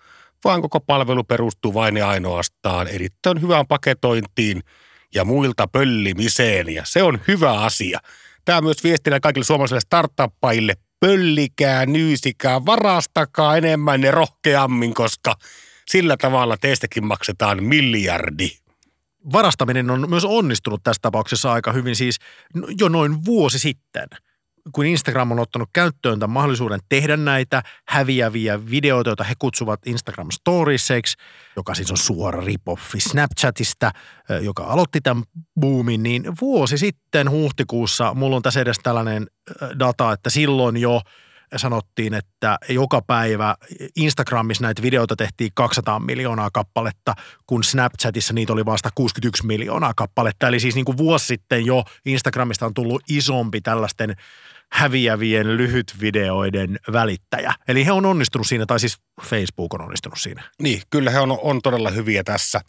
vaan 0.43 0.61
koko 0.61 0.80
palvelu 0.80 1.24
perustuu 1.24 1.74
vain 1.74 1.97
ja 1.97 2.09
ainoastaan 2.09 2.88
erittäin 2.88 3.41
hyvään 3.41 3.68
paketointiin 3.68 4.61
ja 5.16 5.26
muilta 5.26 5.68
pöllimiseen, 5.68 6.74
ja 6.74 6.84
se 6.86 7.03
on 7.03 7.20
hyvä 7.28 7.51
asia. 7.51 7.99
Tämä 8.45 8.62
myös 8.62 8.84
viestinä 8.84 9.20
kaikille 9.20 9.45
suomalaisille 9.45 9.82
startuppaille, 9.82 10.74
pöllikää, 10.99 11.86
nyysikää, 11.86 12.66
varastakaa 12.66 13.58
enemmän 13.58 14.03
ja 14.03 14.12
rohkeammin, 14.12 14.93
koska 14.93 15.36
sillä 15.88 16.18
tavalla 16.18 16.58
teistäkin 16.58 17.05
maksetaan 17.05 17.64
miljardi. 17.64 18.49
Varastaminen 19.34 19.89
on 19.89 20.10
myös 20.10 20.26
onnistunut 20.26 20.84
tässä 20.84 21.01
tapauksessa 21.01 21.51
aika 21.51 21.72
hyvin 21.72 21.95
siis 21.95 22.20
jo 22.80 22.89
noin 22.89 23.26
vuosi 23.26 23.60
sitten– 23.60 24.08
kun 24.72 24.86
Instagram 24.86 25.32
on 25.32 25.39
ottanut 25.39 25.70
käyttöön 25.74 26.20
tämän 26.20 26.34
mahdollisuuden 26.34 26.80
tehdä 26.89 27.18
näitä 27.18 27.63
häviäviä 27.88 28.70
videoita, 28.70 29.09
joita 29.09 29.24
he 29.24 29.34
kutsuvat 29.39 29.88
Instagram 29.88 30.32
Storiesiksi, 30.32 31.18
joka 31.55 31.74
siis 31.74 31.91
on 31.91 31.97
suora 31.97 32.41
ripoffi 32.41 32.99
Snapchatista, 32.99 33.91
joka 34.41 34.63
aloitti 34.63 35.01
tämän 35.01 35.24
boomin, 35.59 36.03
niin 36.03 36.24
vuosi 36.41 36.78
sitten 36.78 37.30
huhtikuussa, 37.30 38.13
mulla 38.13 38.36
on 38.36 38.41
tässä 38.41 38.61
edes 38.61 38.80
tällainen 38.84 39.28
data, 39.80 40.13
että 40.13 40.30
silloin 40.30 40.78
jo 40.78 41.01
sanottiin, 41.55 42.13
että 42.13 42.57
joka 42.70 43.01
päivä 43.01 43.55
Instagramissa 43.95 44.63
näitä 44.63 44.82
videoita 44.82 45.15
tehtiin 45.15 45.51
200 45.53 45.99
miljoonaa 45.99 46.49
kappaletta, 46.53 47.15
kun 47.45 47.63
Snapchatissa 47.63 48.34
niitä 48.34 48.53
oli 48.53 48.65
vasta 48.65 48.89
61 48.95 49.45
miljoonaa 49.45 49.93
kappaletta. 49.95 50.47
Eli 50.47 50.59
siis 50.59 50.76
niin 50.76 50.86
kuin 50.86 50.97
vuosi 50.97 51.26
sitten 51.26 51.65
jo 51.65 51.84
Instagramista 52.05 52.65
on 52.65 52.74
tullut 52.74 53.03
isompi 53.09 53.61
tällaisten 53.61 54.15
häviävien 54.72 55.57
lyhytvideoiden 55.57 56.80
välittäjä. 56.91 57.53
Eli 57.68 57.86
he 57.86 57.91
on 57.91 58.05
onnistunut 58.05 58.47
siinä, 58.47 58.65
tai 58.65 58.80
siis 58.80 58.97
Facebook 59.22 59.74
on 59.74 59.82
onnistunut 59.82 60.20
siinä. 60.20 60.43
Niin, 60.61 60.82
kyllä 60.89 61.11
he 61.11 61.20
on, 61.20 61.38
on 61.41 61.61
todella 61.61 61.89
hyviä 61.89 62.24
tässä. 62.24 62.61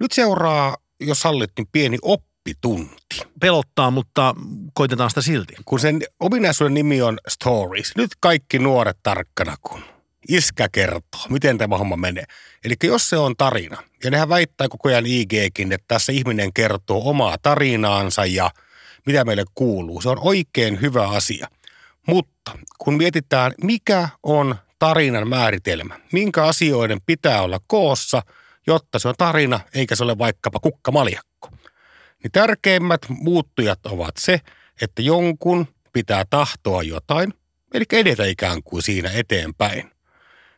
Nyt 0.00 0.12
seuraa, 0.12 0.76
jos 1.00 1.20
sallit, 1.20 1.50
niin 1.58 1.68
pieni 1.72 1.98
oppitunti. 2.02 3.22
Pelottaa, 3.40 3.90
mutta 3.90 4.34
koitetaan 4.74 5.10
sitä 5.10 5.22
silti. 5.22 5.54
Kun 5.64 5.80
sen 5.80 6.02
ominaisuuden 6.20 6.74
nimi 6.74 7.02
on 7.02 7.18
Stories. 7.28 7.96
Nyt 7.96 8.10
kaikki 8.20 8.58
nuoret 8.58 8.98
tarkkana, 9.02 9.56
kun 9.60 9.82
iskä 10.28 10.68
kertoo, 10.72 11.20
miten 11.28 11.58
tämä 11.58 11.78
homma 11.78 11.96
menee. 11.96 12.24
Eli 12.64 12.74
jos 12.82 13.10
se 13.10 13.16
on 13.16 13.36
tarina, 13.36 13.82
ja 14.04 14.10
nehän 14.10 14.28
väittää 14.28 14.68
koko 14.68 14.88
ajan 14.88 15.06
IGkin, 15.06 15.72
että 15.72 15.84
tässä 15.88 16.12
ihminen 16.12 16.52
kertoo 16.52 17.10
omaa 17.10 17.36
tarinaansa 17.42 18.26
ja– 18.26 18.50
mitä 19.06 19.24
meille 19.24 19.44
kuuluu. 19.54 20.00
Se 20.00 20.08
on 20.08 20.18
oikein 20.20 20.80
hyvä 20.80 21.08
asia. 21.08 21.48
Mutta 22.06 22.58
kun 22.78 22.94
mietitään, 22.94 23.52
mikä 23.62 24.08
on 24.22 24.54
tarinan 24.78 25.28
määritelmä, 25.28 26.00
minkä 26.12 26.44
asioiden 26.44 26.98
pitää 27.06 27.42
olla 27.42 27.60
koossa, 27.66 28.22
jotta 28.66 28.98
se 28.98 29.08
on 29.08 29.14
tarina, 29.18 29.60
eikä 29.74 29.96
se 29.96 30.04
ole 30.04 30.18
vaikkapa 30.18 30.60
kukkamaljakko. 30.60 31.50
Niin 32.22 32.32
tärkeimmät 32.32 33.00
muuttujat 33.08 33.86
ovat 33.86 34.16
se, 34.16 34.40
että 34.82 35.02
jonkun 35.02 35.66
pitää 35.92 36.24
tahtoa 36.30 36.82
jotain, 36.82 37.34
eli 37.74 37.84
edetä 37.92 38.24
ikään 38.24 38.62
kuin 38.62 38.82
siinä 38.82 39.10
eteenpäin. 39.10 39.90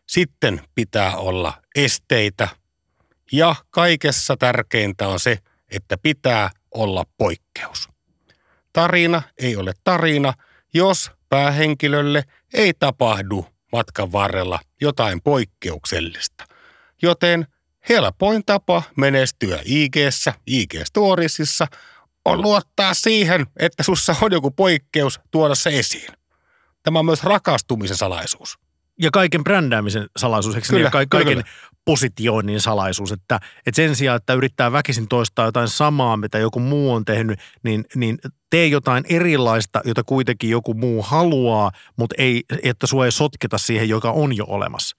Sitten 0.06 0.60
pitää 0.74 1.16
olla 1.16 1.62
esteitä 1.74 2.48
ja 3.32 3.54
kaikessa 3.70 4.36
tärkeintä 4.36 5.08
on 5.08 5.20
se, 5.20 5.38
että 5.70 5.96
pitää 6.02 6.50
olla 6.74 7.04
poikkeus. 7.18 7.95
Tarina 8.76 9.22
ei 9.38 9.56
ole 9.56 9.72
tarina, 9.84 10.32
jos 10.74 11.10
päähenkilölle 11.28 12.22
ei 12.54 12.74
tapahdu 12.78 13.46
matkan 13.72 14.12
varrella 14.12 14.60
jotain 14.80 15.22
poikkeuksellista. 15.22 16.44
Joten 17.02 17.46
helpoin 17.88 18.42
tapa 18.46 18.82
menestyä 18.96 19.60
IG-ssä, 19.64 20.34
IG-storiesissa 20.46 21.66
on 22.24 22.42
luottaa 22.42 22.94
siihen, 22.94 23.46
että 23.56 23.82
sussa 23.82 24.16
on 24.22 24.32
joku 24.32 24.50
poikkeus 24.50 25.20
tuoda 25.30 25.54
se 25.54 25.78
esiin. 25.78 26.12
Tämä 26.82 26.98
on 26.98 27.06
myös 27.06 27.24
rakastumisen 27.24 27.96
salaisuus 27.96 28.58
ja 29.02 29.10
kaiken 29.10 29.44
brändäämisen 29.44 30.06
salaisuus, 30.16 30.54
eikö 30.54 30.66
kyllä, 30.70 30.82
niin? 30.82 30.90
Ka- 30.90 31.06
kaiken 31.08 31.32
kyllä. 31.32 31.48
positioinnin 31.84 32.60
salaisuus, 32.60 33.12
että, 33.12 33.40
että 33.66 33.76
sen 33.76 33.96
sijaan, 33.96 34.16
että 34.16 34.34
yrittää 34.34 34.72
väkisin 34.72 35.08
toistaa 35.08 35.46
jotain 35.46 35.68
samaa, 35.68 36.16
mitä 36.16 36.38
joku 36.38 36.60
muu 36.60 36.92
on 36.92 37.04
tehnyt, 37.04 37.38
niin, 37.62 37.84
niin 37.94 38.18
tee 38.50 38.66
jotain 38.66 39.04
erilaista, 39.08 39.80
jota 39.84 40.02
kuitenkin 40.04 40.50
joku 40.50 40.74
muu 40.74 41.02
haluaa, 41.02 41.70
mutta 41.96 42.14
ei, 42.18 42.42
että 42.62 42.86
sua 42.86 43.04
ei 43.04 43.12
sotketa 43.12 43.58
siihen, 43.58 43.88
joka 43.88 44.10
on 44.10 44.36
jo 44.36 44.44
olemassa. 44.48 44.96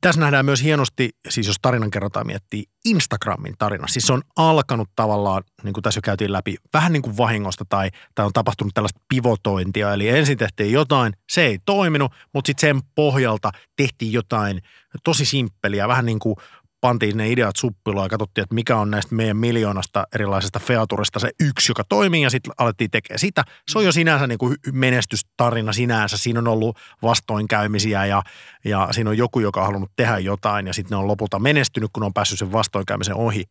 Tässä 0.00 0.20
nähdään 0.20 0.44
myös 0.44 0.62
hienosti, 0.62 1.10
siis 1.28 1.46
jos 1.46 1.56
tarinan 1.62 1.90
kerrotaan 1.90 2.26
miettii, 2.26 2.64
Instagramin 2.84 3.54
tarina. 3.58 3.86
Siis 3.86 4.06
se 4.06 4.12
on 4.12 4.22
alkanut 4.36 4.88
tavallaan, 4.96 5.42
niin 5.62 5.72
kuin 5.72 5.82
tässä 5.82 5.98
jo 5.98 6.02
käytiin 6.02 6.32
läpi, 6.32 6.56
vähän 6.74 6.92
niin 6.92 7.02
kuin 7.02 7.16
vahingosta 7.16 7.64
tai, 7.68 7.90
tai 8.14 8.26
on 8.26 8.32
tapahtunut 8.32 8.74
tällaista 8.74 9.00
pivotointia. 9.08 9.92
Eli 9.92 10.08
ensin 10.08 10.38
tehtiin 10.38 10.72
jotain, 10.72 11.12
se 11.32 11.46
ei 11.46 11.58
toiminut, 11.64 12.12
mutta 12.34 12.46
sitten 12.46 12.68
sen 12.68 12.82
pohjalta 12.94 13.50
tehtiin 13.76 14.12
jotain 14.12 14.62
tosi 15.04 15.24
simppeliä, 15.24 15.88
vähän 15.88 16.06
niin 16.06 16.18
kuin 16.18 16.36
pantiin 16.80 17.16
ne 17.16 17.30
ideat 17.30 17.56
suppiloon 17.56 18.04
ja 18.04 18.08
katsottiin, 18.08 18.42
että 18.42 18.54
mikä 18.54 18.76
on 18.76 18.90
näistä 18.90 19.14
meidän 19.14 19.36
miljoonasta 19.36 20.06
erilaisesta 20.14 20.58
featurista 20.58 21.18
se 21.18 21.30
yksi, 21.40 21.70
joka 21.70 21.84
toimii 21.88 22.22
ja 22.22 22.30
sitten 22.30 22.52
alettiin 22.58 22.90
tekemään 22.90 23.18
sitä. 23.18 23.44
Se 23.68 23.78
on 23.78 23.84
jo 23.84 23.92
sinänsä 23.92 24.26
niin 24.26 24.38
kuin 24.38 24.56
menestystarina 24.72 25.72
sinänsä. 25.72 26.16
Siinä 26.16 26.40
on 26.40 26.48
ollut 26.48 26.78
vastoinkäymisiä 27.02 28.06
ja, 28.06 28.22
ja 28.64 28.88
siinä 28.90 29.10
on 29.10 29.18
joku, 29.18 29.40
joka 29.40 29.60
on 29.60 29.66
halunnut 29.66 29.92
tehdä 29.96 30.18
jotain 30.18 30.66
ja 30.66 30.72
sitten 30.72 30.96
ne 30.96 30.96
on 30.96 31.08
lopulta 31.08 31.38
menestynyt, 31.38 31.90
kun 31.92 32.02
on 32.02 32.14
päässyt 32.14 32.38
sen 32.38 32.52
vastoinkäymisen 32.52 33.14
ohi. 33.14 33.44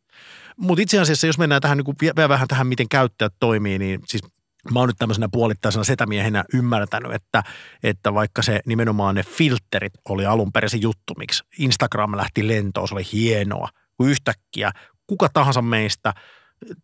Mutta 0.57 0.82
itse 0.82 0.99
asiassa, 0.99 1.28
jos 1.28 1.38
mennään 1.38 1.61
tähän 1.61 1.78
niin 1.78 1.86
kuin 1.86 1.95
vielä 2.01 2.30
vähän 2.30 2.47
tähän, 2.47 2.67
miten 2.67 2.89
käyttäjät 2.89 3.34
toimii, 3.39 3.80
niin 3.80 3.99
siis 4.07 4.21
mä 4.74 4.80
oon 4.80 4.89
nyt 4.89 4.97
tämmöisenä 4.97 5.30
puolittaisena 5.32 5.84
setämiehenä 5.84 6.43
ymmärtänyt, 6.53 7.13
että, 7.13 7.43
että 7.84 8.13
vaikka 8.13 8.41
se 8.41 8.59
nimenomaan 8.66 9.16
ne 9.16 9.24
filterit 9.24 9.93
oli 10.09 10.26
alun 10.26 10.51
perin 10.51 10.70
se 10.70 10.78
juttu, 10.78 11.13
miksi 11.18 11.43
Instagram 11.59 12.18
lähti 12.18 12.47
lentoon, 12.47 12.88
se 12.88 12.95
oli 12.95 13.03
hienoa, 13.13 13.70
kun 13.97 14.09
yhtäkkiä 14.09 14.72
kuka 15.07 15.30
tahansa 15.34 15.61
meistä 15.61 16.13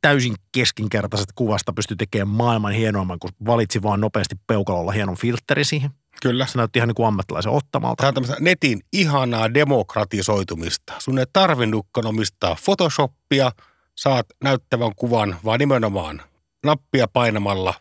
täysin 0.02 0.36
keskinkertaisesta 0.52 1.34
kuvasta 1.36 1.74
pystyi 1.74 1.98
tekemään 1.98 2.28
maailman 2.28 2.74
hienoimman, 2.74 3.20
kun 3.20 3.32
valitsi 3.46 3.84
vaan 3.84 4.02
nopeasti 4.02 4.36
peukalolla 4.48 4.92
hienon 4.92 5.18
filteri 5.18 5.64
siihen. 5.64 5.92
Kyllä. 6.22 6.46
Se 6.46 6.58
näytti 6.58 6.80
ihan 6.80 6.88
niin 6.88 6.96
kuin 6.96 7.08
ammattilaisen 7.08 7.52
ottamalta. 7.52 7.96
Tämä 7.96 8.08
on 8.08 8.14
tämmöistä 8.14 8.38
netin 8.40 8.80
ihanaa 8.94 9.54
demokratisoitumista. 9.54 10.94
Sun 11.00 11.20
ei 11.20 11.26
tarvinnutkaan 11.34 12.08
omistaa 12.08 12.56
Photoshopia, 12.66 13.52
saat 13.96 14.26
näyttävän 14.44 14.92
kuvan, 14.96 15.36
vaan 15.46 15.60
nimenomaan 15.60 16.22
nappia 16.66 17.08
painamalla 17.08 17.74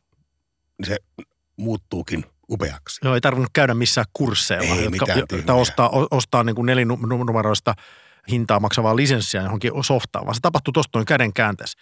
niin 0.79 0.87
se 0.87 0.97
muuttuukin 1.57 2.25
upeaksi. 2.51 3.01
Joo, 3.05 3.15
ei 3.15 3.21
tarvinnut 3.21 3.51
käydä 3.53 3.75
missään 3.75 4.07
kursseilla, 4.13 4.75
Ei 4.75 4.85
jotka, 4.85 4.91
mitään 4.91 5.19
jotka 5.33 5.55
ostaa, 5.55 5.91
ostaa 6.11 6.45
niin 6.45 6.57
kuin 6.57 6.67
nelinumeroista 6.67 7.75
hintaa 8.31 8.61
maksavaa 8.61 8.97
lisenssiä 8.97 9.43
johonkin 9.43 9.73
softaan, 9.85 10.27
vaan 10.27 10.35
se 10.35 10.41
tapahtui 10.41 10.73
tuosta 10.73 10.99
noin 10.99 11.07
käden 11.07 11.33
käänteessä. 11.33 11.79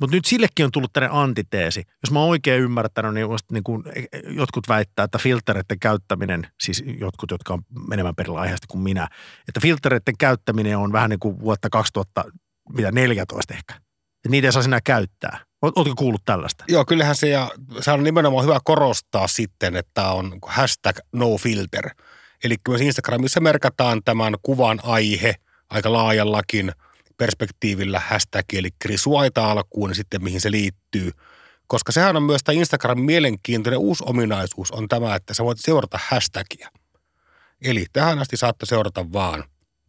Mutta 0.00 0.16
nyt 0.16 0.24
sillekin 0.24 0.64
on 0.64 0.72
tullut 0.72 0.92
tämmöinen 0.92 1.16
antiteesi. 1.16 1.82
Jos 2.02 2.10
mä 2.12 2.18
oon 2.18 2.28
oikein 2.28 2.62
ymmärtänyt, 2.62 3.14
niin, 3.14 3.26
niin 3.52 3.64
kuin 3.64 3.82
jotkut 4.28 4.68
väittää, 4.68 5.04
että 5.04 5.18
filtereiden 5.18 5.78
käyttäminen, 5.78 6.46
siis 6.60 6.84
jotkut, 7.00 7.30
jotka 7.30 7.54
on 7.54 7.62
enemmän 7.92 8.14
perillä 8.14 8.40
aiheesta 8.40 8.66
kuin 8.70 8.82
minä, 8.82 9.08
että 9.48 9.60
filtereiden 9.60 10.14
käyttäminen 10.18 10.78
on 10.78 10.92
vähän 10.92 11.10
niin 11.10 11.20
kuin 11.20 11.40
vuotta 11.40 11.70
2014 11.70 13.54
ehkä. 13.54 13.74
Että 13.74 14.28
niitä 14.28 14.48
ei 14.48 14.52
saa 14.52 14.62
enää 14.62 14.80
käyttää. 14.84 15.49
Ootko 15.62 15.94
kuullut 15.96 16.22
tällaista? 16.24 16.64
Joo, 16.68 16.84
kyllähän 16.84 17.16
se, 17.16 17.28
ja 17.28 17.50
se 17.80 17.90
on 17.90 18.04
nimenomaan 18.04 18.44
hyvä 18.44 18.60
korostaa 18.64 19.28
sitten, 19.28 19.76
että 19.76 20.10
on 20.10 20.38
hashtag 20.46 20.98
no 21.12 21.36
filter. 21.36 21.90
Eli 22.44 22.56
myös 22.68 22.80
Instagramissa 22.80 23.40
merkataan 23.40 24.02
tämän 24.04 24.34
kuvan 24.42 24.80
aihe 24.82 25.34
aika 25.70 25.92
laajallakin 25.92 26.72
perspektiivillä 27.16 28.00
hashtag, 28.00 28.44
eli 28.52 28.68
risuaita 28.84 29.50
alkuun 29.50 29.90
ja 29.90 29.94
sitten 29.94 30.24
mihin 30.24 30.40
se 30.40 30.50
liittyy. 30.50 31.10
Koska 31.66 31.92
sehän 31.92 32.16
on 32.16 32.22
myös 32.22 32.42
tämä 32.44 32.58
Instagramin 32.58 33.04
mielenkiintoinen 33.04 33.80
uusi 33.80 34.04
ominaisuus 34.06 34.70
on 34.70 34.88
tämä, 34.88 35.14
että 35.14 35.34
sä 35.34 35.44
voit 35.44 35.58
seurata 35.60 35.98
hashtagia. 36.08 36.68
Eli 37.62 37.86
tähän 37.92 38.18
asti 38.18 38.36
saattoi 38.36 38.66
seurata 38.66 39.12
vaan 39.12 39.44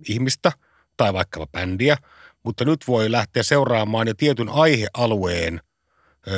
ihmistä 0.09 0.51
tai 0.97 1.13
vaikkapa 1.13 1.47
bändiä, 1.47 1.97
mutta 2.43 2.65
nyt 2.65 2.79
voi 2.87 3.11
lähteä 3.11 3.43
seuraamaan 3.43 4.07
jo 4.07 4.13
tietyn 4.13 4.49
aihealueen 4.49 5.61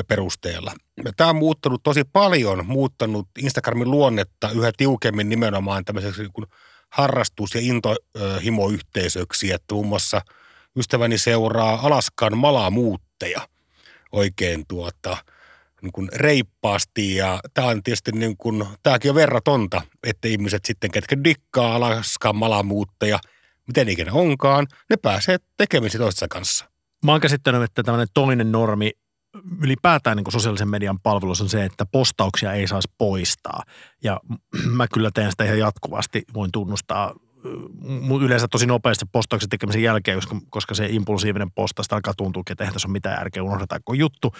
perusteella. 0.08 0.74
Tämä 1.18 1.30
on 1.30 1.36
muuttanut 1.36 1.84
tosi 1.84 2.04
paljon, 2.04 2.66
muuttanut 2.66 3.28
Instagramin 3.39 3.91
luonnetta 3.91 4.49
yhä 4.49 4.72
tiukemmin 4.78 5.30
nimenomaan 5.30 5.86
tämmöiseksi 5.86 6.22
niin 6.22 6.34
kuin 6.34 6.45
harrastus- 6.89 7.56
ja 7.56 7.62
intohimoyhteisöksi, 7.62 9.51
että 9.51 9.76
muun 9.76 9.88
muassa 9.88 10.22
ystäväni 10.76 11.18
seuraa 11.18 11.80
Alaskan 11.84 12.38
malamuutteja 12.38 13.47
oikein 14.12 14.64
tuota, 14.68 15.18
niin 15.82 15.91
kuin 15.91 16.10
reippaasti 16.16 17.16
ja 17.16 17.39
tämä 17.54 17.68
on 17.68 17.84
tietysti 17.84 18.12
niin 18.12 18.38
kuin, 18.38 18.66
tämäkin 18.84 19.12
on 19.12 19.16
verratonta, 19.16 19.82
että 20.04 20.28
ihmiset 20.28 20.66
sitten, 20.66 20.91
ketkä 20.91 21.24
dikkaa 21.24 21.76
Alaskan 21.76 22.36
malamuutteja, 22.36 23.20
miten 23.68 23.89
ikinä 23.89 24.11
onkaan, 24.14 24.68
ne 24.89 24.97
pääsee 24.97 25.38
tekemisiin 25.57 26.01
toistensa 26.01 26.28
kanssa. 26.28 26.70
Mä 27.05 27.11
oon 27.11 27.22
käsittänyt, 27.22 27.64
että 27.64 27.84
tämmöinen 27.84 28.07
toinen 28.14 28.51
normi 28.51 28.91
ylipäätään 29.61 30.18
niin 30.18 30.32
sosiaalisen 30.32 30.70
median 30.70 30.99
palvelus 30.99 31.41
on 31.41 31.49
se, 31.49 31.66
että 31.66 31.86
postauksia 31.86 32.53
ei 32.53 32.68
saisi 32.68 32.91
poistaa. 32.97 33.64
Ja 34.03 34.20
mä 34.78 34.88
kyllä 34.88 35.11
teen 35.14 35.32
sitä 35.32 35.43
ihan 35.43 35.59
jatkuvasti, 35.59 36.24
voin 36.34 36.51
tunnustaa 36.51 37.16
yleensä 38.22 38.47
tosi 38.47 38.66
nopeasti 38.66 39.05
postauksen 39.11 39.49
tekemisen 39.49 39.84
jälkeen, 39.84 40.20
koska 40.49 40.76
se 40.76 40.88
impulsiivinen 40.89 41.51
postasta 41.51 41.95
alkaa 41.95 42.14
tuntua, 42.18 42.43
että 42.49 42.64
eihän 42.64 42.74
tässä 42.74 42.88
ole 42.88 42.93
mitään 42.93 43.18
järkeä, 43.20 43.43
unohdetaanko 43.43 43.93
juttu. 43.93 44.34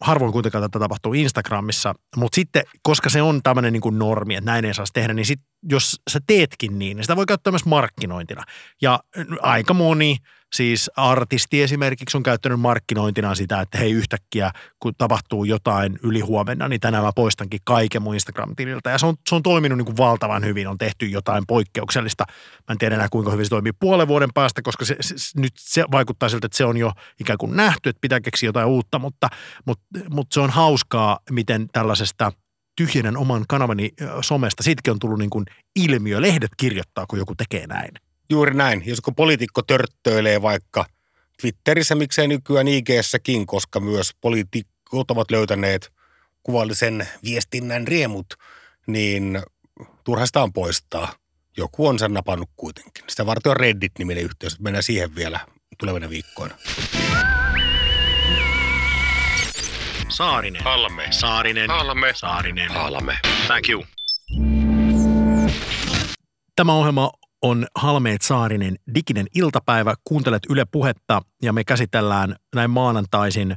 Harvoin 0.00 0.32
kuitenkaan 0.32 0.62
tätä 0.62 0.78
tapahtuu 0.78 1.14
Instagramissa, 1.14 1.94
mutta 2.16 2.34
sitten, 2.36 2.62
koska 2.82 3.10
se 3.10 3.22
on 3.22 3.40
tämmöinen 3.42 3.72
niin 3.72 3.98
normi, 3.98 4.34
että 4.34 4.50
näin 4.50 4.64
ei 4.64 4.74
saisi 4.74 4.92
tehdä, 4.92 5.14
niin 5.14 5.26
sit, 5.26 5.40
jos 5.70 6.00
sä 6.10 6.20
teetkin 6.26 6.78
niin, 6.78 6.96
niin 6.96 7.04
sitä 7.04 7.16
voi 7.16 7.26
käyttää 7.26 7.50
myös 7.50 7.64
markkinointina. 7.64 8.42
Ja 8.82 9.00
aika 9.42 9.74
moni– 9.74 10.16
Siis 10.52 10.90
artisti 10.96 11.62
esimerkiksi 11.62 12.16
on 12.16 12.22
käyttänyt 12.22 12.60
markkinointina 12.60 13.34
sitä, 13.34 13.60
että 13.60 13.78
hei 13.78 13.92
yhtäkkiä, 13.92 14.50
kun 14.80 14.92
tapahtuu 14.98 15.44
jotain 15.44 15.98
yli 16.02 16.20
huomenna, 16.20 16.68
niin 16.68 16.80
tänään 16.80 17.04
mä 17.04 17.12
poistankin 17.16 17.60
kaiken 17.64 18.02
mun 18.02 18.14
Instagram-tililtä. 18.14 18.90
Ja 18.90 18.98
se 18.98 19.06
on, 19.06 19.14
se 19.28 19.34
on 19.34 19.42
toiminut 19.42 19.78
niin 19.78 19.86
kuin 19.86 19.96
valtavan 19.96 20.44
hyvin, 20.44 20.68
on 20.68 20.78
tehty 20.78 21.06
jotain 21.06 21.44
poikkeuksellista. 21.48 22.24
Mä 22.68 22.72
en 22.72 22.78
tiedä 22.78 22.94
enää 22.94 23.08
kuinka 23.08 23.30
hyvin 23.30 23.46
se 23.46 23.50
toimii 23.50 23.72
puolen 23.80 24.08
vuoden 24.08 24.30
päästä, 24.34 24.62
koska 24.62 24.84
se, 24.84 24.96
se, 25.00 25.14
nyt 25.40 25.52
se 25.58 25.84
vaikuttaa 25.92 26.28
siltä, 26.28 26.46
että 26.46 26.56
se 26.56 26.64
on 26.64 26.76
jo 26.76 26.92
ikään 27.20 27.38
kuin 27.38 27.56
nähty, 27.56 27.88
että 27.88 28.00
pitää 28.00 28.20
keksiä 28.20 28.48
jotain 28.48 28.68
uutta, 28.68 28.98
mutta, 28.98 29.28
mutta, 29.66 29.84
mutta 30.10 30.34
se 30.34 30.40
on 30.40 30.50
hauskaa, 30.50 31.18
miten 31.30 31.68
tällaisesta 31.72 32.32
tyhjennän 32.76 33.16
oman 33.16 33.44
kanavani 33.48 33.90
somesta. 34.20 34.62
Siitäkin 34.62 34.90
on 34.90 34.98
tullut 34.98 35.18
niin 35.18 35.30
kuin 35.30 35.46
ilmiö. 35.76 36.20
Lehdet 36.20 36.50
kirjoittaa, 36.56 37.06
kun 37.06 37.18
joku 37.18 37.34
tekee 37.34 37.66
näin. 37.66 37.90
Juuri 38.30 38.54
näin. 38.54 38.82
Jos 38.86 39.00
kun 39.00 39.14
poliitikko 39.14 39.62
törttöilee 39.62 40.42
vaikka 40.42 40.86
Twitterissä, 41.40 41.94
miksei 41.94 42.28
nykyään 42.28 42.68
IG-säkin, 42.68 43.46
koska 43.46 43.80
myös 43.80 44.10
poliitikot 44.20 45.10
ovat 45.10 45.30
löytäneet 45.30 45.92
kuvallisen 46.42 47.08
viestinnän 47.24 47.88
riemut, 47.88 48.26
niin 48.86 49.42
turha 50.04 50.26
sitä 50.26 50.42
on 50.42 50.52
poistaa. 50.52 51.12
Joku 51.56 51.86
on 51.86 51.98
sen 51.98 52.14
napannut 52.14 52.50
kuitenkin. 52.56 53.04
Sitä 53.08 53.26
varten 53.26 53.50
on 53.50 53.56
Reddit-niminen 53.56 54.24
yhteys. 54.24 54.60
Mennään 54.60 54.82
siihen 54.82 55.14
vielä 55.14 55.40
tulevina 55.78 56.10
viikkoina. 56.10 56.54
Saarinen. 60.12 60.64
Halme. 60.64 61.06
Saarinen. 61.10 61.70
Halme. 61.70 62.12
Saarinen. 62.14 62.70
Halme. 62.70 63.18
Thank 63.46 63.68
you. 63.68 63.84
Tämä 66.56 66.72
ohjelma 66.72 67.10
on 67.42 67.66
Halmeet 67.74 68.22
Saarinen 68.22 68.76
diginen 68.94 69.26
iltapäivä. 69.34 69.94
Kuuntelet 70.04 70.42
Yle 70.50 70.64
Puhetta 70.64 71.22
ja 71.42 71.52
me 71.52 71.64
käsitellään 71.64 72.36
näin 72.54 72.70
maanantaisin 72.70 73.56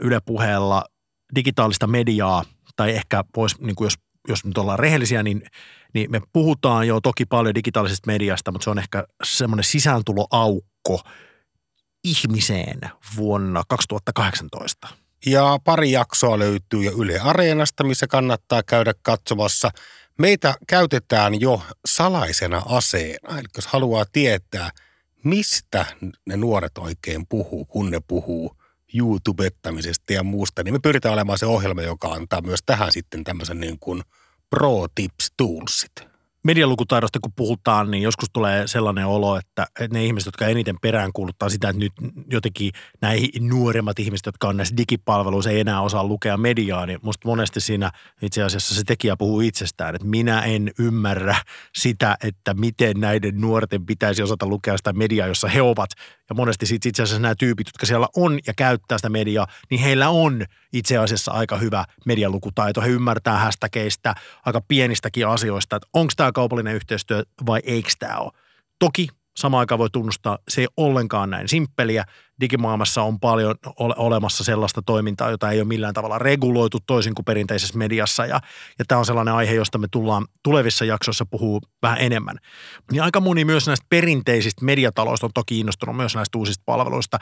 Yle 0.00 0.20
Puheella 0.20 0.84
digitaalista 1.34 1.86
mediaa 1.86 2.44
tai 2.76 2.90
ehkä 2.90 3.24
pois, 3.34 3.60
niin 3.60 3.76
kuin 3.76 3.86
jos, 3.86 3.94
jos 4.28 4.44
nyt 4.44 4.58
ollaan 4.58 4.78
rehellisiä, 4.78 5.22
niin, 5.22 5.42
niin 5.94 6.10
me 6.10 6.20
puhutaan 6.32 6.86
jo 6.86 7.00
toki 7.00 7.26
paljon 7.26 7.54
digitaalisesta 7.54 8.06
mediasta, 8.06 8.52
mutta 8.52 8.64
se 8.64 8.70
on 8.70 8.78
ehkä 8.78 9.04
semmoinen 9.24 9.64
sisääntuloaukko 9.64 11.00
ihmiseen 12.04 12.80
vuonna 13.16 13.62
2018. 13.68 15.01
Ja 15.26 15.58
pari 15.64 15.92
jaksoa 15.92 16.38
löytyy 16.38 16.82
jo 16.82 16.92
Yle 16.98 17.20
Areenasta, 17.20 17.84
missä 17.84 18.06
kannattaa 18.06 18.62
käydä 18.62 18.94
katsomassa– 19.02 19.70
Meitä 20.18 20.54
käytetään 20.68 21.40
jo 21.40 21.62
salaisena 21.84 22.62
aseena, 22.66 23.38
eli 23.38 23.48
jos 23.56 23.66
haluaa 23.66 24.04
tietää, 24.12 24.70
mistä 25.24 25.86
ne 26.26 26.36
nuoret 26.36 26.78
oikein 26.78 27.26
puhuu, 27.26 27.64
kun 27.64 27.90
ne 27.90 28.00
puhuu 28.06 28.56
YouTubettamisesta 28.94 30.12
ja 30.12 30.22
muusta, 30.22 30.62
niin 30.62 30.74
me 30.74 30.78
pyritään 30.78 31.12
olemaan 31.12 31.38
se 31.38 31.46
ohjelma, 31.46 31.82
joka 31.82 32.08
antaa 32.08 32.40
myös 32.40 32.60
tähän 32.66 32.92
sitten 32.92 33.24
tämmöisen 33.24 33.60
niin 33.60 33.78
kuin 33.78 34.02
pro 34.50 34.86
tips 34.94 35.32
toolsit 35.36 36.11
medialukutaidosta 36.44 37.18
kun 37.22 37.32
puhutaan, 37.36 37.90
niin 37.90 38.02
joskus 38.02 38.28
tulee 38.32 38.66
sellainen 38.66 39.06
olo, 39.06 39.36
että 39.36 39.66
ne 39.90 40.04
ihmiset, 40.04 40.26
jotka 40.26 40.46
eniten 40.46 40.76
peräänkuuluttaa 40.82 41.48
sitä, 41.48 41.68
että 41.68 41.80
nyt 41.80 41.92
jotenkin 42.30 42.72
nämä 43.00 43.14
nuoremmat 43.40 43.98
ihmiset, 43.98 44.26
jotka 44.26 44.48
on 44.48 44.56
näissä 44.56 44.76
digipalveluissa, 44.76 45.50
ei 45.50 45.60
enää 45.60 45.80
osaa 45.80 46.04
lukea 46.04 46.36
mediaa, 46.36 46.86
niin 46.86 46.98
musta 47.02 47.28
monesti 47.28 47.60
siinä 47.60 47.90
itse 48.22 48.42
asiassa 48.42 48.74
se 48.74 48.82
tekijä 48.86 49.16
puhuu 49.16 49.40
itsestään, 49.40 49.94
että 49.94 50.08
minä 50.08 50.40
en 50.40 50.70
ymmärrä 50.78 51.36
sitä, 51.74 52.16
että 52.24 52.54
miten 52.54 53.00
näiden 53.00 53.40
nuorten 53.40 53.86
pitäisi 53.86 54.22
osata 54.22 54.46
lukea 54.46 54.76
sitä 54.76 54.92
mediaa, 54.92 55.28
jossa 55.28 55.48
he 55.48 55.62
ovat. 55.62 55.90
Ja 56.28 56.34
monesti 56.34 56.66
sitten 56.66 56.88
itse 56.88 57.02
asiassa 57.02 57.22
nämä 57.22 57.34
tyypit, 57.38 57.66
jotka 57.68 57.86
siellä 57.86 58.08
on 58.16 58.38
ja 58.46 58.52
käyttää 58.56 58.98
sitä 58.98 59.08
mediaa, 59.08 59.46
niin 59.70 59.80
heillä 59.80 60.08
on 60.08 60.44
itse 60.72 60.98
asiassa 60.98 61.32
aika 61.32 61.56
hyvä 61.56 61.84
medialukutaito. 62.06 62.80
He 62.80 62.88
ymmärtää 62.88 63.38
hästäkeistä, 63.38 64.14
aika 64.44 64.60
pienistäkin 64.68 65.28
asioista, 65.28 65.76
että 65.76 65.88
onko 65.92 66.12
tämä 66.16 66.31
kaupallinen 66.32 66.74
yhteistyö 66.74 67.22
vai 67.46 67.60
eikö 67.64 67.90
tämä 67.98 68.18
ole. 68.18 68.32
Toki 68.78 69.08
samaan 69.36 69.58
aikaan 69.58 69.78
voi 69.78 69.90
tunnustaa, 69.90 70.38
se 70.48 70.60
ei 70.60 70.66
ollenkaan 70.76 71.30
näin 71.30 71.48
simppeliä. 71.48 72.04
Digimaailmassa 72.40 73.02
on 73.02 73.20
paljon 73.20 73.54
ole, 73.78 73.94
olemassa 73.96 74.44
sellaista 74.44 74.82
toimintaa, 74.82 75.30
jota 75.30 75.50
ei 75.50 75.60
ole 75.60 75.68
millään 75.68 75.94
tavalla 75.94 76.18
reguloitu 76.18 76.78
toisin 76.86 77.14
kuin 77.14 77.24
perinteisessä 77.24 77.78
mediassa. 77.78 78.26
Ja, 78.26 78.40
ja 78.78 78.84
tämä 78.88 78.98
on 78.98 79.06
sellainen 79.06 79.34
aihe, 79.34 79.54
josta 79.54 79.78
me 79.78 79.86
tullaan 79.90 80.26
tulevissa 80.42 80.84
jaksoissa 80.84 81.26
puhuu 81.26 81.60
vähän 81.82 81.98
enemmän. 81.98 82.36
Ja 82.92 83.04
aika 83.04 83.20
moni 83.20 83.44
myös 83.44 83.66
näistä 83.66 83.86
perinteisistä 83.88 84.64
mediataloista 84.64 85.26
on 85.26 85.32
toki 85.34 85.60
innostunut 85.60 85.96
myös 85.96 86.14
näistä 86.14 86.38
uusista 86.38 86.62
palveluista, 86.66 87.18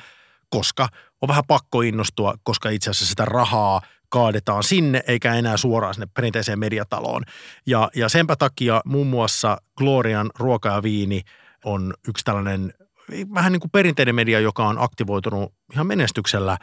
koska 0.50 0.88
on 1.22 1.28
vähän 1.28 1.44
pakko 1.48 1.82
innostua, 1.82 2.34
koska 2.42 2.70
itse 2.70 2.90
asiassa 2.90 3.10
sitä 3.10 3.24
rahaa 3.24 3.80
kaadetaan 4.10 4.62
sinne, 4.62 5.02
eikä 5.06 5.34
enää 5.34 5.56
suoraan 5.56 5.94
sinne 5.94 6.08
perinteiseen 6.14 6.58
mediataloon. 6.58 7.22
Ja, 7.66 7.90
ja 7.96 8.08
senpä 8.08 8.36
takia 8.36 8.80
muun 8.84 9.06
muassa 9.06 9.56
Glorian 9.76 10.30
ruoka 10.38 10.68
ja 10.68 10.82
viini 10.82 11.22
on 11.64 11.94
yksi 12.08 12.24
tällainen 12.24 12.74
vähän 13.34 13.52
niin 13.52 13.60
kuin 13.60 13.70
perinteinen 13.70 14.14
media, 14.14 14.40
joka 14.40 14.68
on 14.68 14.76
aktivoitunut 14.78 15.54
ihan 15.72 15.86
menestyksellä 15.86 16.52
äh, 16.52 16.58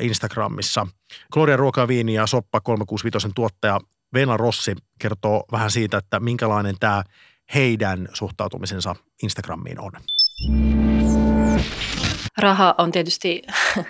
Instagramissa. 0.00 0.86
Glorian 1.32 1.58
ruoka 1.58 1.80
ja 1.80 1.88
viini 1.88 2.14
ja 2.14 2.26
Soppa 2.26 2.60
365 2.60 3.28
tuottaja 3.34 3.80
Veena 4.14 4.36
Rossi 4.36 4.74
kertoo 4.98 5.44
vähän 5.52 5.70
siitä, 5.70 5.98
että 5.98 6.20
minkälainen 6.20 6.74
tämä 6.80 7.02
heidän 7.54 8.08
suhtautumisensa 8.12 8.96
Instagramiin 9.22 9.80
on. 9.80 9.92
Raha 12.38 12.74
on 12.78 12.92
tietysti 12.92 13.42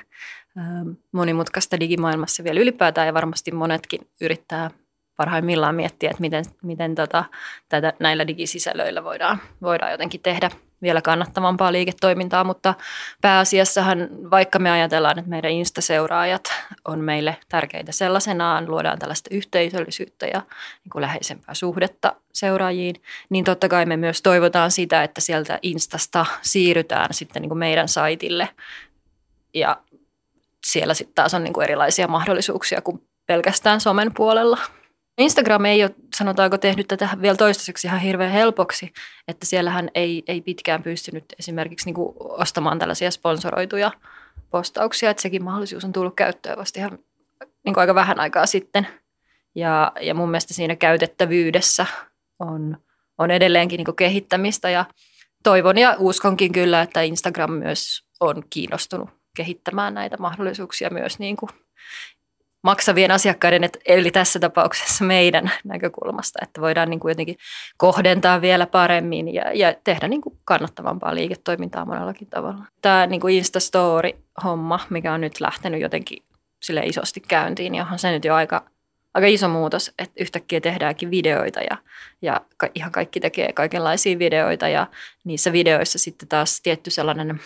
monimutkaista 1.13 1.81
digimaailmassa 1.81 2.45
vielä 2.45 2.61
ylipäätään 2.61 3.07
ja 3.07 3.15
varmasti 3.15 3.53
monetkin 3.53 4.01
yrittää 4.21 4.71
parhaimmillaan 5.17 5.75
miettiä, 5.75 6.11
että 6.11 6.21
miten, 6.21 6.45
miten 6.63 6.95
tota, 6.95 7.25
tätä, 7.69 7.93
näillä 8.01 8.27
digisisällöillä 8.27 9.05
voidaan, 9.05 9.41
voidaan 9.63 9.93
jotenkin 9.93 10.21
tehdä 10.21 10.51
vielä 10.83 11.03
kannattavampaa 11.03 11.73
liiketoimintaa, 11.73 12.45
mutta 12.45 12.75
pääasiassahan 13.21 14.09
vaikka 14.31 14.59
me 14.59 14.71
ajatellaan, 14.71 15.19
että 15.19 15.31
meidän 15.31 15.51
Insta-seuraajat 15.51 16.53
on 16.85 17.01
meille 17.01 17.37
tärkeitä 17.49 17.93
sellaisenaan, 17.93 18.71
luodaan 18.71 18.99
tällaista 18.99 19.35
yhteisöllisyyttä 19.35 20.27
ja 20.27 20.43
niin 20.85 20.91
kuin 20.93 21.03
läheisempää 21.03 21.55
suhdetta 21.55 22.15
seuraajiin, 22.33 22.97
niin 23.31 23.45
totta 23.45 23.69
kai 23.69 23.87
me 23.87 23.97
myös 23.97 24.23
toivotaan 24.23 24.71
sitä, 24.71 25.03
että 25.03 25.21
sieltä 25.21 25.59
Instasta 25.63 26.27
siirrytään 26.43 27.15
sitten 27.15 27.43
niin 27.43 27.51
kuin 27.51 27.59
meidän 27.59 27.89
saitille. 27.89 28.49
Ja 29.55 29.77
siellä 30.67 30.95
sitten 30.95 31.15
taas 31.15 31.35
on 31.35 31.45
niin 31.45 31.53
kuin 31.53 31.65
erilaisia 31.65 32.09
mahdollisuuksia 32.09 32.83
kuin 32.83 33.03
pelkästään 33.27 33.81
somen 33.81 34.15
puolella. 34.15 34.59
Instagram 35.19 35.65
ei 35.65 35.85
ole, 35.85 35.95
sanotaanko, 36.17 36.59
tehnyt 36.59 36.89
tätä 36.89 37.09
vielä 37.23 37.37
toistaiseksi 37.37 37.87
ihan 37.87 38.01
hirveän 38.01 38.33
helpoksi, 38.33 38.93
että 39.29 39.47
siellähän 39.47 39.91
ei, 39.95 40.23
ei 40.29 40.41
pitkään 40.41 40.83
pystynyt 40.83 41.25
esimerkiksi 41.39 41.87
niin 41.87 41.95
kuin 41.95 42.15
ostamaan 42.19 42.79
tällaisia 42.79 43.11
sponsoroituja 43.11 43.91
postauksia, 44.51 45.11
että 45.11 45.23
sekin 45.23 45.45
mahdollisuus 45.45 45.85
on 45.85 45.93
tullut 45.93 46.17
käyttöön 46.17 46.59
vasta 46.59 46.81
ihan 46.81 46.99
niin 47.65 47.75
kuin 47.75 47.79
aika 47.79 47.95
vähän 47.95 48.21
aikaa 48.21 48.47
sitten. 48.47 48.87
Ja, 49.55 49.93
ja 50.01 50.15
mun 50.15 50.31
mielestä 50.31 50.55
siinä 50.55 50.77
käytettävyydessä 50.77 51.87
on, 52.39 52.77
on 53.19 53.31
edelleenkin 53.31 53.79
niin 53.79 53.85
kuin 53.85 53.97
kehittämistä 53.97 54.71
ja 54.71 54.85
toivon 55.43 55.79
ja 55.79 55.97
uskonkin 55.99 56.53
kyllä, 56.53 56.83
että 56.83 57.03
Instagram 57.03 57.51
myös 57.51 58.05
on 58.21 58.43
kiinnostunut 58.51 59.11
kehittämään 59.37 59.95
näitä 59.95 60.17
mahdollisuuksia 60.19 60.91
myös 60.91 61.19
niin 61.19 61.37
kuin 61.37 61.51
maksavien 62.67 63.11
asiakkaiden, 63.11 63.71
eli 63.85 64.11
tässä 64.11 64.39
tapauksessa 64.39 65.05
meidän 65.05 65.51
näkökulmasta, 65.65 66.39
että 66.43 66.61
voidaan 66.61 66.91
niin 66.91 67.01
kuin 67.01 67.11
jotenkin 67.11 67.37
kohdentaa 67.77 68.41
vielä 68.41 68.67
paremmin 68.67 69.35
ja, 69.35 69.53
ja 69.53 69.75
tehdä 69.85 70.09
niin 70.09 70.21
kuin 70.21 70.39
kannattavampaa 70.45 71.15
liiketoimintaa 71.15 71.85
monellakin 71.85 72.29
tavalla. 72.29 72.65
Tämä 72.83 73.07
niin 73.07 73.21
kuin 73.21 73.35
Instastory-homma, 73.35 74.81
mikä 74.91 75.13
on 75.13 75.21
nyt 75.21 75.41
lähtenyt 75.41 75.81
jotenkin 75.81 76.23
sille 76.63 76.81
isosti 76.81 77.21
käyntiin, 77.21 77.73
niin 77.73 77.83
onhan 77.83 77.99
se 77.99 78.11
nyt 78.11 78.25
jo 78.25 78.35
aika, 78.35 78.65
aika 79.15 79.27
iso 79.27 79.49
muutos, 79.49 79.93
että 79.99 80.23
yhtäkkiä 80.23 80.61
tehdäänkin 80.61 81.11
videoita 81.11 81.61
ja, 81.61 81.77
ja 82.23 82.41
ihan 82.75 82.93
kaikki 82.93 83.21
tekee 83.21 83.53
kaikenlaisia 83.53 84.19
videoita 84.19 84.69
ja 84.69 84.87
niissä 85.25 85.53
videoissa 85.53 85.99
sitten 85.99 86.29
taas 86.29 86.61
tietty 86.61 86.91
sellainen 86.91 87.41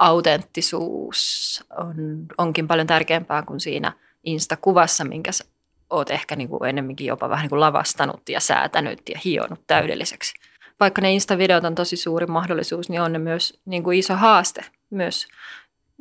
autenttisuus 0.00 1.64
on, 1.78 2.26
onkin 2.38 2.68
paljon 2.68 2.86
tärkeämpää 2.86 3.42
kuin 3.42 3.60
siinä 3.60 3.92
Insta-kuvassa, 4.24 5.04
minkä 5.04 5.32
sä 5.32 5.44
oot 5.90 6.10
ehkä 6.10 6.36
niin 6.36 6.48
kuin 6.48 6.68
ennemminkin 6.68 7.06
jopa 7.06 7.28
vähän 7.28 7.42
niin 7.42 7.50
kuin 7.50 7.60
lavastanut 7.60 8.28
ja 8.28 8.40
säätänyt 8.40 9.00
ja 9.08 9.20
hionut 9.24 9.60
täydelliseksi. 9.66 10.34
Vaikka 10.80 11.02
ne 11.02 11.12
Insta-videot 11.12 11.64
on 11.64 11.74
tosi 11.74 11.96
suuri 11.96 12.26
mahdollisuus, 12.26 12.88
niin 12.88 13.00
on 13.00 13.12
ne 13.12 13.18
myös 13.18 13.60
niin 13.64 13.82
kuin 13.82 13.98
iso 13.98 14.14
haaste 14.14 14.64
myös 14.90 15.26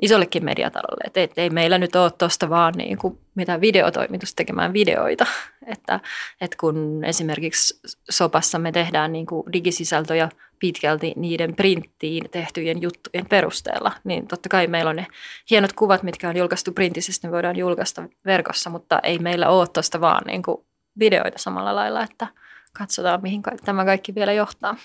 isollekin 0.02 0.46
mediatalolle. 0.46 1.04
Että 1.08 1.22
et 1.22 1.38
ei 1.38 1.50
meillä 1.50 1.78
nyt 1.78 1.96
ole 1.96 2.12
tuosta 2.12 2.50
vaan 2.50 2.74
niin 2.78 2.98
kuin 2.98 3.20
mitään 3.36 3.62
videotoimitusta 3.62 4.36
tekemään 4.36 4.74
videoita. 4.74 5.26
Että, 5.66 6.00
että 6.42 6.58
kun 6.60 7.04
esimerkiksi 7.06 7.80
sopassa 8.10 8.60
me 8.60 8.72
tehdään 8.72 9.12
niin 9.12 9.26
kuin 9.26 9.54
digisisältöjä 9.54 10.30
pitkälti 10.60 11.14
niiden 11.16 11.56
printtiin 11.56 12.30
tehtyjen 12.32 12.82
juttujen 12.82 13.26
perusteella, 13.30 13.92
niin 14.04 14.28
totta 14.28 14.50
kai 14.50 14.68
meillä 14.68 14.90
on 14.90 14.96
ne 14.96 15.08
hienot 15.50 15.74
kuvat, 15.74 16.04
mitkä 16.04 16.30
on 16.30 16.38
julkaistu 16.38 16.72
printisesti, 16.72 17.28
ne 17.28 17.32
voidaan 17.32 17.56
julkaista 17.56 18.04
verkossa, 18.26 18.70
mutta 18.70 19.00
ei 19.04 19.20
meillä 19.20 19.50
ole 19.50 19.68
tuosta 19.68 20.02
vaan 20.02 20.22
niin 20.28 20.44
kuin 20.44 20.66
videoita 21.00 21.38
samalla 21.38 21.76
lailla, 21.76 22.04
että 22.04 22.28
katsotaan 22.74 23.22
mihin 23.22 23.42
tämä 23.66 23.86
kaikki 23.86 24.16
vielä 24.16 24.34
johtaa. 24.34 24.76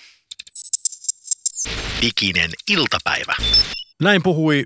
Diginen 2.02 2.50
iltapäivä. 2.70 3.34
Näin 4.02 4.22
puhui 4.22 4.64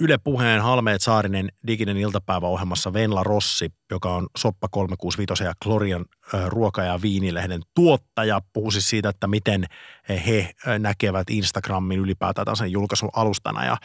Yle 0.00 0.18
Puheen 0.18 0.62
Halmeet 0.62 1.02
Saarinen 1.02 1.48
diginen 1.66 1.96
iltapäiväohjelmassa 1.96 2.92
Venla 2.92 3.22
Rossi, 3.22 3.72
joka 3.90 4.14
on 4.14 4.26
Soppa 4.36 4.68
365 4.70 5.44
ja 5.44 5.52
Glorian 5.62 6.04
ö, 6.34 6.48
ruoka- 6.48 6.84
ja 6.84 7.02
viinilehden 7.02 7.60
tuottaja. 7.74 8.40
Puhui 8.52 8.72
siis 8.72 8.90
siitä, 8.90 9.08
että 9.08 9.26
miten 9.26 9.64
he 10.08 10.50
näkevät 10.78 11.30
Instagramin 11.30 12.00
ylipäätään 12.00 12.56
sen 12.56 12.72
julkaisun 12.72 13.10
alustana. 13.12 13.64
Ja 13.64 13.76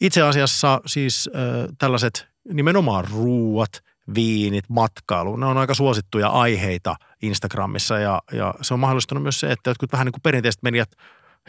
itse 0.00 0.22
asiassa 0.22 0.80
siis 0.86 1.30
ö, 1.34 1.68
tällaiset 1.78 2.28
nimenomaan 2.52 3.04
ruuat, 3.12 3.82
viinit, 4.14 4.64
matkailu, 4.68 5.36
ne 5.36 5.46
on 5.46 5.58
aika 5.58 5.74
suosittuja 5.74 6.28
aiheita 6.28 6.96
Instagramissa 7.22 7.98
ja, 7.98 8.22
ja 8.32 8.54
se 8.62 8.74
on 8.74 8.80
mahdollistanut 8.80 9.22
myös 9.22 9.40
se, 9.40 9.52
että 9.52 9.70
jotkut 9.70 9.92
vähän 9.92 10.04
niin 10.04 10.12
kuin 10.12 10.22
perinteiset 10.22 10.62
mediat, 10.62 10.90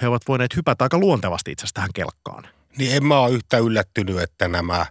he 0.01 0.07
ovat 0.07 0.22
voineet 0.28 0.55
hypätä 0.55 0.86
aika 0.86 0.97
luontevasti 0.97 1.51
itse 1.51 1.63
asiassa 1.63 1.74
tähän 1.74 1.89
kelkkaan. 1.93 2.43
Niin 2.78 2.96
en 2.96 3.06
mä 3.06 3.20
ole 3.20 3.34
yhtä 3.34 3.58
yllättynyt, 3.58 4.20
että 4.20 4.48
nämä 4.48 4.86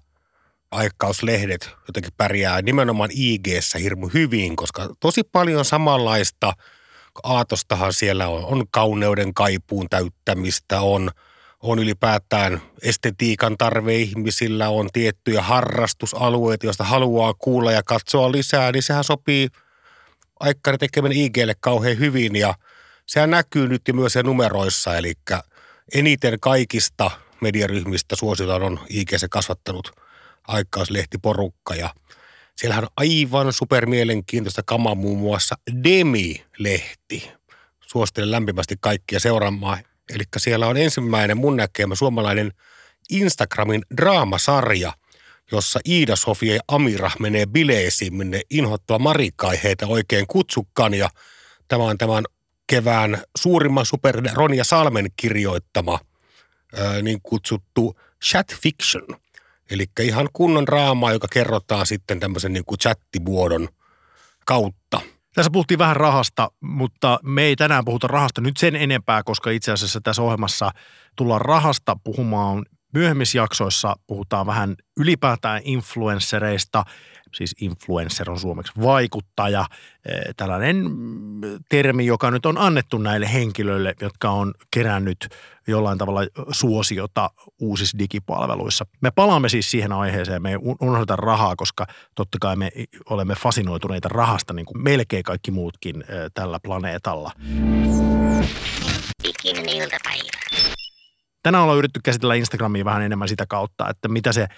aikkauslehdet 0.70 1.70
jotenkin 1.88 2.12
pärjää 2.16 2.62
nimenomaan 2.62 3.10
ig 3.12 3.46
hirmu 3.82 4.08
hyvin, 4.14 4.56
koska 4.56 4.88
tosi 5.00 5.22
paljon 5.32 5.64
samanlaista 5.64 6.52
aatostahan 7.22 7.92
siellä 7.92 8.28
on. 8.28 8.44
On 8.44 8.64
kauneuden 8.70 9.34
kaipuun 9.34 9.86
täyttämistä, 9.90 10.80
on, 10.80 11.10
on 11.62 11.78
ylipäätään 11.78 12.62
estetiikan 12.82 13.58
tarve 13.58 13.96
ihmisillä, 13.96 14.68
on 14.68 14.88
tiettyjä 14.92 15.42
harrastusalueita, 15.42 16.66
joista 16.66 16.84
haluaa 16.84 17.34
kuulla 17.34 17.72
ja 17.72 17.82
katsoa 17.82 18.32
lisää, 18.32 18.72
niin 18.72 18.82
sehän 18.82 19.04
sopii 19.04 19.48
aikkari 20.40 20.78
tekeminen 20.78 21.18
IGlle 21.18 21.54
kauhean 21.60 21.98
hyvin 21.98 22.36
ja 22.36 22.54
sehän 23.06 23.30
näkyy 23.30 23.68
nyt 23.68 23.82
jo 23.88 23.94
myös 23.94 24.14
numeroissa, 24.22 24.96
eli 24.96 25.12
eniten 25.94 26.40
kaikista 26.40 27.10
mediaryhmistä 27.40 28.16
suositaan 28.16 28.62
on 28.62 28.80
IGC 28.88 29.26
kasvattanut 29.30 29.90
aikauslehtiporukka 30.48 31.74
ja 31.74 31.94
siellähän 32.56 32.84
on 32.84 32.90
aivan 32.96 33.52
supermielenkiintoista 33.52 34.62
kamaa 34.62 34.94
muun 34.94 35.18
muassa 35.18 35.54
Demi-lehti. 35.84 37.30
Suosittelen 37.80 38.30
lämpimästi 38.30 38.76
kaikkia 38.80 39.20
seuraamaan. 39.20 39.78
Eli 40.14 40.24
siellä 40.36 40.66
on 40.66 40.76
ensimmäinen 40.76 41.36
mun 41.36 41.56
näkemä 41.56 41.94
suomalainen 41.94 42.52
Instagramin 43.10 43.82
draamasarja, 43.96 44.92
jossa 45.52 45.80
Iida, 45.88 46.16
Sofia 46.16 46.54
ja 46.54 46.60
Amira 46.68 47.10
menee 47.20 47.46
bileisiin, 47.46 48.14
minne 48.14 48.40
inhottava 48.50 48.98
Marikka 48.98 49.52
ei 49.52 49.60
heitä 49.62 49.86
oikein 49.86 50.26
kutsukkaan. 50.26 50.94
Ja 50.94 51.08
tämä 51.68 51.84
on 51.84 51.98
tämän 51.98 52.24
kevään 52.66 53.22
suurimman 53.38 53.86
super 53.86 54.22
Ronja 54.32 54.64
Salmen 54.64 55.06
kirjoittama 55.16 55.98
ää, 56.74 57.02
niin 57.02 57.20
kutsuttu 57.22 58.00
chat 58.24 58.54
fiction. 58.62 59.06
Eli 59.70 59.86
ihan 60.00 60.28
kunnon 60.32 60.68
raamaa, 60.68 61.12
joka 61.12 61.26
kerrotaan 61.32 61.86
sitten 61.86 62.20
tämmöisen 62.20 62.52
niin 62.52 62.64
kuin 62.64 62.78
chattivuodon 62.78 63.68
kautta. 64.46 65.00
Tässä 65.34 65.50
puhuttiin 65.50 65.78
vähän 65.78 65.96
rahasta, 65.96 66.50
mutta 66.60 67.18
me 67.22 67.42
ei 67.42 67.56
tänään 67.56 67.84
puhuta 67.84 68.06
rahasta 68.06 68.40
nyt 68.40 68.56
sen 68.56 68.76
enempää, 68.76 69.22
koska 69.22 69.50
itse 69.50 69.72
asiassa 69.72 70.00
tässä 70.00 70.22
ohjelmassa 70.22 70.70
tullaan 71.16 71.40
rahasta 71.40 71.96
puhumaan 72.04 72.66
myöhemmissä 72.94 73.38
jaksoissa. 73.38 73.96
Puhutaan 74.06 74.46
vähän 74.46 74.74
ylipäätään 74.96 75.60
influenssereista, 75.64 76.84
siis 77.34 77.54
influencer 77.60 78.30
on 78.30 78.40
suomeksi 78.40 78.72
vaikuttaja, 78.82 79.66
eh, 80.08 80.34
tällainen 80.36 80.76
mm, 80.76 81.40
termi, 81.68 82.06
joka 82.06 82.30
nyt 82.30 82.46
on 82.46 82.58
annettu 82.58 82.98
näille 82.98 83.32
henkilöille, 83.32 83.94
jotka 84.00 84.30
on 84.30 84.54
kerännyt 84.70 85.28
jollain 85.66 85.98
tavalla 85.98 86.20
suosiota 86.50 87.30
uusissa 87.60 87.98
digipalveluissa. 87.98 88.86
Me 89.00 89.10
palaamme 89.10 89.48
siis 89.48 89.70
siihen 89.70 89.92
aiheeseen, 89.92 90.42
me 90.42 90.50
ei 90.50 90.56
unohdeta 90.80 91.16
rahaa, 91.16 91.56
koska 91.56 91.86
totta 92.14 92.38
kai 92.40 92.56
me 92.56 92.70
olemme 93.10 93.34
fasinoituneita 93.34 94.08
rahasta, 94.08 94.52
niin 94.52 94.66
kuin 94.66 94.82
melkein 94.82 95.24
kaikki 95.24 95.50
muutkin 95.50 96.00
eh, 96.00 96.06
tällä 96.34 96.60
planeetalla. 96.62 97.32
Tänään 101.42 101.62
ollaan 101.62 101.78
yritetty 101.78 102.00
käsitellä 102.04 102.34
Instagramia 102.34 102.84
vähän 102.84 103.02
enemmän 103.02 103.28
sitä 103.28 103.46
kautta, 103.48 103.88
että 103.88 104.08
mitä 104.08 104.32
se 104.32 104.48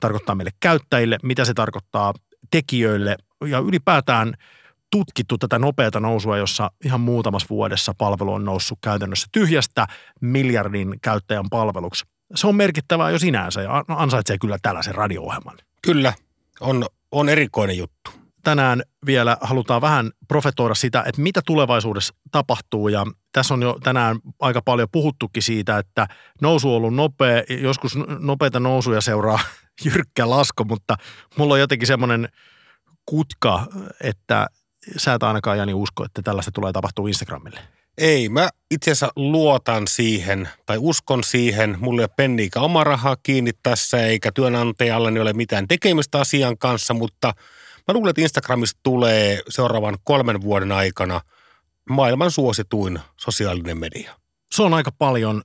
tarkoittaa 0.00 0.34
meille 0.34 0.50
käyttäjille, 0.60 1.18
mitä 1.22 1.44
se 1.44 1.54
tarkoittaa 1.54 2.14
tekijöille 2.50 3.16
ja 3.46 3.58
ylipäätään 3.58 4.34
tutkittu 4.90 5.38
tätä 5.38 5.58
nopeata 5.58 6.00
nousua, 6.00 6.38
jossa 6.38 6.70
ihan 6.84 7.00
muutamassa 7.00 7.46
vuodessa 7.50 7.94
palvelu 7.98 8.32
on 8.32 8.44
noussut 8.44 8.78
käytännössä 8.82 9.26
tyhjästä 9.32 9.86
miljardin 10.20 10.94
käyttäjän 11.02 11.50
palveluksi. 11.50 12.04
Se 12.34 12.46
on 12.46 12.56
merkittävää 12.56 13.10
jo 13.10 13.18
sinänsä 13.18 13.62
ja 13.62 13.84
ansaitsee 13.88 14.36
kyllä 14.40 14.58
tällaisen 14.62 14.94
radio-ohjelman. 14.94 15.56
Kyllä, 15.82 16.12
on, 16.60 16.86
on 17.12 17.28
erikoinen 17.28 17.78
juttu. 17.78 18.10
Tänään 18.48 18.82
vielä 19.06 19.36
halutaan 19.40 19.80
vähän 19.80 20.10
profetoida 20.28 20.74
sitä, 20.74 21.02
että 21.06 21.22
mitä 21.22 21.40
tulevaisuudessa 21.46 22.14
tapahtuu 22.30 22.88
ja 22.88 23.06
tässä 23.32 23.54
on 23.54 23.62
jo 23.62 23.78
tänään 23.82 24.18
aika 24.40 24.62
paljon 24.62 24.88
puhuttukin 24.92 25.42
siitä, 25.42 25.78
että 25.78 26.06
nousu 26.42 26.70
on 26.70 26.76
ollut 26.76 26.94
nopea, 26.94 27.42
joskus 27.48 27.92
nopeita 28.18 28.60
nousuja 28.60 29.00
seuraa 29.00 29.38
jyrkkä 29.84 30.30
lasku, 30.30 30.64
mutta 30.64 30.96
mulla 31.38 31.54
on 31.54 31.60
jotenkin 31.60 31.86
semmoinen 31.86 32.28
kutka, 33.06 33.66
että 34.00 34.46
sä 34.96 35.14
et 35.14 35.22
ainakaan 35.22 35.58
Jani 35.58 35.74
usko, 35.74 36.04
että 36.04 36.22
tällaista 36.22 36.52
tulee 36.52 36.72
tapahtua 36.72 37.08
Instagramille. 37.08 37.60
Ei, 37.98 38.28
mä 38.28 38.48
itse 38.70 38.90
asiassa 38.90 39.12
luotan 39.16 39.86
siihen 39.88 40.48
tai 40.66 40.76
uskon 40.80 41.24
siihen. 41.24 41.76
Mulla 41.80 42.00
ei 42.00 42.04
ole 42.04 42.10
penniikä 42.16 42.60
oma 42.60 42.84
rahaa 42.84 43.16
kiinni 43.22 43.50
tässä 43.62 44.06
eikä 44.06 44.32
työnantajallani 44.32 45.20
ole 45.20 45.32
mitään 45.32 45.68
tekemistä 45.68 46.20
asian 46.20 46.58
kanssa, 46.58 46.94
mutta 46.94 47.34
mä 47.88 47.94
luulen, 47.94 48.10
että 48.10 48.22
Instagramista 48.22 48.80
tulee 48.82 49.42
seuraavan 49.48 49.98
kolmen 50.04 50.40
vuoden 50.40 50.72
aikana 50.72 51.20
maailman 51.90 52.30
suosituin 52.30 53.00
sosiaalinen 53.16 53.78
media. 53.78 54.14
Se 54.50 54.62
on 54.62 54.74
aika 54.74 54.92
paljon 54.92 55.42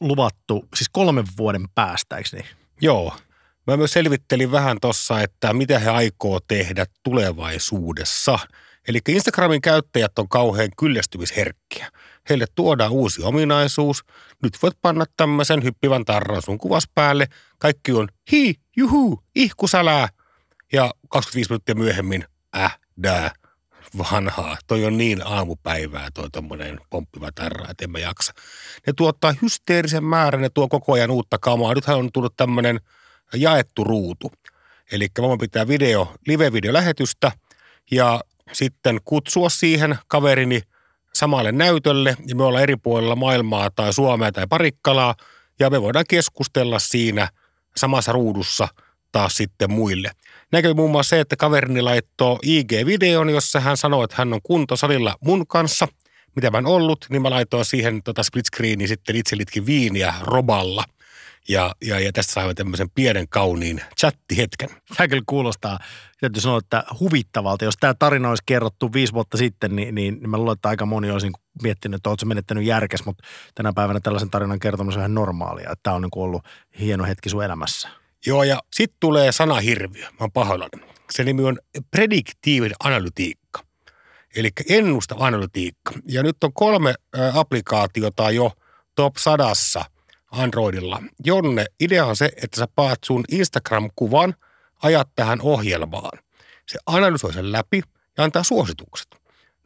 luvattu, 0.00 0.68
siis 0.76 0.88
kolmen 0.92 1.24
vuoden 1.38 1.68
päästä, 1.74 2.16
eikö 2.16 2.28
niin? 2.32 2.46
Joo. 2.80 3.16
Mä 3.66 3.76
myös 3.76 3.92
selvittelin 3.92 4.52
vähän 4.52 4.76
tuossa, 4.80 5.20
että 5.20 5.52
mitä 5.52 5.78
he 5.78 5.90
aikoo 5.90 6.40
tehdä 6.48 6.86
tulevaisuudessa. 7.02 8.38
Eli 8.88 8.98
Instagramin 9.08 9.60
käyttäjät 9.60 10.18
on 10.18 10.28
kauhean 10.28 10.68
kyllästymisherkkiä. 10.78 11.90
Heille 12.28 12.46
tuodaan 12.54 12.90
uusi 12.90 13.22
ominaisuus. 13.22 14.04
Nyt 14.42 14.58
voit 14.62 14.74
panna 14.82 15.04
tämmöisen 15.16 15.64
hyppivän 15.64 16.04
tarran 16.04 16.42
sun 16.42 16.58
kuvas 16.58 16.84
päälle. 16.94 17.26
Kaikki 17.58 17.92
on 17.92 18.08
hi, 18.32 18.54
juhu, 18.76 19.22
ihkusälää. 19.34 20.08
Ja 20.72 20.90
25 21.08 21.50
minuuttia 21.50 21.74
myöhemmin, 21.74 22.24
äh, 22.56 22.78
dää, 23.02 23.30
vanhaa. 23.98 24.56
Toi 24.66 24.84
on 24.84 24.98
niin 24.98 25.26
aamupäivää 25.26 26.08
toi 26.14 26.30
tommonen 26.30 26.80
pomppiva 26.90 27.32
tarra, 27.32 27.66
että 27.70 27.84
en 27.84 27.90
mä 27.90 27.98
jaksa. 27.98 28.32
Ne 28.86 28.92
tuottaa 28.96 29.34
hysteerisen 29.42 30.04
määrän, 30.04 30.40
ne 30.40 30.48
tuo 30.48 30.68
koko 30.68 30.92
ajan 30.92 31.10
uutta 31.10 31.38
kamaa. 31.38 31.74
Nythän 31.74 31.98
on 31.98 32.12
tullut 32.12 32.36
tämmöinen 32.36 32.80
jaettu 33.34 33.84
ruutu. 33.84 34.32
Eli 34.92 35.08
mä 35.20 35.36
pitää 35.40 35.68
video, 35.68 36.14
live-videolähetystä 36.26 37.32
ja 37.90 38.20
sitten 38.52 39.00
kutsua 39.04 39.48
siihen 39.48 39.98
kaverini 40.08 40.62
samalle 41.14 41.52
näytölle 41.52 42.16
ja 42.26 42.36
me 42.36 42.44
ollaan 42.44 42.62
eri 42.62 42.76
puolilla 42.76 43.16
maailmaa 43.16 43.70
tai 43.70 43.92
Suomea 43.92 44.32
tai 44.32 44.46
Parikkalaa 44.48 45.14
ja 45.60 45.70
me 45.70 45.82
voidaan 45.82 46.04
keskustella 46.08 46.78
siinä 46.78 47.28
samassa 47.76 48.12
ruudussa 48.12 48.68
taas 49.12 49.34
sitten 49.34 49.70
muille. 49.70 50.10
Näkyy 50.52 50.74
muun 50.74 50.90
muassa 50.90 51.10
se, 51.10 51.20
että 51.20 51.36
kaverini 51.36 51.82
laittoi 51.82 52.38
IG-videon, 52.42 53.30
jossa 53.30 53.60
hän 53.60 53.76
sanoi, 53.76 54.04
että 54.04 54.16
hän 54.18 54.32
on 54.32 54.40
kuntosalilla 54.42 55.16
mun 55.20 55.46
kanssa. 55.46 55.88
Mitä 56.36 56.50
mä 56.50 56.58
en 56.58 56.66
ollut, 56.66 57.06
niin 57.10 57.22
mä 57.22 57.30
laitoin 57.30 57.64
siihen 57.64 58.02
tota 58.02 58.22
split 58.22 58.46
screeniin 58.46 58.88
sitten 58.88 59.16
itselitkin 59.16 59.66
viiniä 59.66 60.14
roballa– 60.22 60.84
ja, 61.48 61.74
ja, 61.84 62.00
ja 62.00 62.12
tästä 62.12 62.32
saimme 62.32 62.54
tämmöisen 62.54 62.90
pienen 62.90 63.28
kauniin 63.28 63.80
chattihetken. 64.00 64.68
Tämä 64.96 65.08
kyllä 65.08 65.22
kuulostaa, 65.26 65.78
täytyy 66.20 66.42
sanoa, 66.42 66.58
että 66.58 66.84
huvittavalta. 67.00 67.64
Jos 67.64 67.76
tämä 67.80 67.94
tarina 67.94 68.28
olisi 68.28 68.42
kerrottu 68.46 68.92
viisi 68.92 69.12
vuotta 69.12 69.36
sitten, 69.36 69.76
niin, 69.76 69.94
niin, 69.94 70.14
niin 70.14 70.30
mä 70.30 70.36
luulen, 70.36 70.52
että 70.52 70.68
aika 70.68 70.86
moni 70.86 71.10
olisi 71.10 71.26
niinku 71.26 71.40
miettinyt, 71.62 71.96
että 71.96 72.10
oletko 72.10 72.26
menettänyt 72.26 72.64
järkes, 72.64 73.04
mutta 73.04 73.24
tänä 73.54 73.72
päivänä 73.72 74.00
tällaisen 74.00 74.30
tarinan 74.30 74.58
kertomus 74.58 74.96
on 74.96 75.00
ihan 75.00 75.14
normaalia. 75.14 75.70
Että 75.70 75.82
tämä 75.82 75.96
on 75.96 76.02
niin 76.02 76.10
ollut 76.16 76.42
hieno 76.80 77.04
hetki 77.04 77.28
sun 77.28 77.44
elämässä. 77.44 77.88
Joo, 78.26 78.42
ja 78.42 78.62
sitten 78.72 78.96
tulee 79.00 79.32
sana 79.32 79.60
hirviö. 79.60 80.04
Mä 80.04 80.16
oon 80.20 80.32
pahoillani. 80.32 80.86
Se 81.10 81.24
nimi 81.24 81.44
on 81.44 81.58
prediktiivinen 81.90 82.76
analytiikka. 82.84 83.64
Eli 84.36 84.50
ennustava 84.68 85.26
analytiikka. 85.26 85.92
Ja 86.08 86.22
nyt 86.22 86.44
on 86.44 86.52
kolme 86.52 86.94
applikaatiota 87.34 88.30
jo 88.30 88.52
top 88.94 89.16
sadassa– 89.16 89.84
Androidilla. 90.30 91.02
Jonne, 91.24 91.66
idea 91.80 92.06
on 92.06 92.16
se, 92.16 92.30
että 92.42 92.60
sä 92.60 92.66
paat 92.74 92.98
sun 93.04 93.24
Instagram-kuvan, 93.32 94.34
ajat 94.82 95.08
tähän 95.16 95.40
ohjelmaan. 95.42 96.18
Se 96.68 96.78
analysoi 96.86 97.32
sen 97.32 97.52
läpi 97.52 97.82
ja 98.18 98.24
antaa 98.24 98.42
suositukset. 98.42 99.08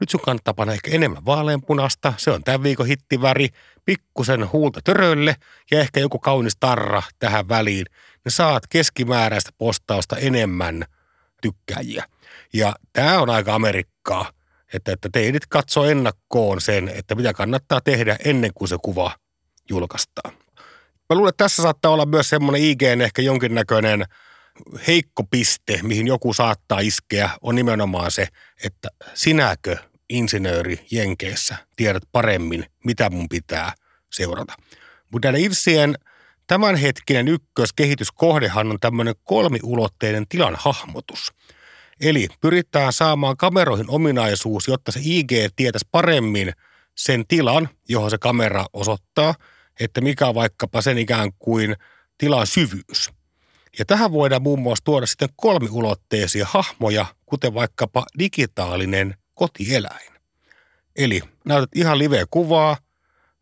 Nyt 0.00 0.10
sun 0.10 0.20
kannattaa 0.20 0.54
panna 0.54 0.72
ehkä 0.72 0.90
enemmän 0.90 1.24
vaaleanpunasta, 1.24 2.12
se 2.16 2.30
on 2.30 2.44
tämän 2.44 2.62
viikon 2.62 2.86
hittiväri, 2.86 3.48
pikkusen 3.84 4.52
huulta 4.52 4.80
törölle 4.84 5.36
ja 5.70 5.80
ehkä 5.80 6.00
joku 6.00 6.18
kaunis 6.18 6.56
tarra 6.60 7.02
tähän 7.18 7.48
väliin. 7.48 7.86
Niin 8.24 8.32
saat 8.32 8.62
keskimääräistä 8.70 9.50
postausta 9.58 10.16
enemmän 10.16 10.84
tykkääjiä. 11.42 12.04
Ja 12.52 12.74
tämä 12.92 13.20
on 13.20 13.30
aika 13.30 13.54
Amerikkaa, 13.54 14.32
että, 14.74 14.92
että 14.92 15.08
teidit 15.12 15.46
katsoo 15.46 15.84
ennakkoon 15.84 16.60
sen, 16.60 16.88
että 16.88 17.14
mitä 17.14 17.32
kannattaa 17.32 17.80
tehdä 17.80 18.16
ennen 18.24 18.50
kuin 18.54 18.68
se 18.68 18.76
kuva 18.82 19.16
julkaistaan. 19.70 20.34
Mä 21.10 21.16
luulen, 21.16 21.28
että 21.28 21.44
tässä 21.44 21.62
saattaa 21.62 21.90
olla 21.90 22.06
myös 22.06 22.28
semmoinen 22.28 22.62
IGN 22.62 23.00
ehkä 23.00 23.22
jonkinnäköinen 23.22 24.04
heikko 24.86 25.24
piste, 25.24 25.80
mihin 25.82 26.06
joku 26.06 26.32
saattaa 26.32 26.80
iskeä, 26.80 27.30
on 27.40 27.54
nimenomaan 27.54 28.10
se, 28.10 28.28
että 28.64 28.88
sinäkö 29.14 29.76
insinööri 30.08 30.86
Jenkeissä 30.90 31.56
tiedät 31.76 32.02
paremmin, 32.12 32.66
mitä 32.84 33.10
mun 33.10 33.28
pitää 33.28 33.72
seurata. 34.12 34.54
Mutta 35.12 35.28
näiden 35.28 35.44
Insien 35.44 35.94
tämänhetkinen 36.52 37.28
ykköskehityskohdehan 37.28 38.70
on 38.70 38.80
tämmöinen 38.80 39.14
kolmiulotteinen 39.24 40.28
tilan 40.28 40.56
hahmotus. 40.58 41.32
Eli 42.00 42.28
pyritään 42.40 42.92
saamaan 42.92 43.36
kameroihin 43.36 43.90
ominaisuus, 43.90 44.68
jotta 44.68 44.92
se 44.92 45.00
IG 45.02 45.30
tietäisi 45.56 45.88
paremmin 45.90 46.52
sen 46.94 47.24
tilan, 47.28 47.68
johon 47.88 48.10
se 48.10 48.18
kamera 48.18 48.66
osoittaa– 48.72 49.34
että 49.80 50.00
mikä 50.00 50.26
on 50.26 50.34
vaikkapa 50.34 50.82
sen 50.82 50.98
ikään 50.98 51.32
kuin 51.38 51.76
tilan 52.18 52.46
syvyys. 52.46 53.10
Ja 53.78 53.84
tähän 53.84 54.12
voidaan 54.12 54.42
muun 54.42 54.62
muassa 54.62 54.84
tuoda 54.84 55.06
sitten 55.06 55.28
kolmiulotteisia 55.36 56.46
hahmoja, 56.50 57.06
kuten 57.26 57.54
vaikkapa 57.54 58.04
digitaalinen 58.18 59.14
kotieläin. 59.34 60.12
Eli 60.96 61.20
näytät 61.44 61.70
ihan 61.74 61.98
live-kuvaa, 61.98 62.76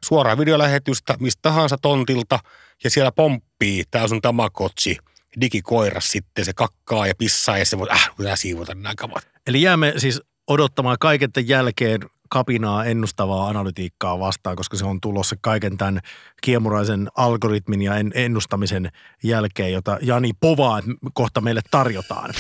suoraa 0.05 0.39
videolähetystä 0.39 1.17
mistä 1.21 1.43
tahansa 1.43 1.79
tontilta 1.83 2.39
ja 2.85 2.91
siellä 2.91 3.13
pomppii 3.13 3.85
tämä 3.91 4.09
sun 4.09 4.23
tamakotsi 4.23 4.97
digikoiras 5.41 6.11
sitten, 6.11 6.45
se 6.45 6.53
kakkaa 6.53 7.07
ja 7.07 7.15
pissaa 7.19 7.59
ja 7.59 7.67
se 7.67 7.79
voi, 7.79 7.89
äh, 7.93 8.11
pitää 8.17 8.37
siivota 8.37 8.75
nämä 8.75 8.95
kavat. 8.95 9.29
Eli 9.47 9.63
jäämme 9.63 9.93
siis 9.97 10.23
odottamaan 10.47 10.97
kaiken 11.01 11.31
jälkeen 11.45 12.01
kapinaa 12.29 12.85
ennustavaa 12.85 13.49
analytiikkaa 13.49 14.19
vastaan, 14.19 14.57
koska 14.57 14.77
se 14.77 14.85
on 14.85 15.01
tulossa 15.01 15.37
kaiken 15.41 15.79
tämän 15.79 16.01
kiemuraisen 16.41 17.09
algoritmin 17.17 17.83
ja 17.83 17.93
ennustamisen 18.15 18.91
jälkeen, 19.23 19.73
jota 19.73 19.99
Jani 20.03 20.31
povaa 20.41 20.81
kohta 21.15 21.41
meille 21.41 21.61
tarjotaan. 21.71 22.31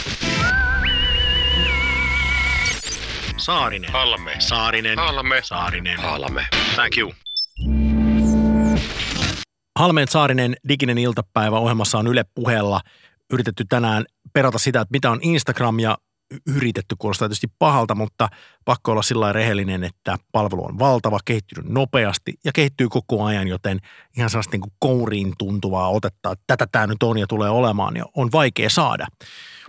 Saarinen. 3.36 3.93
Halme. 3.93 4.36
Saarinen. 4.38 4.99
Halme. 4.99 5.41
Saarinen. 5.45 5.99
Halme. 5.99 6.47
Thank 6.74 6.99
you. 6.99 7.12
Halmeen 9.80 10.08
Saarinen 10.08 10.56
diginen 10.68 10.98
iltapäivä 10.98 11.58
ohjelmassa 11.58 11.98
on 11.98 12.06
Yle 12.06 12.24
puheella. 12.34 12.80
Yritetty 13.32 13.64
tänään 13.64 14.04
perata 14.32 14.58
sitä, 14.58 14.80
että 14.80 14.92
mitä 14.92 15.10
on 15.10 15.18
Instagram 15.22 15.78
ja 15.78 15.98
yritetty 16.46 16.96
kuulostaa 16.98 17.28
tietysti 17.28 17.52
pahalta, 17.58 17.94
mutta 17.94 18.28
pakko 18.64 18.92
olla 18.92 19.02
sillä 19.02 19.32
rehellinen, 19.32 19.84
että 19.84 20.16
palvelu 20.32 20.64
on 20.64 20.78
valtava, 20.78 21.18
kehittynyt 21.24 21.72
nopeasti 21.72 22.34
ja 22.44 22.52
kehittyy 22.52 22.88
koko 22.88 23.24
ajan, 23.24 23.48
joten 23.48 23.78
ihan 24.16 24.30
sellaista 24.30 24.52
niin 24.52 24.60
kuin 24.60 24.72
kouriin 24.78 25.32
tuntuvaa 25.38 25.88
otetta, 25.88 26.32
että 26.32 26.44
tätä 26.46 26.66
tämä 26.72 26.86
nyt 26.86 27.02
on 27.02 27.18
ja 27.18 27.26
tulee 27.26 27.50
olemaan, 27.50 27.94
niin 27.94 28.04
on 28.16 28.28
vaikea 28.32 28.70
saada. 28.70 29.06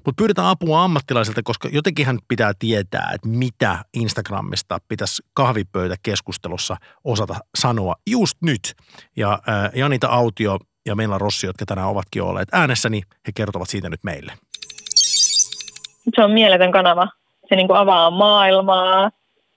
Mutta 0.05 0.17
pyydetään 0.17 0.47
apua 0.47 0.83
ammattilaisilta, 0.83 1.43
koska 1.43 1.69
jotenkinhan 1.71 2.19
pitää 2.27 2.53
tietää, 2.59 3.11
että 3.13 3.27
mitä 3.27 3.85
Instagramista 3.93 4.79
pitäisi 4.87 5.23
kahvipöytäkeskustelussa 5.33 6.77
osata 7.03 7.35
sanoa 7.57 7.95
just 8.09 8.37
nyt. 8.41 8.75
Ja 9.15 9.33
äh, 9.33 9.71
Janita 9.75 10.07
Autio 10.07 10.57
ja 10.85 10.95
Meillä 10.95 11.17
Rossi, 11.17 11.47
jotka 11.47 11.65
tänään 11.65 11.87
ovatkin 11.87 12.23
olleet 12.23 12.49
äänessä, 12.51 12.89
niin 12.89 13.03
he 13.27 13.31
kertovat 13.35 13.69
siitä 13.69 13.89
nyt 13.89 14.03
meille 14.03 14.33
se 16.15 16.23
on 16.23 16.31
mieletön 16.31 16.71
kanava. 16.71 17.07
Se 17.49 17.55
niin 17.55 17.67
kuin 17.67 17.77
avaa 17.77 18.11
maailmaa, 18.11 19.11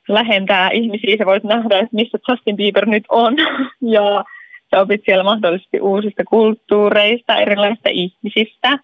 lähentää 0.09 0.71
ihmisiä. 0.71 1.17
Sä 1.19 1.27
voit 1.27 1.45
nähdä, 1.45 1.79
että 1.79 1.97
missä 1.97 2.19
Justin 2.29 2.57
Bieber 2.57 2.87
nyt 2.87 3.05
on. 3.09 3.37
ja 3.95 4.25
sä 4.71 4.81
opit 4.81 5.03
siellä 5.05 5.25
mahdollisesti 5.25 5.81
uusista 5.81 6.23
kulttuureista, 6.25 7.37
erilaisista 7.37 7.89
ihmisistä. 7.93 8.79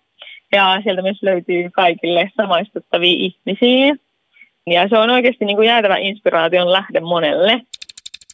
Ja 0.52 0.80
sieltä 0.82 1.02
myös 1.02 1.22
löytyy 1.22 1.70
kaikille 1.70 2.30
samaistuttavia 2.36 3.16
ihmisiä. 3.16 3.96
Ja 4.66 4.88
se 4.88 4.98
on 4.98 5.10
oikeasti 5.10 5.44
niin 5.44 5.56
kuin 5.56 5.68
jäätävä 5.68 5.96
inspiraation 5.96 6.72
lähde 6.72 7.00
monelle. 7.00 7.60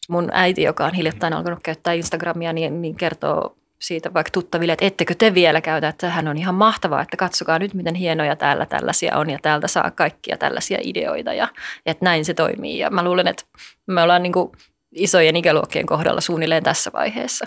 Mun 0.08 0.28
äiti, 0.32 0.62
joka 0.62 0.84
on 0.84 0.94
hiljattain 0.94 1.32
alkanut 1.32 1.58
käyttää 1.62 1.92
Instagramia, 1.92 2.52
niin, 2.52 2.82
niin 2.82 2.96
kertoo 2.96 3.56
siitä 3.78 4.14
vaikka 4.14 4.30
tuttaville, 4.30 4.72
että 4.72 4.84
ettekö 4.84 5.14
te 5.14 5.34
vielä 5.34 5.60
käytä, 5.60 5.88
että 5.88 6.10
hän 6.10 6.28
on 6.28 6.38
ihan 6.38 6.54
mahtavaa, 6.54 7.02
että 7.02 7.16
katsokaa 7.16 7.58
nyt 7.58 7.74
miten 7.74 7.94
hienoja 7.94 8.36
täällä 8.36 8.66
tällaisia 8.66 9.16
on 9.16 9.30
ja 9.30 9.38
täältä 9.42 9.68
saa 9.68 9.90
kaikkia 9.90 10.36
tällaisia 10.36 10.78
ideoita 10.82 11.32
ja 11.32 11.48
että 11.86 12.04
näin 12.04 12.24
se 12.24 12.34
toimii. 12.34 12.78
Ja 12.78 12.90
mä 12.90 13.04
luulen, 13.04 13.28
että 13.28 13.44
me 13.86 14.02
ollaan 14.02 14.22
niin 14.22 14.32
kuin 14.32 14.52
isojen 14.92 15.36
ikäluokkien 15.36 15.86
kohdalla 15.86 16.20
suunnilleen 16.20 16.62
tässä 16.62 16.90
vaiheessa. 16.92 17.46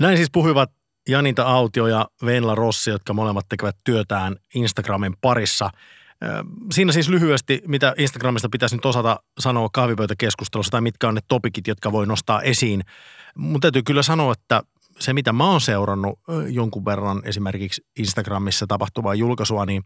Näin 0.00 0.16
siis 0.16 0.30
puhuivat 0.30 0.70
Janita 1.08 1.42
Autio 1.42 1.86
ja 1.86 2.06
Venla 2.24 2.54
Rossi, 2.54 2.90
jotka 2.90 3.12
molemmat 3.12 3.46
tekevät 3.48 3.76
työtään 3.84 4.36
Instagramin 4.54 5.16
parissa– 5.20 5.70
Siinä 6.72 6.92
siis 6.92 7.08
lyhyesti, 7.08 7.62
mitä 7.66 7.94
Instagramista 7.98 8.48
pitäisi 8.48 8.76
nyt 8.76 8.84
osata 8.84 9.20
sanoa 9.38 9.68
kahvipöytäkeskustelussa 9.72 10.70
tai 10.70 10.80
mitkä 10.80 11.08
on 11.08 11.14
ne 11.14 11.20
topikit, 11.28 11.66
jotka 11.66 11.92
voi 11.92 12.06
nostaa 12.06 12.42
esiin. 12.42 12.84
Mutta 13.34 13.66
täytyy 13.66 13.82
kyllä 13.82 14.02
sanoa, 14.02 14.32
että 14.32 14.62
se 14.98 15.12
mitä 15.12 15.32
mä 15.32 15.50
oon 15.50 15.60
seurannut 15.60 16.18
jonkun 16.48 16.84
verran 16.84 17.22
esimerkiksi 17.24 17.86
Instagramissa 17.98 18.66
tapahtuvaa 18.66 19.14
julkaisua, 19.14 19.66
niin 19.66 19.82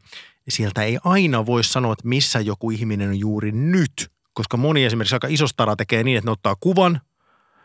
sieltä 0.48 0.82
ei 0.82 0.98
aina 1.04 1.46
voi 1.46 1.64
sanoa, 1.64 1.92
että 1.92 2.08
missä 2.08 2.40
joku 2.40 2.70
ihminen 2.70 3.08
on 3.08 3.18
juuri 3.18 3.52
nyt. 3.52 4.10
Koska 4.32 4.56
moni 4.56 4.84
esimerkiksi 4.84 5.14
aika 5.14 5.28
iso 5.30 5.46
tekee 5.76 6.02
niin, 6.02 6.18
että 6.18 6.28
ne 6.28 6.32
ottaa 6.32 6.56
kuvan, 6.60 7.00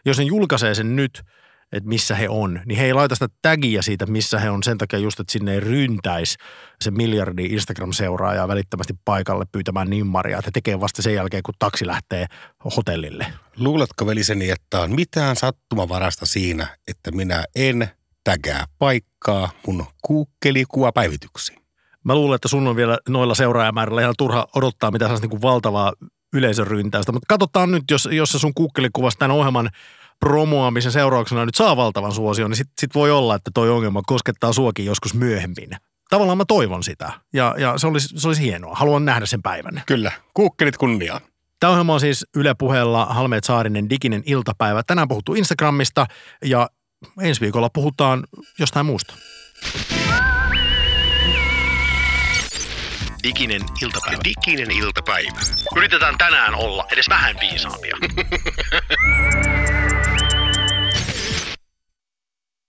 jos 0.05 0.17
ne 0.17 0.23
julkaisee 0.23 0.75
sen 0.75 0.95
nyt– 0.95 1.23
että 1.71 1.89
missä 1.89 2.15
he 2.15 2.29
on, 2.29 2.61
niin 2.65 2.79
he 2.79 2.85
ei 2.85 2.93
laita 2.93 3.15
sitä 3.15 3.27
tagia 3.41 3.81
siitä, 3.81 4.05
missä 4.05 4.39
he 4.39 4.49
on 4.49 4.63
sen 4.63 4.77
takia 4.77 4.99
just, 4.99 5.19
että 5.19 5.31
sinne 5.31 5.53
ei 5.53 5.59
ryntäisi 5.59 6.37
se 6.81 6.91
miljardi 6.91 7.45
Instagram-seuraajaa 7.45 8.47
välittömästi 8.47 8.93
paikalle 9.05 9.45
pyytämään 9.51 9.89
nimmaria, 9.89 10.37
että 10.37 10.51
tekee 10.53 10.79
vasta 10.79 11.01
sen 11.01 11.13
jälkeen, 11.13 11.43
kun 11.43 11.53
taksi 11.59 11.87
lähtee 11.87 12.25
hotellille. 12.77 13.25
Luuletko 13.57 14.05
veliseni, 14.05 14.49
että 14.49 14.79
on 14.79 14.95
mitään 14.95 15.35
sattumavarasta 15.35 16.25
siinä, 16.25 16.77
että 16.87 17.11
minä 17.11 17.45
en 17.55 17.87
tägää 18.23 18.65
paikkaa 18.79 19.49
mun 19.67 19.85
Google-kuvapäivityksiin? 20.07 21.59
Mä 22.03 22.15
luulen, 22.15 22.35
että 22.35 22.47
sun 22.47 22.67
on 22.67 22.75
vielä 22.75 22.97
noilla 23.09 23.35
seuraajamäärillä 23.35 24.01
ihan 24.01 24.13
turha 24.17 24.47
odottaa 24.55 24.91
mitään 24.91 25.17
niin 25.21 25.29
kuin 25.29 25.41
valtavaa 25.41 25.93
yleisön 26.33 26.67
ryntäystä, 26.67 27.11
mutta 27.11 27.25
katsotaan 27.29 27.71
nyt, 27.71 27.83
jos, 27.91 28.09
jos 28.11 28.31
sun 28.31 28.53
kuvasi 28.93 29.17
tämän 29.17 29.37
ohjelman 29.37 29.69
promoamisen 30.19 30.91
seurauksena 30.91 31.45
nyt 31.45 31.55
saa 31.55 31.77
valtavan 31.77 32.11
suosion, 32.11 32.51
niin 32.51 32.57
sitten 32.57 32.73
sit 32.79 32.95
voi 32.95 33.11
olla, 33.11 33.35
että 33.35 33.51
toi 33.53 33.69
ongelma 33.69 34.01
koskettaa 34.05 34.53
suokin 34.53 34.85
joskus 34.85 35.13
myöhemmin. 35.13 35.69
Tavallaan 36.09 36.37
mä 36.37 36.45
toivon 36.47 36.83
sitä 36.83 37.11
ja, 37.33 37.55
ja 37.57 37.77
se, 37.77 37.87
olisi, 37.87 38.19
se 38.19 38.27
olisi 38.27 38.41
hienoa. 38.41 38.75
Haluan 38.75 39.05
nähdä 39.05 39.25
sen 39.25 39.41
päivän. 39.41 39.83
Kyllä, 39.85 40.11
kuukkelit 40.33 40.77
kunniaan. 40.77 41.21
Tämä 41.59 41.71
ohjelma 41.71 41.93
on 41.93 41.99
siis 41.99 42.25
Yle 42.35 42.55
puheella 42.59 43.05
Halmeet 43.05 43.43
Saarinen 43.43 43.89
diginen 43.89 44.23
iltapäivä. 44.25 44.83
Tänään 44.87 45.07
puhuttu 45.07 45.33
Instagramista 45.33 46.05
ja 46.45 46.69
ensi 47.21 47.41
viikolla 47.41 47.69
puhutaan 47.69 48.23
jostain 48.59 48.85
muusta. 48.85 49.13
Diginen 53.23 53.61
iltapäivä. 53.81 54.19
Diginen 54.23 54.71
iltapäivä. 54.71 55.39
Yritetään 55.77 56.17
tänään 56.17 56.55
olla 56.55 56.85
edes 56.91 57.09
vähän 57.09 57.35
viisaampia. 57.39 57.97